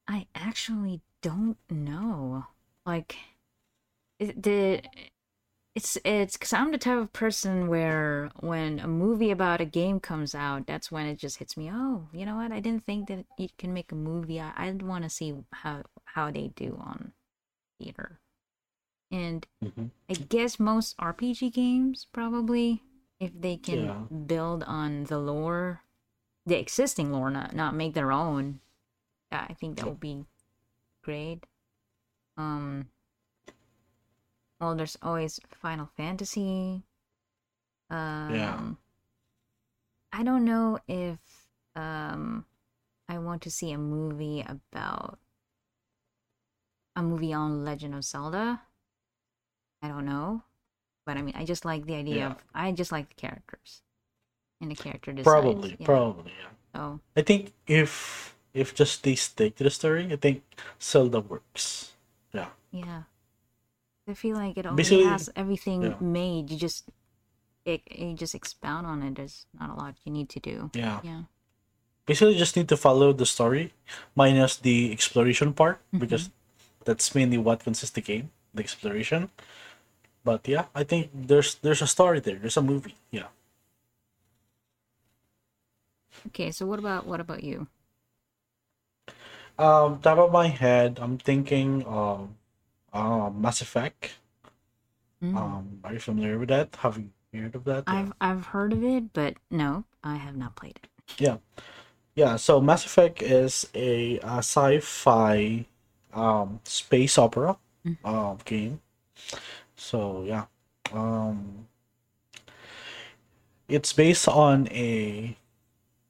I 0.07 0.28
actually 0.36 1.01
don't 1.21 1.57
know. 1.69 2.45
Like, 2.86 3.17
it, 4.19 4.41
the 4.41 4.82
it's 5.75 5.97
it's 6.05 6.38
because 6.38 6.53
I'm 6.53 6.71
the 6.71 6.78
type 6.80 6.97
of 6.99 7.13
person 7.13 7.67
where 7.67 8.32
when 8.41 8.80
a 8.80 8.88
movie 8.88 9.32
about 9.32 9.61
a 9.61 9.65
game 9.65 9.99
comes 9.99 10.36
out, 10.36 10.67
that's 10.67 10.91
when 10.91 11.05
it 11.07 11.17
just 11.19 11.38
hits 11.38 11.57
me. 11.57 11.69
Oh, 11.71 12.09
you 12.13 12.25
know 12.25 12.38
what? 12.38 12.51
I 12.51 12.59
didn't 12.59 12.86
think 12.86 13.07
that 13.09 13.25
you 13.38 13.49
can 13.57 13.73
make 13.73 13.91
a 13.91 13.95
movie. 13.95 14.41
I 14.41 14.53
I'd 14.57 14.82
want 14.84 15.03
to 15.05 15.09
see 15.09 15.36
how 15.53 15.84
how 16.05 16.32
they 16.32 16.49
do 16.55 16.78
on 16.82 17.13
theater, 17.80 18.19
and 19.11 19.47
Mhm. 19.63 19.91
I 20.09 20.15
guess 20.15 20.59
most 20.59 20.95
RPG 20.99 21.49
games 21.51 22.07
probably 22.11 22.84
if 23.19 23.32
they 23.39 23.57
can 23.57 23.86
Yeah. 23.86 24.03
build 24.28 24.63
on 24.63 25.05
the 25.05 25.19
lore, 25.19 25.84
the 26.48 26.58
existing 26.58 27.12
lore, 27.12 27.30
not 27.30 27.76
make 27.76 27.93
their 27.93 28.12
own. 28.12 28.62
Yeah, 29.32 29.45
I 29.50 29.54
think 29.54 29.78
that 29.78 29.86
would 29.86 30.00
be 30.00 30.26
great. 31.04 31.45
Um. 32.38 32.88
Well, 34.60 34.76
there's 34.76 34.98
always 35.04 35.39
Final 35.54 35.89
Fantasy. 35.98 36.84
Um, 37.89 38.78
I 40.12 40.24
don't 40.24 40.45
know 40.45 40.80
if 40.88 41.20
um 41.76 42.45
I 43.08 43.18
want 43.20 43.41
to 43.43 43.52
see 43.52 43.72
a 43.72 43.78
movie 43.78 44.43
about 44.48 45.20
a 46.95 47.04
movie 47.04 47.34
on 47.34 47.64
Legend 47.64 47.93
of 47.93 48.04
Zelda. 48.04 48.62
I 49.82 49.89
don't 49.89 50.06
know, 50.06 50.43
but 51.06 51.18
I 51.18 51.22
mean, 51.22 51.36
I 51.38 51.45
just 51.45 51.66
like 51.66 51.86
the 51.86 51.95
idea 51.95 52.16
Yeah. 52.16 52.32
of. 52.32 52.38
I 52.56 52.72
just 52.72 52.91
like 52.91 53.10
the 53.10 53.16
characters 53.16 53.84
and 54.62 54.72
the 54.72 54.76
character 54.76 55.12
design. 55.12 55.24
Probably, 55.24 55.78
yeah. 55.80 55.86
probably, 55.86 56.34
yeah. 56.39 56.82
Oh. 56.82 56.99
I 57.16 57.22
think 57.22 57.53
if 57.66 58.36
if 58.53 58.74
just 58.74 59.03
they 59.03 59.16
stick 59.16 59.55
to 59.58 59.64
the 59.64 59.70
story, 59.70 60.10
I 60.12 60.16
think 60.16 60.43
Zelda 60.82 61.20
works. 61.20 61.93
Yeah. 62.34 62.49
yeah, 62.72 63.03
I 64.08 64.14
feel 64.14 64.36
like 64.36 64.58
it 64.58 64.66
already 64.66 64.78
Basically, 64.78 65.05
has 65.05 65.30
everything 65.36 65.82
yeah. 65.84 65.95
made. 65.99 66.49
You 66.49 66.58
just 66.58 66.89
it, 67.66 67.82
you 67.91 68.14
just 68.14 68.34
expound 68.34 68.88
on 68.88 69.03
it. 69.03 69.16
There's 69.16 69.45
not 69.60 69.70
a 69.70 69.76
lot 69.76 69.95
you 70.05 70.12
need 70.12 70.30
to 70.30 70.39
do. 70.39 70.72
Yeah. 70.74 70.99
Yeah. 71.03 71.22
Basically 72.05 72.38
just 72.38 72.55
need 72.55 72.70
to 72.70 72.78
follow 72.78 73.12
the 73.12 73.26
story 73.26 73.74
minus 74.16 74.55
the 74.55 74.91
exploration 74.91 75.53
part 75.53 75.80
mm-hmm. 75.88 75.99
because 75.99 76.30
that's 76.86 77.14
mainly 77.14 77.38
what 77.38 77.60
consists 77.60 77.93
the 77.93 78.01
game, 78.01 78.32
the 78.53 78.64
exploration. 78.64 79.30
But 80.24 80.47
yeah, 80.47 80.66
I 80.74 80.84
think 80.84 81.12
there's 81.14 81.55
there's 81.55 81.82
a 81.82 81.88
story 81.88 82.22
there. 82.22 82.36
There's 82.36 82.58
a 82.58 82.62
movie. 82.62 82.95
Yeah. 83.12 83.28
Okay, 86.28 86.51
so 86.51 86.65
what 86.65 86.80
about 86.80 87.05
what 87.05 87.20
about 87.20 87.43
you? 87.43 87.68
Um, 89.57 89.99
top 90.01 90.18
of 90.20 90.32
my 90.32 90.47
head, 90.47 90.99
I'm 91.01 91.18
thinking 91.18 91.86
um, 91.88 92.36
uh, 92.93 93.30
Mass 93.32 93.61
Effect. 93.61 94.18
Mm. 95.22 95.38
Um, 95.38 95.80
are 95.84 95.93
you 95.93 95.99
familiar 95.99 96.38
with 96.39 96.49
that? 96.49 96.76
Have 96.78 96.97
you 96.97 97.41
heard 97.41 97.55
of 97.55 97.63
that? 97.65 97.86
I've 97.88 98.13
I've 98.22 98.45
heard 98.47 98.72
of 98.74 98.84
it, 98.84 99.13
but 99.13 99.38
no, 99.49 99.86
I 100.03 100.18
have 100.18 100.36
not 100.38 100.55
played 100.55 100.80
it. 100.84 100.89
Yeah, 101.18 101.38
yeah. 102.15 102.38
So 102.38 102.61
Mass 102.61 102.86
Effect 102.86 103.22
is 103.22 103.68
a, 103.76 104.20
uh 104.22 104.39
sci-fi 104.39 105.65
um, 106.13 106.59
space 106.65 107.18
opera 107.18 107.57
Mm. 107.86 107.97
uh, 108.03 108.36
game. 108.45 108.82
So 109.76 110.24
yeah, 110.26 110.45
um, 110.93 111.68
it's 113.68 113.93
based 113.93 114.28
on 114.28 114.68
a 114.70 115.36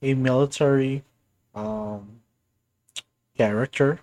a 0.02 0.14
military 0.14 1.04
um, 1.56 2.22
character 3.38 4.00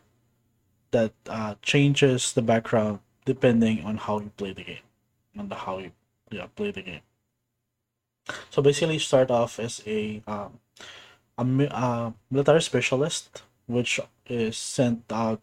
that 0.90 1.12
uh, 1.28 1.54
changes 1.62 2.32
the 2.32 2.42
background 2.42 3.00
depending 3.24 3.84
on 3.84 3.96
how 3.96 4.20
you 4.20 4.30
play 4.36 4.52
the 4.52 4.62
game, 4.64 4.86
the 5.34 5.54
how 5.54 5.78
you 5.78 5.90
yeah 6.30 6.46
play 6.54 6.70
the 6.70 6.82
game. 6.82 7.00
So 8.50 8.62
basically, 8.62 8.94
you 8.94 9.00
start 9.00 9.30
off 9.30 9.58
as 9.58 9.82
a 9.86 10.22
um, 10.26 10.60
a 11.36 11.44
mi- 11.44 11.68
uh, 11.70 12.12
military 12.30 12.62
specialist, 12.62 13.42
which 13.66 14.00
is 14.26 14.56
sent 14.56 15.04
out 15.10 15.40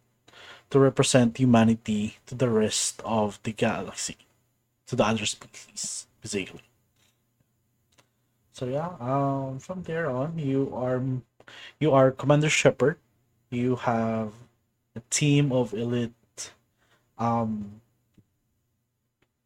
to 0.70 0.78
represent 0.78 1.36
humanity 1.36 2.16
to 2.26 2.34
the 2.34 2.48
rest 2.48 3.02
of 3.04 3.38
the 3.42 3.52
galaxy, 3.52 4.16
to 4.86 4.96
the 4.96 5.04
other 5.04 5.26
species, 5.26 6.06
basically. 6.22 6.62
So 8.52 8.66
yeah, 8.66 8.90
um, 9.00 9.58
from 9.58 9.82
there 9.82 10.10
on, 10.10 10.38
you 10.38 10.72
are 10.74 11.02
you 11.80 11.92
are 11.92 12.10
Commander 12.10 12.50
Shepard. 12.50 12.98
You 13.50 13.76
have 13.76 14.32
a 14.94 15.00
team 15.10 15.52
of 15.52 15.72
elite 15.72 16.52
um, 17.18 17.80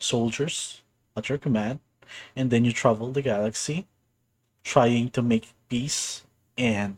soldiers 0.00 0.82
at 1.16 1.28
your 1.28 1.38
command, 1.38 1.80
and 2.34 2.50
then 2.50 2.64
you 2.64 2.72
travel 2.72 3.12
the 3.12 3.22
galaxy, 3.22 3.86
trying 4.64 5.10
to 5.10 5.22
make 5.22 5.54
peace 5.68 6.24
and 6.58 6.96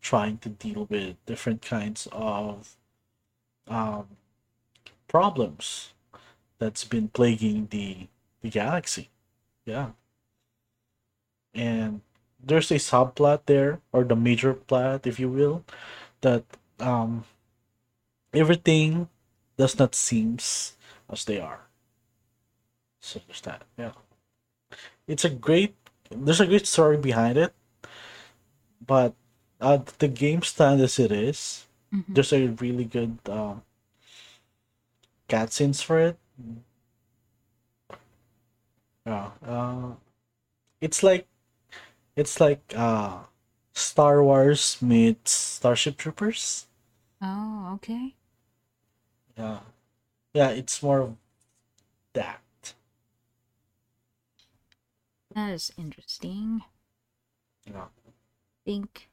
trying 0.00 0.38
to 0.38 0.48
deal 0.48 0.86
with 0.90 1.16
different 1.26 1.62
kinds 1.62 2.06
of 2.12 2.76
um, 3.68 4.08
problems 5.08 5.94
that's 6.58 6.84
been 6.84 7.08
plaguing 7.08 7.68
the 7.70 8.08
the 8.42 8.50
galaxy. 8.50 9.08
Yeah. 9.64 9.90
And 11.54 12.00
there's 12.42 12.70
a 12.70 12.76
subplot 12.76 13.42
there, 13.46 13.80
or 13.92 14.04
the 14.04 14.16
major 14.16 14.54
plot, 14.54 15.06
if 15.06 15.18
you 15.20 15.28
will, 15.28 15.64
that 16.22 16.44
um 16.80 17.24
everything 18.34 19.08
does 19.56 19.78
not 19.78 19.94
seems 19.94 20.76
as 21.08 21.24
they 21.24 21.40
are. 21.40 21.60
So 23.00 23.20
there's 23.26 23.40
that. 23.42 23.62
Yeah. 23.76 23.92
It's 25.06 25.24
a 25.24 25.30
great 25.30 25.74
there's 26.10 26.40
a 26.40 26.46
great 26.46 26.66
story 26.66 26.96
behind 26.96 27.36
it. 27.38 27.52
But 28.86 29.14
uh, 29.60 29.78
the 29.98 30.08
game 30.08 30.42
stand 30.42 30.80
as 30.80 30.98
it 30.98 31.12
is, 31.12 31.66
Mhm. 31.92 32.14
there's 32.14 32.32
a 32.32 32.48
really 32.48 32.84
good 32.84 33.18
um 33.28 33.62
cutscenes 35.28 35.82
for 35.82 35.98
it. 35.98 36.18
Yeah. 39.06 39.30
Uh, 39.42 39.94
it's 40.80 41.02
like 41.02 41.26
it's 42.20 42.40
like 42.40 42.74
uh 42.76 43.20
Star 43.74 44.22
Wars 44.22 44.80
meets 44.82 45.32
Starship 45.32 45.96
Troopers. 45.96 46.66
Oh, 47.22 47.72
okay. 47.76 48.16
Yeah. 49.36 49.60
Yeah, 50.34 50.50
it's 50.50 50.82
more 50.82 51.00
of 51.00 51.16
that. 52.14 52.42
That 55.34 55.50
is 55.50 55.72
interesting. 55.76 56.62
Yeah. 57.66 57.84
I 57.84 57.90
think 58.64 59.10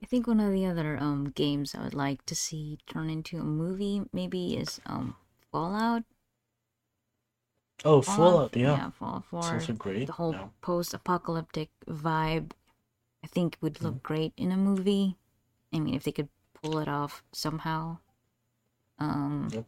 I 0.00 0.06
think 0.06 0.28
one 0.28 0.38
of 0.38 0.52
the 0.52 0.66
other 0.66 0.96
um 0.98 1.30
games 1.30 1.74
I 1.74 1.82
would 1.82 1.94
like 1.94 2.24
to 2.26 2.36
see 2.36 2.78
turn 2.86 3.10
into 3.10 3.40
a 3.40 3.42
movie 3.44 4.02
maybe 4.12 4.56
is 4.56 4.80
um 4.86 5.16
Fallout. 5.50 6.04
Oh, 7.84 8.00
Fallout, 8.02 8.56
yeah. 8.56 8.76
yeah, 8.76 8.90
Fallout 8.90 9.24
It's 9.32 9.48
4. 9.48 9.54
also 9.54 9.72
great. 9.74 10.06
the 10.06 10.12
whole 10.14 10.32
yeah. 10.32 10.48
post-apocalyptic 10.62 11.70
vibe 11.88 12.52
i 13.22 13.26
think 13.26 13.56
would 13.60 13.82
look 13.82 13.94
Mm-hmm. 13.96 14.08
great 14.14 14.32
in 14.36 14.52
a 14.52 14.56
movie 14.56 15.16
i 15.72 15.78
mean 15.80 15.94
if 15.94 16.04
they 16.04 16.12
could 16.12 16.28
pull 16.54 16.78
it 16.78 16.88
off 16.88 17.22
somehow 17.32 17.98
um 18.98 19.48
Yep. 19.52 19.66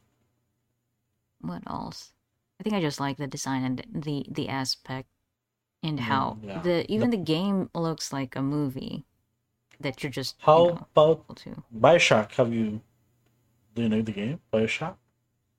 what 1.40 1.62
else 1.66 2.12
i 2.61 2.62
think 2.62 2.74
i 2.74 2.80
just 2.80 3.00
like 3.00 3.16
the 3.16 3.26
design 3.26 3.64
and 3.64 3.84
the 3.92 4.24
the 4.30 4.48
aspect 4.48 5.09
and 5.82 6.00
how 6.00 6.38
yeah. 6.42 6.61
the 6.61 6.90
even 6.92 7.11
the 7.11 7.16
game 7.16 7.70
looks 7.74 8.12
like 8.12 8.34
a 8.36 8.42
movie 8.42 9.04
that 9.80 10.02
you're 10.02 10.11
just 10.12 10.36
How 10.40 10.64
you 10.66 10.72
know, 10.72 10.86
about 10.92 11.36
to 11.44 11.62
Bioshock? 11.74 12.32
Have 12.32 12.52
you 12.52 12.80
do 13.74 13.82
you 13.82 13.88
know 13.90 14.02
the 14.02 14.12
game? 14.12 14.40
Bioshock? 14.52 14.96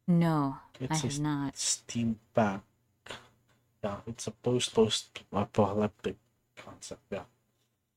no 0.08 0.58
It's 0.80 1.04
a 1.04 1.08
have 1.08 1.20
not 1.20 1.54
steampunk. 1.56 2.62
Yeah, 3.84 3.98
it's 4.08 4.28
a 4.28 4.32
post 4.32 4.74
post 4.74 5.24
apocalyptic 5.32 6.18
concept. 6.56 7.02
Yeah. 7.12 7.24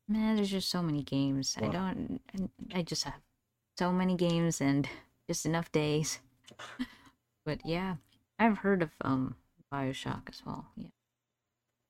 man 0.08 0.36
there's 0.36 0.50
just 0.50 0.68
so 0.68 0.82
many 0.82 1.02
games 1.02 1.56
i 1.62 1.68
don't 1.68 2.20
i 2.74 2.82
just 2.82 3.04
have 3.04 3.20
so 3.78 3.92
many 3.92 4.16
games 4.16 4.60
and 4.60 4.88
just 5.28 5.46
enough 5.46 5.70
days 5.72 6.18
but 7.46 7.64
yeah 7.64 7.96
i've 8.38 8.58
heard 8.58 8.82
of 8.82 8.90
um 9.02 9.36
bioshock 9.72 10.28
as 10.28 10.42
well 10.44 10.66
yeah 10.76 10.88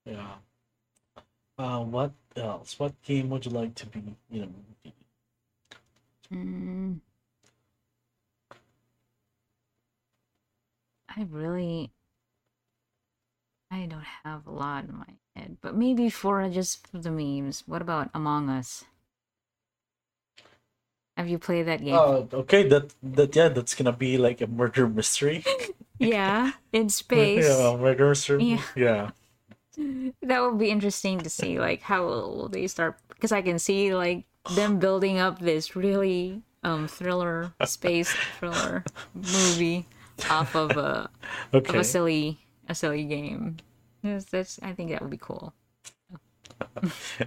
Yeah. 0.05 0.35
Uh, 1.57 1.83
what 1.83 2.11
else? 2.35 2.79
What 2.79 2.99
game 3.03 3.29
would 3.29 3.45
you 3.45 3.51
like 3.51 3.75
to 3.75 3.85
be 3.85 4.01
You 4.29 4.41
know. 4.41 4.91
mm. 6.33 6.99
I 11.17 11.25
really 11.29 11.91
i 13.71 13.85
don't 13.85 14.05
have 14.23 14.45
a 14.47 14.51
lot 14.51 14.85
in 14.85 14.95
my 14.95 15.13
head 15.35 15.57
but 15.61 15.75
maybe 15.75 16.09
for 16.09 16.47
just 16.49 16.87
for 16.87 16.99
the 16.99 17.11
memes 17.11 17.63
what 17.67 17.81
about 17.81 18.09
among 18.13 18.49
us 18.49 18.85
have 21.17 21.27
you 21.27 21.37
played 21.37 21.67
that 21.67 21.83
game 21.83 21.93
Oh, 21.93 22.27
okay. 22.33 22.67
That 22.67 22.93
that 23.03 23.35
yeah, 23.35 23.49
that's 23.49 23.75
gonna 23.75 23.91
be 23.91 24.17
like 24.17 24.41
a 24.41 24.47
murder 24.47 24.87
mystery. 24.87 25.43
yeah 25.99 26.53
in 26.73 26.89
space 27.01 27.47
Yeah, 27.47 27.77
murder 27.77 28.09
mystery. 28.09 28.43
Yeah. 28.43 28.61
Yeah. 28.75 29.11
that 30.21 30.41
would 30.41 30.57
be 30.59 30.69
interesting 30.69 31.19
to 31.19 31.29
see 31.29 31.59
like 31.59 31.81
how 31.81 32.03
will 32.05 32.49
they 32.49 32.67
start 32.67 32.97
because 33.09 33.31
i 33.31 33.41
can 33.41 33.57
see 33.57 33.95
like 33.95 34.25
them 34.49 34.79
building 34.79 35.17
up 35.17 35.39
this 35.39 35.75
really 35.75 36.41
um 36.63 36.87
thriller 36.87 37.53
space 37.63 38.11
thriller 38.39 38.83
movie 39.15 39.85
off 40.29 40.55
of 40.55 40.71
a 40.71 41.09
of 41.53 41.65
a 41.75 41.83
silly 41.83 42.39
a 42.69 42.75
silly 42.75 43.03
game 43.05 43.57
yes, 44.03 44.25
that's 44.25 44.59
i 44.61 44.71
think 44.73 44.89
that 44.91 45.01
would 45.01 45.11
be 45.11 45.17
cool 45.17 45.53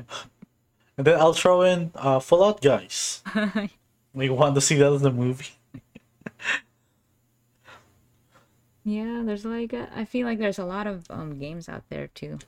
And 0.97 1.05
then 1.09 1.18
I'll 1.18 1.32
throw 1.32 1.62
in 1.62 1.90
uh, 1.97 2.20
Fallout 2.20 2.61
guys. 2.61 3.20
We 4.14 4.30
want 4.30 4.55
to 4.55 4.61
see 4.61 4.76
that 4.76 4.92
in 4.92 5.03
the 5.03 5.11
movie. 5.11 5.59
yeah 8.84 9.22
there's 9.24 9.45
like 9.45 9.72
a, 9.72 9.88
i 9.97 10.05
feel 10.05 10.26
like 10.26 10.38
there's 10.38 10.59
a 10.59 10.64
lot 10.64 10.86
of 10.86 11.07
um 11.11 11.38
games 11.38 11.68
out 11.68 11.82
there 11.88 12.09
too 12.09 12.38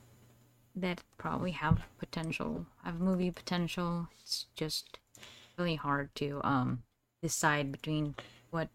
that 0.74 1.03
probably 1.18 1.53
have 1.53 1.80
potential 1.99 2.66
have 2.84 3.01
movie 3.01 3.30
potential 3.30 4.09
it's 4.20 4.47
just 4.55 4.99
really 5.59 5.76
hard 5.76 6.14
to 6.14 6.40
um 6.44 6.82
decide 7.22 7.72
between 7.72 8.14
what 8.51 8.68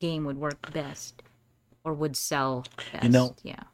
game 0.00 0.24
would 0.24 0.38
work 0.38 0.72
best 0.72 1.22
or 1.84 1.94
would 1.94 2.16
sell 2.16 2.64
best. 2.92 3.10
know- 3.12 3.36
yeah. 3.42 3.64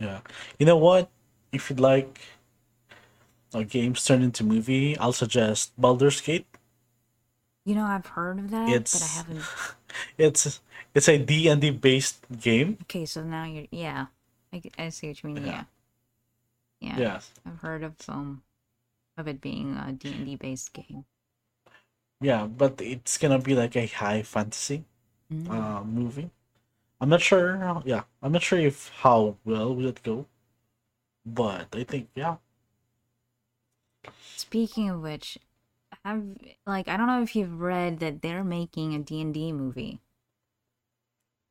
Yeah. 0.00 0.20
You 0.58 0.66
know 0.66 0.76
what? 0.76 1.10
If 1.52 1.70
you'd 1.70 1.80
like 1.80 2.20
a 3.54 3.62
games 3.62 4.04
turned 4.04 4.24
into 4.24 4.42
movie, 4.42 4.98
I'll 4.98 5.12
suggest 5.12 5.72
Baldur's 5.78 6.20
Gate. 6.20 6.46
You 7.64 7.74
know, 7.76 7.84
I've 7.84 8.04
heard 8.06 8.38
of 8.38 8.50
that, 8.50 8.68
It's 8.68 8.92
but 8.92 9.02
I 9.02 9.12
haven't. 9.16 9.44
it's 10.18 10.60
it's 10.92 11.08
a 11.08 11.16
D 11.16 11.48
and 11.48 11.60
D 11.60 11.70
based 11.70 12.26
game. 12.40 12.76
Okay, 12.82 13.06
so 13.06 13.22
now 13.22 13.44
you're 13.44 13.66
yeah. 13.70 14.06
I 14.78 14.88
see 14.90 15.08
what 15.08 15.22
you 15.22 15.30
mean. 15.30 15.46
Yeah. 15.46 15.52
Yeah. 15.52 15.64
Yeah. 16.80 16.98
Yes. 16.98 17.30
I've 17.46 17.60
heard 17.60 17.82
of 17.82 17.94
um 18.08 18.42
of 19.16 19.28
it 19.28 19.40
being 19.40 19.76
a 19.76 19.92
D&D 19.92 20.36
based 20.36 20.72
game. 20.72 21.04
Yeah, 22.20 22.46
but 22.46 22.80
it's 22.80 23.16
gonna 23.18 23.38
be 23.38 23.54
like 23.54 23.76
a 23.76 23.86
high 23.86 24.22
fantasy 24.22 24.84
Mm. 25.34 25.76
uh, 25.80 25.84
movie. 25.84 26.30
I'm 27.00 27.08
not 27.10 27.22
sure. 27.22 27.58
How, 27.58 27.82
yeah, 27.86 28.04
I'm 28.22 28.32
not 28.32 28.42
sure 28.42 28.58
if 28.60 28.90
how 28.90 29.36
well 29.44 29.74
will 29.74 29.86
it 29.88 30.02
go, 30.02 30.26
but 31.26 31.68
I 31.74 31.84
think 31.84 32.08
yeah. 32.14 32.36
Speaking 34.36 34.88
of 34.90 35.00
which, 35.00 35.38
have 36.04 36.24
like 36.66 36.88
I 36.88 36.96
don't 36.96 37.06
know 37.08 37.22
if 37.22 37.36
you've 37.36 37.60
read 37.60 38.00
that 38.00 38.22
they're 38.22 38.44
making 38.44 38.94
a 38.94 39.00
D&D 39.00 39.52
movie. 39.52 40.00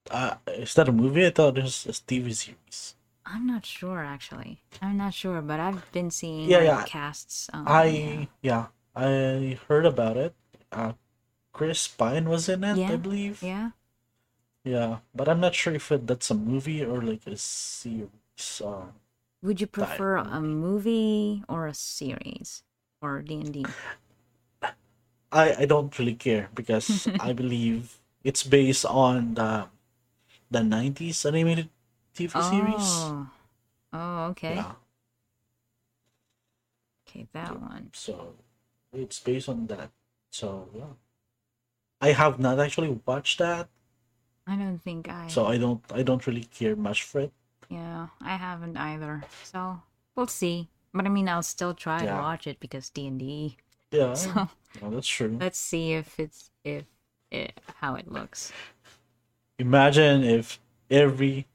Uh, 0.09 0.35
is 0.47 0.73
that 0.75 0.87
a 0.87 0.93
movie? 0.93 1.25
I 1.25 1.29
thought 1.31 1.57
it 1.57 1.63
was 1.63 1.85
a 1.85 1.91
TV 1.91 2.31
series. 2.33 2.95
I'm 3.25 3.45
not 3.45 3.65
sure 3.65 4.03
actually. 4.03 4.61
I'm 4.81 4.95
not 4.97 5.13
sure, 5.13 5.41
but 5.41 5.59
I've 5.59 5.91
been 5.91 6.09
seeing 6.11 6.49
Yeah, 6.49 6.59
like, 6.59 6.65
yeah. 6.65 6.85
casts. 6.85 7.49
Um, 7.53 7.67
I 7.67 8.29
yeah, 8.41 8.67
I 8.95 9.59
heard 9.67 9.85
about 9.85 10.17
it. 10.17 10.35
Uh, 10.71 10.93
Chris 11.53 11.87
Pine 11.87 12.27
was 12.27 12.49
in 12.49 12.65
it, 12.65 12.81
I 12.89 12.97
believe. 12.97 13.41
yeah. 13.41 13.71
Yeah, 14.65 14.99
but 15.15 15.27
I'm 15.29 15.39
not 15.39 15.55
sure 15.55 15.73
if 15.73 15.91
it, 15.91 16.07
that's 16.07 16.31
a 16.31 16.35
movie 16.35 16.83
or 16.83 17.01
like 17.01 17.25
a 17.27 17.37
series. 17.37 18.61
Uh, 18.63 18.85
Would 19.43 19.61
you 19.61 19.67
prefer 19.67 20.15
a 20.15 20.41
movie 20.41 21.43
or 21.47 21.67
a 21.67 21.73
series 21.75 22.63
or 22.99 23.21
D&D? 23.21 23.75
I 25.31 25.63
I 25.63 25.65
don't 25.65 25.97
really 25.99 26.15
care 26.15 26.49
because 26.55 27.09
I 27.19 27.33
believe 27.33 27.99
it's 28.23 28.43
based 28.43 28.85
on 28.85 29.33
the 29.35 29.67
the 30.51 30.63
90s 30.63 31.25
animated 31.25 31.69
TV 32.15 32.41
series. 32.41 33.13
Oh. 33.13 33.29
Oh, 33.93 34.25
okay. 34.31 34.55
Yeah, 34.55 34.73
Okay, 37.07 37.27
that 37.33 37.59
one. 37.61 37.91
so 37.93 38.35
it's 38.93 39.19
based 39.19 39.49
on 39.49 39.67
that. 39.67 39.91
So 40.31 40.69
yeah, 40.75 40.93
I 42.03 42.11
have 42.11 42.39
not 42.39 42.59
actually 42.59 42.99
watched 43.05 43.39
that, 43.39 43.69
I 44.45 44.55
don't 44.55 44.79
think 44.79 45.09
I 45.09 45.27
so 45.27 45.45
I 45.45 45.57
don't 45.57 45.81
I 45.93 46.03
don't 46.03 46.25
really 46.27 46.43
care 46.43 46.75
much 46.75 47.03
for 47.03 47.21
it. 47.21 47.31
Yeah, 47.69 48.07
I 48.21 48.35
haven't 48.35 48.77
either. 48.77 49.23
So, 49.43 49.81
we'll 50.15 50.27
see. 50.27 50.69
But 50.93 51.05
I 51.05 51.09
mean, 51.09 51.27
I'll 51.29 51.43
still 51.43 51.73
try 51.73 52.05
to 52.05 52.11
watch 52.11 52.45
it 52.45 52.59
because 52.59 52.89
D&D. 52.89 53.57
Yeah, 53.91 54.13
So, 54.19 54.29
yeah, 54.81 54.89
that's 54.89 55.07
true. 55.07 55.37
let's 55.39 55.57
see 55.57 55.93
if 55.93 56.19
it's 56.19 56.51
if 56.63 56.83
it, 57.31 57.59
how 57.79 57.95
it 57.95 58.11
looks. 58.11 58.51
Imagine 59.57 60.23
if 60.23 60.59
every 60.91 61.47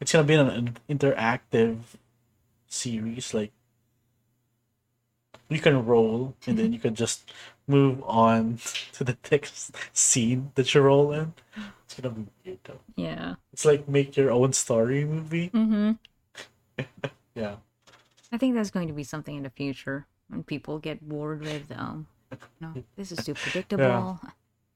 it's 0.00 0.12
gonna 0.12 0.24
be 0.24 0.34
an, 0.34 0.48
an 0.48 0.76
interactive 0.88 1.78
series 2.68 3.34
like 3.34 3.52
you 5.48 5.58
can 5.58 5.84
roll 5.84 6.34
and 6.46 6.58
then 6.58 6.66
mm-hmm. 6.66 6.74
you 6.74 6.78
can 6.78 6.94
just 6.94 7.30
move 7.66 8.02
on 8.04 8.58
to 8.92 9.04
the 9.04 9.16
next 9.30 9.74
scene 9.92 10.52
that 10.54 10.74
you 10.74 10.80
roll 10.80 11.12
in. 11.12 11.34
It's 11.84 11.94
gonna 12.00 12.14
be 12.14 12.26
weird 12.44 12.58
though. 12.64 12.80
Yeah. 12.96 13.34
It's 13.52 13.64
like 13.64 13.88
make 13.88 14.16
your 14.16 14.30
own 14.30 14.52
story 14.52 15.04
movie. 15.04 15.50
Mhm. 15.50 15.98
Yeah. 17.34 17.56
I 18.32 18.38
think 18.38 18.54
that's 18.54 18.70
going 18.70 18.88
to 18.88 18.94
be 18.94 19.04
something 19.04 19.36
in 19.36 19.42
the 19.42 19.50
future 19.50 20.06
when 20.28 20.42
people 20.42 20.78
get 20.78 21.06
bored 21.06 21.40
with 21.40 21.70
um 21.70 22.06
no, 22.60 22.72
this 22.96 23.12
is 23.12 23.24
too 23.24 23.34
predictable. 23.44 24.18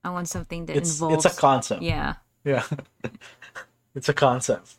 I 0.05 0.11
want 0.11 0.29
something 0.29 0.67
that 0.67 0.77
It's 0.77 0.93
involves 1.01 1.25
it's 1.25 1.37
a 1.37 1.41
concept. 1.41 1.83
Yeah. 1.83 2.15
Yeah. 2.45 2.65
it's 3.95 4.09
a 4.09 4.15
concept. 4.15 4.77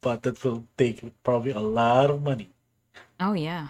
But 0.00 0.22
that 0.22 0.42
will 0.44 0.64
take 0.76 1.02
probably 1.22 1.52
a 1.52 1.60
lot 1.60 2.10
of 2.10 2.22
money. 2.22 2.48
Oh 3.20 3.32
yeah. 3.32 3.68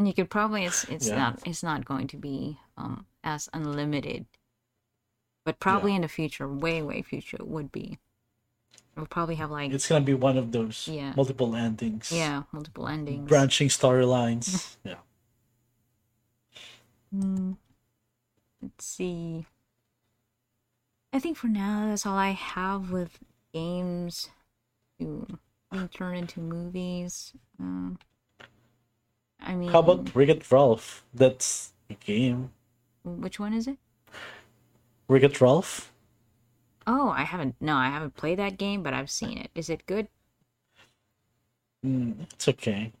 And 0.00 0.08
you 0.08 0.14
could 0.14 0.30
probably 0.30 0.64
it's 0.64 0.84
it's 0.84 1.08
Yeah. 1.08 1.16
not 1.18 1.40
it's 1.44 1.62
not 1.62 1.84
going 1.84 2.06
to 2.08 2.16
be 2.16 2.58
um 2.78 3.04
as 3.22 3.50
unlimited. 3.52 4.24
But 5.44 5.60
probably 5.60 5.90
Yeah. 5.92 5.96
in 5.96 6.02
the 6.02 6.08
future, 6.08 6.48
way 6.48 6.80
way 6.80 7.02
future 7.02 7.36
it 7.36 7.46
would 7.46 7.70
be. 7.70 7.98
We'll 8.96 9.04
probably 9.04 9.34
have 9.34 9.50
like 9.50 9.72
It's 9.72 9.86
gonna 9.86 10.02
be 10.02 10.14
one 10.14 10.38
of 10.38 10.52
those 10.52 10.88
Yeah. 10.88 11.12
multiple 11.14 11.54
endings. 11.54 12.10
yeah, 12.10 12.44
multiple 12.50 12.88
endings. 12.88 13.28
Branching 13.28 13.68
storylines. 13.68 14.76
yeah. 14.84 15.00
Hmm. 17.12 17.52
Let's 18.62 18.86
see. 18.86 19.44
I 21.12 21.18
think 21.18 21.36
for 21.36 21.48
now 21.48 21.88
that's 21.88 22.06
all 22.06 22.16
I 22.16 22.30
have 22.30 22.90
with 22.90 23.18
games 23.52 24.30
to 24.98 25.26
being 25.70 25.88
turned 25.88 26.18
into 26.20 26.40
movies. 26.40 27.34
Um, 27.58 27.98
I 29.42 29.54
mean, 29.54 29.70
How 29.70 29.80
about 29.80 30.14
Wreck 30.14 30.28
It 30.28 30.50
Ralph? 30.50 31.04
That's 31.14 31.72
a 31.88 31.94
game. 31.94 32.50
which 33.04 33.38
one 33.40 33.52
is 33.52 33.66
it? 33.66 33.78
Wreck 35.08 35.22
It 35.24 35.40
Ralph? 35.40 35.92
Oh, 36.86 37.10
I 37.10 37.24
haven't. 37.24 37.56
No, 37.60 37.76
I 37.76 37.88
haven't 37.88 38.16
played 38.16 38.38
that 38.38 38.58
game, 38.58 38.82
but 38.82 38.94
I've 38.94 39.10
seen 39.10 39.38
it. 39.38 39.50
Is 39.54 39.68
it 39.70 39.86
good? 39.86 40.08
Mm, 41.84 42.22
it's 42.32 42.48
okay. 42.48 42.92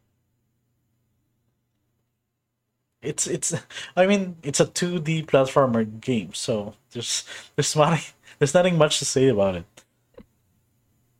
It's 3.02 3.26
it's 3.26 3.54
I 3.96 4.06
mean 4.06 4.36
it's 4.42 4.60
a 4.60 4.66
2D 4.66 5.22
platformer 5.26 5.84
game, 6.00 6.34
so 6.34 6.74
there's 6.92 7.24
there's 7.56 7.74
nothing 7.76 8.04
there's 8.38 8.54
nothing 8.54 8.76
much 8.78 8.98
to 8.98 9.04
say 9.04 9.28
about 9.28 9.54
it. 9.56 9.84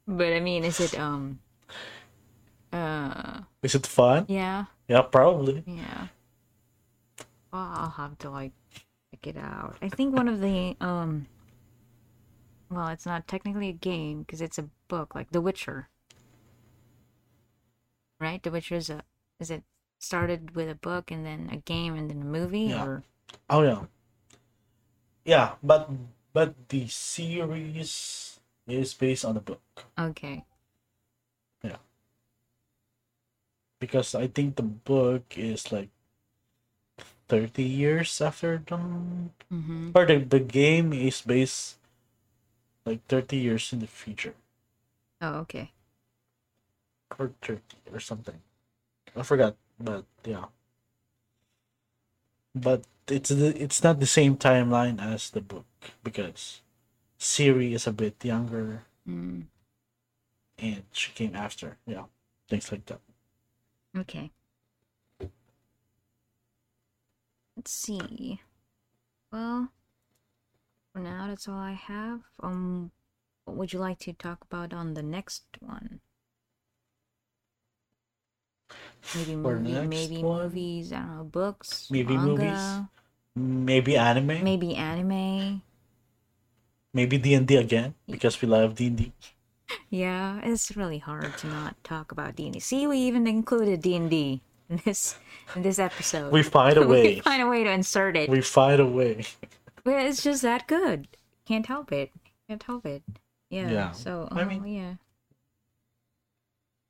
But 0.07 0.33
I 0.35 0.41
mean, 0.41 0.64
is 0.64 0.81
it 0.81 0.99
um? 0.99 1.41
Uh, 2.73 3.43
Is 3.62 3.75
it 3.75 3.87
fun? 3.87 4.29
yeah, 4.29 4.66
Yeah, 4.91 5.03
probably. 5.03 5.62
yeah. 5.66 6.09
Well, 7.53 7.62
I'll 7.62 7.91
have 7.91 8.18
to 8.18 8.30
like 8.30 8.51
check 9.14 9.26
it 9.28 9.36
out. 9.36 9.76
I 9.80 9.88
think 9.88 10.12
one 10.16 10.26
of 10.26 10.41
the 10.41 10.74
um. 10.80 11.26
Well, 12.68 12.88
it's 12.88 13.07
not 13.07 13.28
technically 13.28 13.68
a 13.68 13.72
game 13.72 14.22
because 14.22 14.41
it's 14.41 14.59
a 14.59 14.66
book, 14.88 15.14
like 15.14 15.30
The 15.30 15.41
Witcher. 15.41 15.88
Right, 18.20 18.43
The 18.43 18.51
Witcher 18.51 18.74
is 18.74 18.91
a 18.91 19.03
is 19.38 19.51
it 19.51 19.62
started 20.01 20.57
with 20.57 20.68
a 20.68 20.74
book 20.74 21.12
and 21.12 21.24
then 21.24 21.49
a 21.53 21.57
game 21.59 21.95
and 21.95 22.11
then 22.11 22.22
a 22.22 22.24
movie, 22.24 22.74
Yeah. 22.74 22.84
or 22.84 23.05
Oh 23.49 23.62
yeah. 23.62 23.84
Yeah, 25.24 25.55
but 25.62 25.88
but 26.32 26.55
the 26.68 26.88
series 26.88 28.41
is 28.66 28.95
based 28.95 29.24
on 29.24 29.34
the 29.34 29.41
book 29.41 29.62
okay, 29.99 30.45
because 33.81 34.14
I 34.14 34.28
think 34.28 34.55
the 34.55 34.62
book 34.62 35.35
is 35.37 35.72
like 35.72 35.89
30 37.28 37.62
years 37.62 38.20
after 38.20 38.59
them 38.59 39.33
mm-hmm. 39.53 39.91
or 39.95 40.07
the, 40.07 40.18
the 40.18 40.39
game 40.39 40.93
is 40.93 41.22
based 41.22 41.76
like 42.85 43.01
30 43.09 43.37
years 43.37 43.72
in 43.72 43.81
the 43.81 43.89
future. 43.89 44.35
Oh 45.20 45.47
okay, 45.49 45.72
or 47.18 47.33
30 47.43 47.61
or 47.93 48.01
something. 48.01 48.41
I 49.16 49.22
forgot 49.22 49.57
but 49.81 50.05
yeah. 50.24 50.53
But 52.55 52.85
it's 53.09 53.31
the, 53.31 53.55
it's 53.61 53.83
not 53.83 54.01
the 54.01 54.07
same 54.07 54.37
timeline 54.37 55.01
as 55.01 55.31
the 55.31 55.41
book 55.41 55.66
because 56.05 56.61
Ciri 57.18 57.74
is 57.74 57.87
a 57.87 57.93
bit 57.93 58.16
younger 58.22 58.83
mm. 59.09 59.45
and 60.59 60.83
she 60.93 61.12
came 61.12 61.35
after 61.35 61.76
yeah 61.87 62.05
things 62.49 62.70
like 62.72 62.87
that 62.87 63.01
Okay. 63.97 64.30
Let's 67.57 67.72
see. 67.72 68.41
Well, 69.32 69.70
for 70.93 71.01
now, 71.01 71.26
that's 71.28 71.49
all 71.49 71.59
I 71.59 71.72
have. 71.72 72.20
Um, 72.43 72.91
what 73.45 73.57
would 73.57 73.72
you 73.72 73.78
like 73.78 73.99
to 74.01 74.12
talk 74.12 74.45
about 74.45 74.72
on 74.72 74.95
the 74.95 75.03
next 75.03 75.45
one? 75.61 76.01
Maybe 79.14 79.34
movie, 79.34 79.86
maybe 79.86 80.22
one? 80.22 80.43
movies. 80.45 80.93
I 80.93 80.99
don't 81.01 81.16
know, 81.16 81.24
books, 81.24 81.91
Maybe 81.91 82.16
manga, 82.16 82.88
maybe 83.34 83.97
anime 83.97 84.45
maybe 84.45 84.74
anime. 84.76 85.62
maybe 86.93 87.18
d&d 87.18 87.57
again 87.57 87.95
because 88.09 88.41
we 88.41 88.49
love 88.49 88.74
d&d 88.74 89.12
Yeah, 89.89 90.41
it's 90.43 90.77
really 90.77 90.99
hard 90.99 91.37
to 91.39 91.47
not 91.47 91.83
talk 91.85 92.12
about 92.12 92.37
D 92.37 92.45
and 92.45 92.55
D. 92.55 92.61
See, 92.61 92.87
we 92.87 92.99
even 92.99 93.27
included 93.27 93.83
D 93.83 93.97
and 93.97 94.11
D 94.11 94.41
in 94.68 94.81
this 94.85 95.16
in 95.55 95.62
this 95.62 95.79
episode. 95.79 96.33
We 96.33 96.43
find 96.43 96.77
a 96.77 96.87
way. 96.87 97.03
we 97.16 97.21
find 97.21 97.43
a 97.43 97.47
way 97.49 97.64
to 97.64 97.71
insert 97.71 98.16
it. 98.16 98.29
We 98.31 98.41
find 98.41 98.81
a 98.81 98.87
way. 98.87 99.25
But 99.85 100.05
it's 100.07 100.23
just 100.23 100.43
that 100.43 100.66
good. 100.66 101.09
Can't 101.47 101.66
help 101.66 101.91
it. 101.93 102.11
Can't 102.49 102.62
help 102.62 102.85
it. 102.87 103.03
Yeah. 103.49 103.71
Yeah. 103.71 103.91
So 103.93 104.29
I 104.31 104.41
I 104.41 104.45
mean- 104.45 104.66
yeah. 104.66 104.95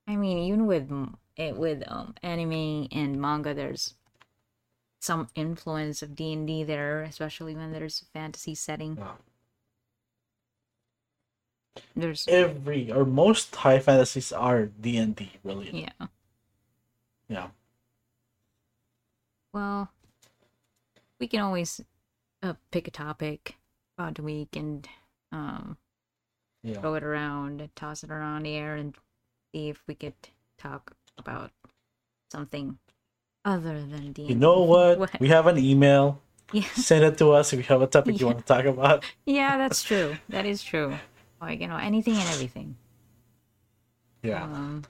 I 0.06 0.16
mean, 0.16 0.38
even 0.38 0.66
with 0.66 0.90
it 1.36 1.56
with 1.56 1.82
um 1.86 2.14
anime 2.22 2.88
and 2.92 3.20
manga, 3.20 3.54
there's 3.54 3.94
some 5.00 5.28
influence 5.34 6.02
of 6.02 6.14
D 6.14 6.32
and 6.32 6.46
D 6.46 6.64
there, 6.64 7.02
especially 7.02 7.54
when 7.54 7.72
there's 7.72 8.02
a 8.02 8.06
fantasy 8.18 8.54
setting. 8.54 8.98
There's 11.96 12.26
Every 12.28 12.90
or 12.92 13.04
most 13.04 13.54
high 13.56 13.78
fantasies 13.78 14.32
are 14.32 14.66
D 14.66 14.96
and 14.96 15.14
D 15.16 15.32
related. 15.44 15.74
yeah. 15.74 16.06
Yeah. 17.28 17.48
Well, 19.52 19.90
we 21.18 21.26
can 21.26 21.40
always 21.40 21.80
uh, 22.42 22.54
pick 22.70 22.88
a 22.88 22.90
topic 22.90 23.56
about 23.98 24.14
the 24.16 24.22
week 24.22 24.56
and 24.56 24.88
um 25.32 25.76
Yeah. 26.62 26.80
throw 26.80 26.94
it 26.94 27.02
around 27.04 27.60
and 27.60 27.74
toss 27.76 28.02
it 28.04 28.10
around 28.10 28.42
the 28.44 28.54
air 28.54 28.74
and 28.76 28.94
see 29.52 29.68
if 29.68 29.82
we 29.86 29.94
could 29.94 30.14
talk 30.58 30.92
about 31.18 31.52
something 32.32 32.78
other 33.44 33.80
than 33.86 34.12
D. 34.12 34.24
You 34.26 34.34
know 34.34 34.60
what? 34.60 34.98
What? 35.04 35.20
We 35.20 35.28
have 35.28 35.46
an 35.46 35.58
email. 35.58 36.20
Yeah, 36.52 36.66
Send 36.74 37.04
it 37.04 37.16
to 37.18 37.30
us 37.30 37.52
if 37.52 37.58
you 37.60 37.64
have 37.66 37.82
a 37.82 37.86
topic 37.86 38.18
you 38.18 38.26
want 38.30 38.38
to 38.38 38.44
talk 38.44 38.64
about. 38.64 39.04
yeah, 39.24 39.56
that's 39.56 39.82
true. 39.84 40.16
That 40.28 40.46
is 40.46 40.62
true. 40.62 40.98
Like 41.40 41.60
you 41.60 41.68
know, 41.68 41.76
anything 41.76 42.14
and 42.14 42.28
everything. 42.28 42.76
Yeah. 44.22 44.44
Um, 44.44 44.84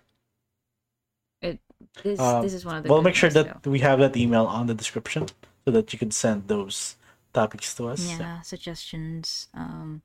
it 1.41 1.61
this 2.03 2.19
Um, 2.19 2.43
this 2.43 2.55
is 2.55 2.65
one 2.65 2.77
of 2.77 2.83
the. 2.83 2.89
We'll 2.91 3.03
make 3.03 3.15
sure 3.15 3.31
that 3.31 3.67
we 3.67 3.79
have 3.81 3.99
that 4.01 4.17
email 4.17 4.47
on 4.47 4.67
the 4.67 4.75
description 4.75 5.27
so 5.65 5.71
that 5.71 5.93
you 5.93 5.99
can 5.99 6.11
send 6.11 6.49
those 6.49 6.97
topics 7.33 7.75
to 7.77 7.89
us. 7.89 8.19
yeah 8.19 8.41
suggestions. 8.43 9.49
Um. 9.55 10.03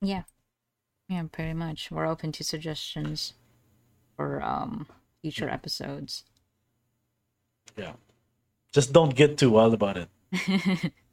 Yeah, 0.00 0.22
yeah, 1.08 1.24
pretty 1.30 1.54
much. 1.54 1.90
We're 1.90 2.06
open 2.06 2.32
to 2.32 2.44
suggestions 2.44 3.34
for 4.16 4.42
um 4.42 4.86
future 5.22 5.48
episodes. 5.48 6.24
Yeah. 7.76 7.92
Just 8.72 8.92
don't 8.92 9.14
get 9.14 9.38
too 9.38 9.50
wild 9.50 9.74
about 9.74 9.96
it. 9.96 10.08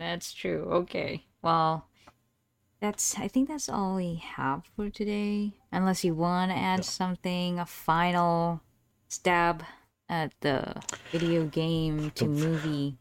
That's 0.00 0.32
true. 0.32 0.64
Okay. 0.82 1.26
Well, 1.42 1.86
that's 2.80 3.18
I 3.18 3.28
think 3.28 3.48
that's 3.48 3.68
all 3.68 3.96
we 3.96 4.16
have 4.16 4.64
for 4.74 4.88
today. 4.90 5.54
Unless 5.70 6.04
you 6.04 6.14
want 6.14 6.50
to 6.50 6.56
add 6.56 6.80
Yeah. 6.80 6.84
something, 6.84 7.58
a 7.60 7.66
final 7.66 8.62
stab 9.08 9.62
at 10.08 10.32
the 10.40 10.82
video 11.12 11.46
game 11.46 12.10
to 12.16 12.26
movie 12.26 12.96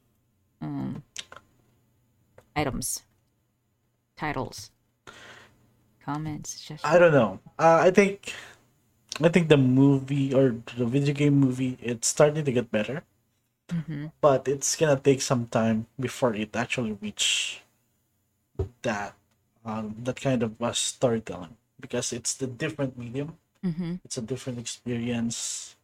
um 0.61 1.03
items, 2.55 3.03
titles, 4.17 4.71
comments, 6.03 6.59
just 6.61 6.85
I 6.85 6.99
don't 6.99 7.13
know. 7.13 7.39
Uh, 7.57 7.79
I 7.87 7.91
think 7.91 8.33
I 9.21 9.29
think 9.29 9.49
the 9.49 9.57
movie 9.57 10.33
or 10.33 10.55
the 10.77 10.85
video 10.85 11.13
game 11.13 11.35
movie 11.39 11.77
it's 11.81 12.07
starting 12.07 12.45
to 12.45 12.51
get 12.51 12.71
better, 12.71 13.03
hmm 13.71 14.07
but 14.21 14.47
it's 14.47 14.75
gonna 14.75 14.99
take 14.99 15.21
some 15.21 15.47
time 15.47 15.87
before 15.99 16.33
it 16.35 16.55
actually 16.55 16.93
reach 17.01 17.61
that 18.81 19.13
um, 19.65 19.95
that 20.03 20.19
kind 20.21 20.43
of 20.43 20.61
uh, 20.61 20.71
storytelling 20.73 21.55
because 21.79 22.13
it's 22.13 22.33
the 22.33 22.47
different 22.47 22.97
medium. 22.97 23.37
hmm 23.63 23.95
It's 24.05 24.17
a 24.17 24.21
different 24.21 24.59
experience. 24.59 25.75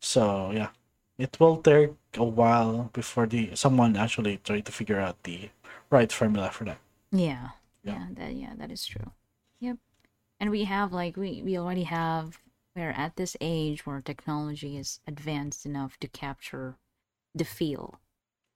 So 0.00 0.50
yeah, 0.52 0.70
it 1.18 1.38
will 1.40 1.58
take 1.58 1.92
a 2.16 2.24
while 2.24 2.90
before 2.92 3.26
the 3.26 3.56
someone 3.56 3.96
actually 3.96 4.38
try 4.38 4.60
to 4.60 4.72
figure 4.72 5.00
out 5.00 5.22
the 5.24 5.50
right 5.90 6.12
formula 6.12 6.50
for 6.50 6.64
that. 6.64 6.78
Yeah. 7.12 7.50
Yeah. 7.84 7.94
Yeah, 7.94 8.06
that 8.14 8.34
yeah, 8.34 8.54
that 8.56 8.70
is 8.70 8.86
true. 8.86 9.12
Yep. 9.60 9.78
And 10.40 10.50
we 10.50 10.64
have 10.64 10.92
like 10.92 11.16
we 11.16 11.42
we 11.42 11.58
already 11.58 11.84
have 11.84 12.38
we're 12.76 12.90
at 12.90 13.16
this 13.16 13.36
age 13.40 13.86
where 13.86 14.00
technology 14.02 14.76
is 14.78 15.00
advanced 15.06 15.66
enough 15.66 15.98
to 16.00 16.08
capture 16.08 16.76
the 17.34 17.44
feel 17.44 17.98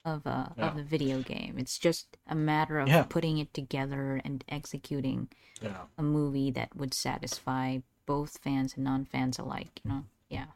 of 0.04 0.26
uh, 0.26 0.30
a 0.30 0.54
Yeah. 0.56 0.68
of 0.68 0.76
the 0.76 0.84
video 0.84 1.22
game. 1.22 1.56
It's 1.58 1.78
just 1.78 2.16
a 2.26 2.34
matter 2.34 2.78
of 2.78 2.88
Yeah. 2.88 3.04
putting 3.08 3.38
it 3.38 3.52
together 3.52 4.20
and 4.24 4.44
executing 4.48 5.28
Yeah. 5.60 5.86
a 5.98 6.02
movie 6.02 6.50
that 6.52 6.76
would 6.76 6.94
satisfy 6.94 7.78
both 8.06 8.38
fans 8.38 8.74
and 8.76 8.84
non-fans 8.84 9.38
alike, 9.38 9.80
you 9.84 9.90
know. 9.90 10.04
Yeah. 10.28 10.46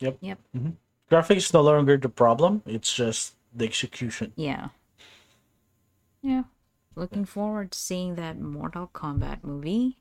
Yep. 0.00 0.18
Yep. 0.20 0.38
Mm-hmm. 0.56 0.70
Graphics 1.10 1.52
no 1.54 1.62
longer 1.62 1.96
the 1.96 2.08
problem. 2.08 2.62
It's 2.66 2.92
just 2.94 3.36
the 3.54 3.64
execution. 3.64 4.32
Yeah. 4.36 4.70
Yeah. 6.22 6.44
Looking 6.96 7.24
forward 7.26 7.72
to 7.72 7.78
seeing 7.78 8.14
that 8.16 8.40
Mortal 8.40 8.90
Kombat 8.92 9.44
movie. 9.44 9.98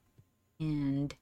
And 0.60 1.14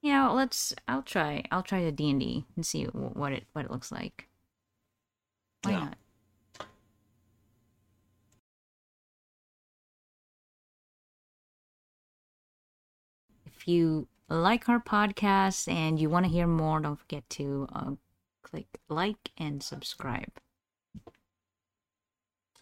yeah, 0.00 0.28
let's 0.30 0.72
I'll 0.86 1.02
try 1.02 1.44
I'll 1.50 1.62
try 1.64 1.84
the 1.84 1.92
D&D 1.92 2.44
and 2.56 2.64
see 2.64 2.84
what 2.84 3.32
it 3.32 3.46
what 3.52 3.64
it 3.64 3.70
looks 3.70 3.90
like. 3.92 4.27
Why 5.62 5.72
Yeah. 5.72 5.78
not? 5.80 5.98
If 13.46 13.66
you 13.66 14.08
like 14.28 14.68
our 14.68 14.80
podcast 14.80 15.68
and 15.72 15.98
you 16.00 16.08
want 16.10 16.26
to 16.26 16.32
hear 16.32 16.46
more, 16.46 16.80
don't 16.80 16.96
forget 16.98 17.28
to 17.30 17.66
uh, 17.72 17.90
click 18.42 18.80
like 18.88 19.32
and 19.36 19.62
subscribe. 19.62 20.32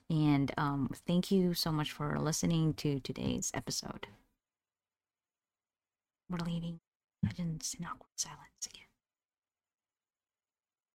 And 0.09 0.53
um, 0.57 0.90
thank 1.07 1.30
you 1.30 1.55
so 1.55 1.72
much 1.72 1.90
for 1.92 2.18
listening 2.18 2.74
to 2.74 3.01
today's 3.01 3.51
episode. 3.55 4.07
We're 6.30 6.38
leaving 6.38 6.80
legends 7.24 7.74
in 7.78 7.84
awkward 7.84 8.11
silence 8.16 8.66
again. 8.66 8.86